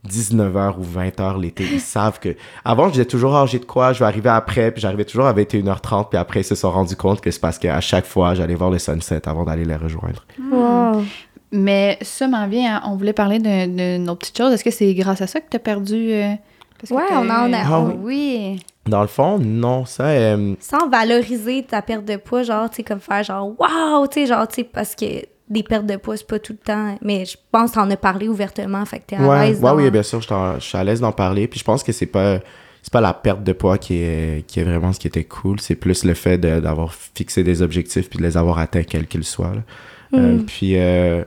[0.07, 1.63] 19h ou 20h l'été.
[1.71, 2.35] Ils savent que...
[2.63, 4.71] Avant, je disais toujours, ah, j'ai de quoi, je vais arriver après.
[4.71, 6.09] Puis j'arrivais toujours à 21h30.
[6.09, 8.69] Puis après, ils se sont rendus compte que c'est parce qu'à chaque fois, j'allais voir
[8.71, 10.25] le sunset avant d'aller les rejoindre.
[10.51, 11.03] Wow.
[11.51, 14.51] Mais ça m'en vient, hein, on voulait parler de, de nos petites choses.
[14.53, 16.11] Est-ce que c'est grâce à ça que tu as perdu.
[16.11, 16.33] euh,
[16.79, 18.59] parce Ouais, on en a- Ah oui.
[18.87, 20.05] Dans le fond, non, ça...
[20.07, 24.21] euh, Sans valoriser ta perte de poids, genre, tu sais, comme faire genre, waouh, tu
[24.21, 25.05] sais, genre, tu sais, parce que
[25.49, 26.97] des pertes de poids, c'est pas tout le temps.
[27.01, 29.57] Mais je pense que t'en as parlé ouvertement, fait que t'es à Ouais, l'aise.
[29.57, 31.47] ouais, dans- oui, bien sûr, je, suis à l'aise d'en parler.
[31.47, 32.39] Puis je pense que c'est pas
[32.81, 35.59] c'est pas la perte de poids qui est, qui est vraiment ce qui était cool.
[35.59, 39.07] C'est plus le fait de- d'avoir fixé des objectifs puis de les avoir atteints, quels
[39.07, 39.53] qu'ils soient.
[39.55, 40.19] là.
[40.19, 41.23] Euh, puis, euh,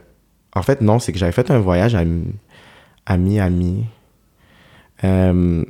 [0.55, 2.03] en fait, non, c'est que j'avais fait un voyage à,
[3.05, 3.85] à Miami.
[5.03, 5.63] Euh,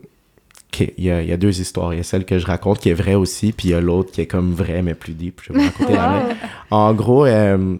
[0.98, 1.94] il y, a, il y a deux histoires.
[1.94, 3.82] Il y a celle que je raconte qui est vraie aussi, puis il y a
[3.82, 5.42] l'autre qui est comme vraie, mais plus deep.
[5.44, 6.24] Je vais vous raconter la.
[6.72, 7.76] En gros, euh,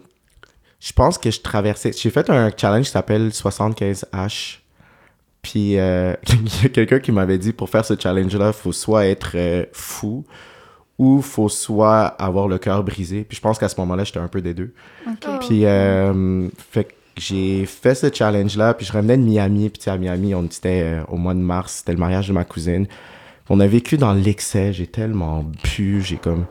[0.80, 1.92] je pense que je traversais.
[1.96, 4.58] J'ai fait un challenge qui s'appelle 75H.
[5.42, 8.72] Puis euh, il y a quelqu'un qui m'avait dit pour faire ce challenge-là, il faut
[8.72, 10.24] soit être euh, fou
[10.98, 13.24] ou faut soit avoir le cœur brisé.
[13.24, 14.74] Puis je pense qu'à ce moment-là, j'étais un peu des deux.
[15.06, 15.46] OK.
[15.46, 19.70] Puis euh, fait que j'ai fait ce challenge-là, puis je revenais de Miami.
[19.70, 22.44] Puis à Miami, on était euh, au mois de mars, c'était le mariage de ma
[22.44, 22.86] cousine.
[23.48, 26.44] On a vécu dans l'excès, j'ai tellement bu, j'ai comme...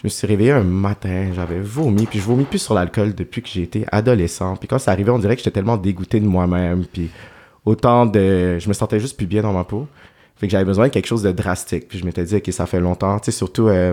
[0.00, 3.42] Je me suis réveillé un matin, j'avais vomi, puis je vomis plus sur l'alcool depuis
[3.42, 4.56] que j'ai été adolescent.
[4.56, 7.10] Puis quand c'est arrivé, on dirait que j'étais tellement dégoûté de moi-même, puis
[7.66, 8.58] autant de...
[8.58, 9.86] Je me sentais juste plus bien dans ma peau.
[10.36, 11.86] Fait que j'avais besoin de quelque chose de drastique.
[11.86, 13.18] Puis je m'étais dit, OK, ça fait longtemps.
[13.18, 13.92] Tu sais, surtout, euh,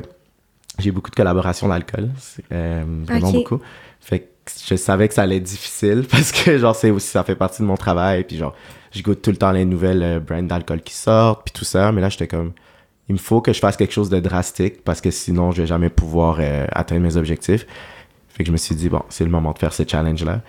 [0.79, 2.09] j'ai beaucoup de collaborations d'alcool.
[2.53, 3.59] Euh, vraiment beaucoup.
[3.99, 4.25] Fait que
[4.65, 7.61] je savais que ça allait être difficile parce que, genre, c'est aussi, ça fait partie
[7.61, 8.23] de mon travail.
[8.23, 8.55] Puis genre,
[8.91, 11.91] je goûte tout le temps les nouvelles euh, brands d'alcool qui sortent, puis tout ça.
[11.91, 12.53] Mais là, j'étais comme,
[13.09, 15.67] il me faut que je fasse quelque chose de drastique parce que sinon, je vais
[15.67, 17.65] jamais pouvoir euh, atteindre mes objectifs.
[18.29, 20.41] Fait que je me suis dit, bon, c'est le moment de faire ce challenge-là.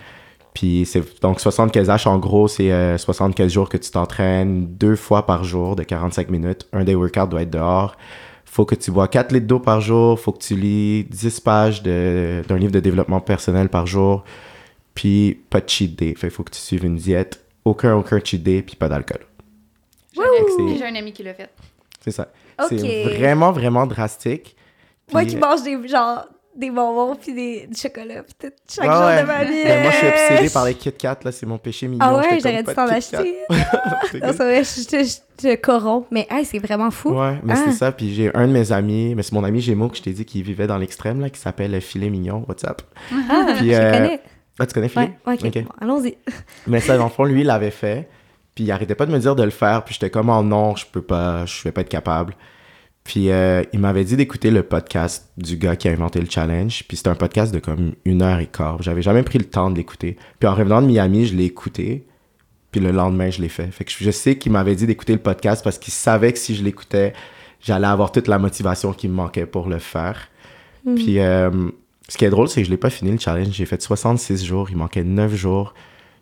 [0.53, 5.25] Puis c'est donc 75H, en gros, c'est euh, 75 jours que tu t'entraînes deux fois
[5.25, 6.67] par jour de 45 minutes.
[6.73, 7.95] Un des workouts doit être dehors.
[8.45, 10.19] Faut que tu bois 4 litres d'eau par jour.
[10.19, 14.23] Faut que tu lis 10 pages de- d'un livre de développement personnel par jour.
[14.95, 16.13] Puis pas de cheat day.
[16.17, 17.45] Fait faut que tu suives une diète.
[17.63, 19.21] Aucun, aucun cheat day, puis pas d'alcool.
[20.13, 21.49] J'ai un ami- C'est- J'ai un ami qui l'a fait.
[22.01, 22.27] C'est ça.
[22.69, 24.55] C'est vraiment, vraiment drastique.
[25.11, 28.93] Moi qui mange des, genre, des bonbons puis des, du chocolat puis tout, chaque Ouais,
[28.93, 29.61] jour de ma vie.
[29.63, 32.05] Mais moi, je suis euh, obsédé par les Kit Kat, là, c'est mon péché mignon.
[32.07, 33.37] Ah ouais, j'aurais dû t'en acheter.
[33.49, 36.05] non, vrai, je je te corromps.
[36.11, 37.11] Mais hey, c'est vraiment fou.
[37.11, 37.61] Ouais, mais Ah.
[37.65, 37.91] c'est ça.
[37.91, 40.25] Puis j'ai un de mes amis, mais c'est mon ami Gémeaux que je t'ai dit
[40.25, 42.43] qui vivait dans l'extrême, là, qui s'appelle Filet Mignon.
[42.47, 42.81] What's up?
[43.29, 44.21] Ah, Puis, je euh, connais.
[44.59, 45.11] Ah, tu connais Filet?
[45.25, 45.63] Ouais, ok.
[45.63, 46.17] Bon, Allons-y.
[46.67, 48.09] Mais ça, dans le fond, lui, il l'avait fait.
[48.59, 49.85] Puis il arrêtait pas de me dire de le faire.
[49.85, 52.35] Puis j'étais comme, oh non, je peux pas, je vais pas être capable.
[53.05, 56.83] Puis euh, il m'avait dit d'écouter le podcast du gars qui a inventé le challenge.
[56.85, 58.81] Puis c'était un podcast de comme une heure et quart.
[58.81, 60.17] J'avais jamais pris le temps de l'écouter.
[60.39, 62.05] Puis en revenant de Miami, je l'ai écouté.
[62.73, 63.71] Puis le lendemain, je l'ai fait.
[63.71, 66.53] Fait que je sais qu'il m'avait dit d'écouter le podcast parce qu'il savait que si
[66.53, 67.13] je l'écoutais,
[67.61, 70.27] j'allais avoir toute la motivation qui me manquait pour le faire.
[70.97, 71.49] Puis euh,
[72.09, 73.53] ce qui est drôle, c'est que je l'ai pas fini le challenge.
[73.53, 74.69] J'ai fait 66 jours.
[74.69, 75.73] Il manquait 9 jours.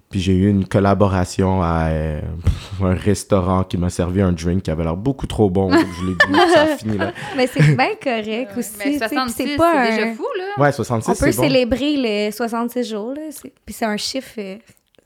[0.09, 2.21] Puis j'ai eu une collaboration à euh,
[2.83, 5.69] un restaurant qui m'a servi un drink qui avait l'air beaucoup trop bon.
[5.69, 7.11] donc je l'ai bu, ça a fini là.
[7.35, 8.71] Mais c'est bien correct aussi.
[8.79, 10.63] Mais tu sais, puis 66, c'est pas déjà un- fou, là.
[10.63, 11.43] Ouais, 66, On peut bon.
[11.43, 13.21] célébrer les 66 jours, là.
[13.31, 14.31] c'est- Puis c'est un chiffre.
[14.37, 14.55] euh,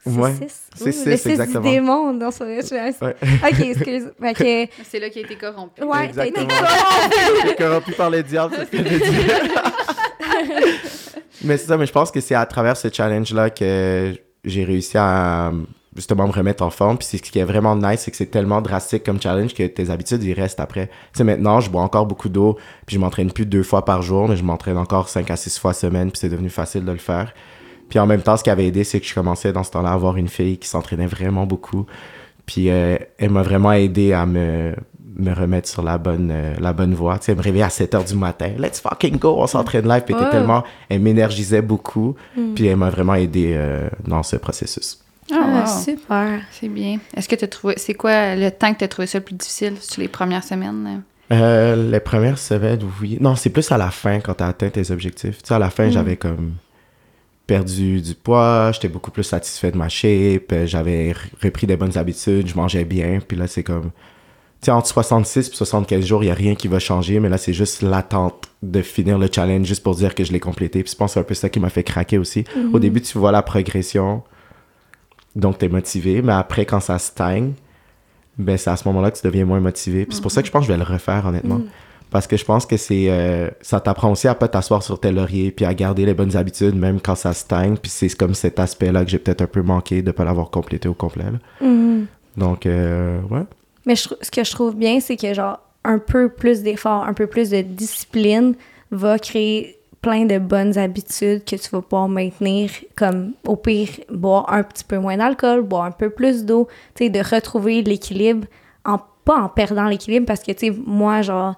[0.05, 0.69] c'est Ouais, 6.
[0.75, 1.69] c'est le six, 6 exactement.
[1.71, 2.19] démon.
[2.31, 3.15] C'est vrai, je suis- Ouais.
[3.51, 4.03] Ok, excuse.
[4.35, 5.83] Que, C'est là qu'il a été corrompu.
[5.83, 6.69] ouais, t'as été Exactement.
[7.47, 10.41] J'ai corrompu par le diable, c'est ce que je
[11.43, 14.97] mais c'est ça, mais je pense que c'est à travers ce challenge-là que j'ai réussi
[14.97, 15.51] à
[15.95, 16.97] justement me remettre en forme.
[16.97, 19.89] Puis ce qui est vraiment nice, c'est que c'est tellement drastique comme challenge que tes
[19.89, 20.87] habitudes, ils restent après.
[20.87, 24.01] Tu sais, maintenant, je bois encore beaucoup d'eau, puis je m'entraîne plus deux fois par
[24.01, 26.91] jour, mais je m'entraîne encore cinq à six fois semaine, puis c'est devenu facile de
[26.91, 27.33] le faire.
[27.89, 29.89] Puis en même temps, ce qui avait aidé, c'est que je commençais dans ce temps-là
[29.89, 31.85] à avoir une fille qui s'entraînait vraiment beaucoup.
[32.45, 34.73] Puis euh, elle m'a vraiment aidé à me,
[35.15, 37.19] me remettre sur la bonne, euh, la bonne voie.
[37.19, 38.51] Tu sais, me réveiller à 7 h du matin.
[38.57, 40.03] Let's fucking go, on s'entraîne live.
[40.05, 40.29] Puis Ouais.
[40.29, 42.15] tellement, elle m'énergisait beaucoup.
[42.55, 44.99] Puis elle m'a vraiment aidé euh, dans ce processus.
[45.31, 45.83] Ah, Ah, wow.
[45.83, 46.41] super.
[46.51, 46.99] C'est bien.
[47.15, 47.75] Est-ce que tu as trouvé.
[47.77, 49.75] C'est quoi le temps que tu as trouvé ça le plus difficile?
[49.79, 51.03] Sur les premières semaines?
[51.31, 53.17] Euh, les premières semaines, oui.
[53.21, 55.41] Non, c'est plus à la fin quand tu as atteint tes objectifs.
[55.41, 56.53] Tu sais, à la fin, j'avais comme
[57.47, 61.97] perdu du poids, j'étais beaucoup plus satisfait de ma shape, j'avais re- repris des bonnes
[61.97, 63.91] habitudes, je mangeais bien, puis là, c'est comme...
[64.63, 67.39] Sais, entre 66 et 75 jours, il n'y a rien qui va changer, mais là,
[67.39, 70.83] c'est juste l'attente de finir le challenge juste pour dire que je l'ai complété.
[70.83, 72.43] Puis je pense que c'est un peu ça qui m'a fait craquer aussi.
[72.71, 74.21] Au début, tu vois la progression,
[75.35, 77.53] donc tu es motivé, mais après, quand ça stagne,
[78.37, 80.05] ben c'est à ce moment-là que tu deviens moins motivé.
[80.05, 81.61] Puis c'est pour ça que je pense que je vais le refaire, honnêtement.
[82.11, 85.13] Parce que je pense que c'est euh, ça t'apprend aussi à pas t'asseoir sur tes
[85.13, 87.77] lauriers puis à garder les bonnes habitudes même quand ça stagne.
[87.77, 90.89] Puis c'est comme cet aspect-là que j'ai peut-être un peu manqué de pas l'avoir complété
[90.89, 91.23] au complet.
[91.61, 92.07] Mhm.
[92.35, 93.43] Donc, euh, ouais.
[93.85, 97.13] Mais je ce que je trouve bien, c'est que genre un peu plus d'effort, un
[97.13, 98.55] peu plus de discipline
[98.91, 104.51] va créer plein de bonnes habitudes que tu vas pouvoir maintenir, comme au pire, boire
[104.51, 108.47] un petit peu moins d'alcool, boire un peu plus d'eau, tu sais, de retrouver l'équilibre,
[108.83, 111.55] en, pas en perdant l'équilibre, parce que, tu sais, moi, genre,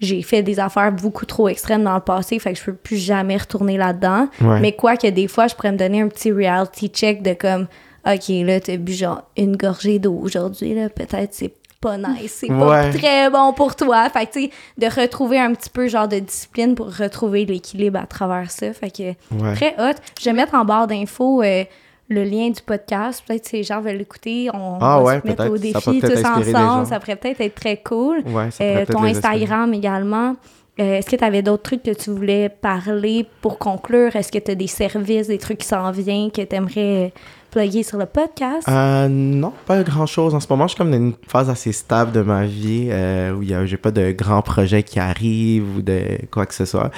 [0.00, 2.96] j'ai fait des affaires beaucoup trop extrêmes dans le passé, fait que je peux plus
[2.96, 4.28] jamais retourner là-dedans.
[4.40, 4.60] Ouais.
[4.60, 7.68] Mais quoi que des fois, je pourrais me donner un petit reality check de comme,
[8.06, 11.54] OK, là, t'as bu genre une gorgée d'eau aujourd'hui, là, peut-être c'est
[11.84, 12.90] pas nice, c'est pas Ouais.
[12.90, 14.08] très bon pour toi.
[14.10, 18.00] Fait que, tu sais, de retrouver un petit peu genre de discipline pour retrouver l'équilibre
[18.00, 18.72] à travers ça.
[18.72, 19.02] Fait que,
[19.34, 19.54] Ouais.
[19.54, 19.94] très hot.
[20.20, 21.64] Je vais mettre en barre d'infos euh,
[22.08, 23.22] le lien du podcast.
[23.26, 24.48] Peut-être que les gens veulent l'écouter.
[24.52, 26.86] On Ah va ouais, se mettre au défi tous ensemble.
[26.86, 28.22] Ça pourrait peut-être être très cool.
[28.60, 29.02] Euh, ton.
[29.04, 30.36] Instagram également.
[30.80, 34.16] Euh, Est-ce que tu avais d'autres trucs que tu voulais parler pour conclure?
[34.16, 37.12] Est-ce que tu as des services, des trucs qui s'en viennent que tu aimerais
[37.54, 38.68] plugger sur le podcast?
[38.68, 40.34] Euh, non, pas grand chose.
[40.34, 43.32] En ce moment, je suis comme dans une phase assez stable de ma vie euh,
[43.32, 46.02] où il y a, j'ai pas de grands projets qui arrivent ou de
[46.32, 46.90] quoi que ce soit.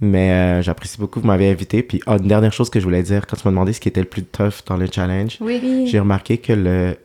[0.00, 1.82] Mais euh, j'apprécie beaucoup que vous m'avez invité.
[1.84, 3.88] Puis, ah, une dernière chose que je voulais dire, quand tu m'as demandé ce qui
[3.88, 5.86] était le plus tough dans le challenge, Oui.
[5.86, 6.96] j'ai remarqué que le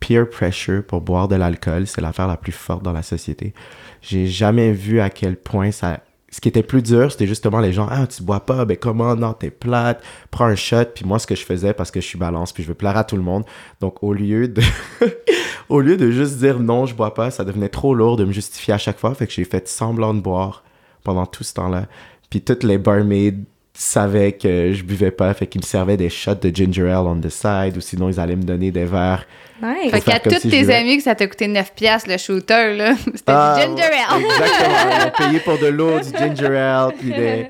[0.00, 3.54] peer pressure pour boire de l'alcool, c'est l'affaire la plus forte dans la société.
[4.00, 6.00] J'ai jamais vu à quel point ça.
[6.32, 9.14] Ce qui était plus dur, c'était justement les gens, ah, tu bois pas, ben comment,
[9.14, 10.86] non, t'es plate, prends un shot.
[10.94, 12.96] Puis moi, ce que je faisais, parce que je suis balance, puis je veux plaire
[12.96, 13.44] à tout le monde,
[13.80, 14.62] donc au lieu de.
[15.68, 18.32] au lieu de juste dire non, je bois pas, ça devenait trop lourd de me
[18.32, 20.64] justifier à chaque fois, fait que j'ai fait semblant de boire
[21.04, 21.86] pendant tout ce temps-là.
[22.30, 23.34] Puis toutes les barmaids
[23.74, 27.16] savaient que je buvais pas, fait qu'ils me servaient des shots de ginger ale on
[27.20, 29.24] the side, ou sinon ils allaient me donner des verres.
[29.62, 29.90] Nice.
[29.90, 32.76] Fait Faut qu'à tous si tes amis que ça t'a coûté 9$ piastres, le shooter,
[32.76, 34.22] là, c'était Ah, du ginger ale.
[34.22, 35.10] Exactement.
[35.28, 37.46] Payé pour de l'eau, du ginger ale, puis des,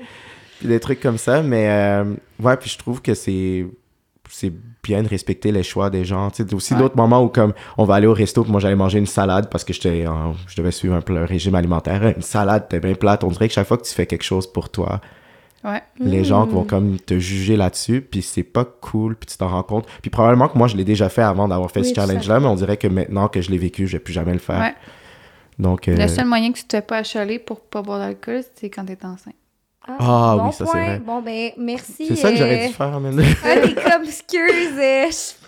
[0.59, 1.41] puis des trucs comme ça.
[1.41, 2.03] Mais euh,
[2.41, 3.65] ouais, puis je trouve que c'est
[4.29, 4.51] c'est
[4.81, 6.31] bien de respecter les choix des gens.
[6.31, 6.79] Tu sais, aussi Ouais.
[6.79, 9.47] d'autres moments où comme on va aller au resto, puis moi j'allais manger une salade
[9.49, 12.03] parce que j'étais en- je devais suivre un, peu un régime alimentaire.
[12.15, 13.23] Une salade, t'es bien plate.
[13.23, 15.01] On dirait que chaque fois que tu fais quelque chose pour toi,
[15.63, 15.81] Ouais.
[15.99, 19.63] les gens vont comme te juger là-dessus, puis c'est pas cool, puis tu t'en rends
[19.63, 19.87] compte.
[20.01, 22.47] Puis probablement que moi, je l'ai déjà fait avant d'avoir fait Oui, ce challenge-là, mais
[22.47, 24.59] on dirait que maintenant que je l'ai vécu, je vais plus jamais le faire.
[24.59, 24.73] Ouais.
[25.59, 28.41] Donc, euh, Le seul moyen que tu te fais pas achaler pour pas boire d'alcool,
[28.55, 29.35] c'est quand t'es enceinte.
[29.87, 30.99] Ah bon oui, ça, c'est vrai.
[30.99, 32.05] Bon, ben, merci.
[32.07, 33.21] c'est ça que j'aurais euh, dû faire, man.
[33.43, 35.42] Ah, t'es comme, excuse, euh, je-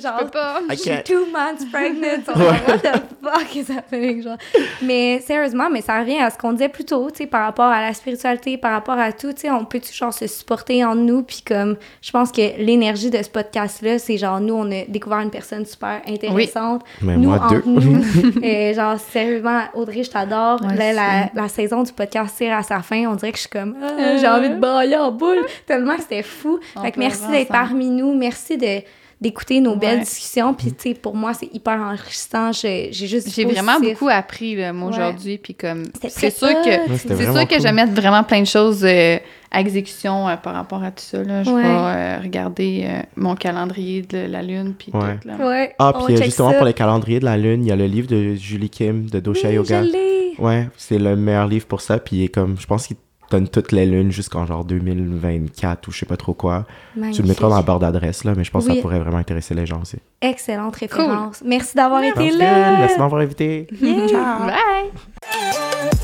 [0.00, 0.60] genre, Je peux pas.
[0.70, 2.22] Je suis two months pregnant.
[2.34, 4.36] What the fuck is happening, genre.
[4.82, 7.66] Mais sérieusement, mais ça revient à ce qu'on disait plus tôt, tu sais, par rapport
[7.66, 10.94] à la spiritualité, par rapport à tout, tu sais, on peut genre se supporter en
[10.94, 14.84] nous, puis comme, je pense que l'énergie de ce podcast-là, c'est genre, nous, on a
[14.88, 16.82] découvert une personne super intéressante.
[17.02, 17.62] Mais nous, moi, entre deux.
[17.66, 18.04] nous.
[18.48, 20.60] Euh, genre, sérieusement, Audrey, je t'adore.
[20.76, 23.06] La, la saison du podcast tire à sa fin.
[23.06, 25.44] On dirait que je suis comme, Ah, j'ai envie de brailler en boule.
[25.66, 26.58] Tellement que c'était fou.
[26.76, 28.14] On fait que merci d'être parmi nous.
[28.14, 28.82] Merci de
[29.20, 30.54] d'écouter nos belles discussions.
[30.54, 32.52] Puis, tu sais, pour moi, c'est hyper enrichissant.
[32.52, 34.94] J'ai j'ai juste J'ai vraiment beaucoup appris, là, moi, Ouais.
[34.96, 35.38] aujourd'hui.
[35.38, 36.68] Puis comme, C'était c'est très sûr que.
[36.90, 37.58] Ouais, C'est sûr que cool.
[37.58, 39.18] je vais mettre vraiment plein de choses euh,
[39.52, 41.22] exécution euh, par rapport à tout ça.
[41.24, 41.42] Là.
[41.42, 41.62] Je Ouais.
[41.62, 45.18] vais euh, regarder euh, mon calendrier de la lune, puis Ouais.
[45.20, 45.28] tout.
[45.28, 45.36] Là.
[45.46, 45.74] Ouais.
[45.78, 46.56] Ah, puis justement, ça.
[46.56, 49.18] pour les calendriers de la Lune, il y a le livre de Julie Kim de
[49.20, 49.82] Dosha Oui, Yoga.
[49.84, 50.42] je.
[50.42, 51.98] Ouais, c'est le meilleur livre pour ça.
[51.98, 52.96] Puis il est comme, je pense qu'il
[53.30, 56.66] donne toutes les lunes jusqu'en genre 2024 ou je sais pas trop quoi.
[57.12, 59.18] Tu le mettras dans la barre d'adresse, là, mais je pense que ça pourrait vraiment
[59.18, 59.98] intéresser les gens aussi.
[60.20, 61.42] Excellente référence.
[61.44, 62.70] Merci d'avoir été là.
[62.70, 62.78] good.
[62.80, 63.66] Merci de m'avoir invité.
[63.80, 64.38] Yeah.
[64.46, 65.98] Bye!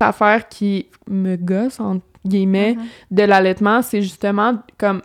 [0.00, 2.84] affaire qui me gosse, entre guillemets, Mhm.
[3.12, 5.02] de l'allaitement, c'est justement comme.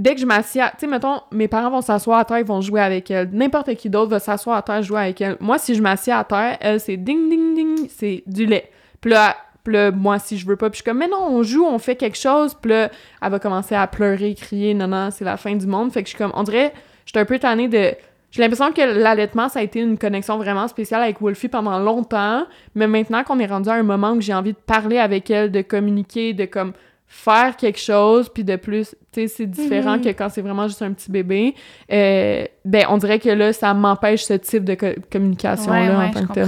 [0.00, 2.62] Dès que je m'assieds, tu sais, mettons, mes parents vont s'asseoir à terre, ils vont
[2.62, 3.28] jouer avec elle.
[3.32, 5.36] N'importe qui d'autre va s'asseoir à terre, jouer avec elle.
[5.40, 8.70] Moi, si je m'assieds à terre, elle, c'est ding, ding, ding, c'est du lait.
[9.02, 11.26] Puis là, puis là, moi, si je veux pas, puis je suis comme, mais non,
[11.28, 12.54] on joue, on fait quelque chose.
[12.54, 12.90] Puis là,
[13.20, 15.92] elle va commencer à pleurer, crier, non, non, c'est la fin du monde.
[15.92, 16.72] Fait que je suis comme, on dirait,
[17.04, 17.94] j'étais un peu tannée de.
[18.30, 22.46] J'ai l'impression que l'allaitement, ça a été une connexion vraiment spéciale avec Wolfie pendant longtemps.
[22.74, 25.52] Mais maintenant qu'on est rendu à un moment où j'ai envie de parler avec elle,
[25.52, 26.72] de communiquer, de comme
[27.12, 30.02] faire quelque chose, puis de plus, tu sais, c'est différent Mhm.
[30.04, 31.56] que quand c'est vraiment juste un petit bébé.
[31.92, 36.10] Euh, ben, on dirait que là, ça m'empêche ce type de co- communication-là Ouais, en
[36.12, 36.46] tant je que tel.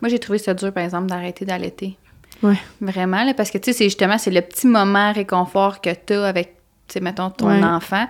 [0.00, 1.98] Moi, j'ai trouvé ça dur, par exemple, d'arrêter d'allaiter.
[2.42, 2.54] Ouais.
[2.80, 6.12] Vraiment, là, parce que, tu sais, c'est justement, c'est le petit moment réconfort que tu
[6.14, 6.54] as avec,
[6.86, 7.62] tu sais, mettons, ton Ouais.
[7.64, 8.06] enfant.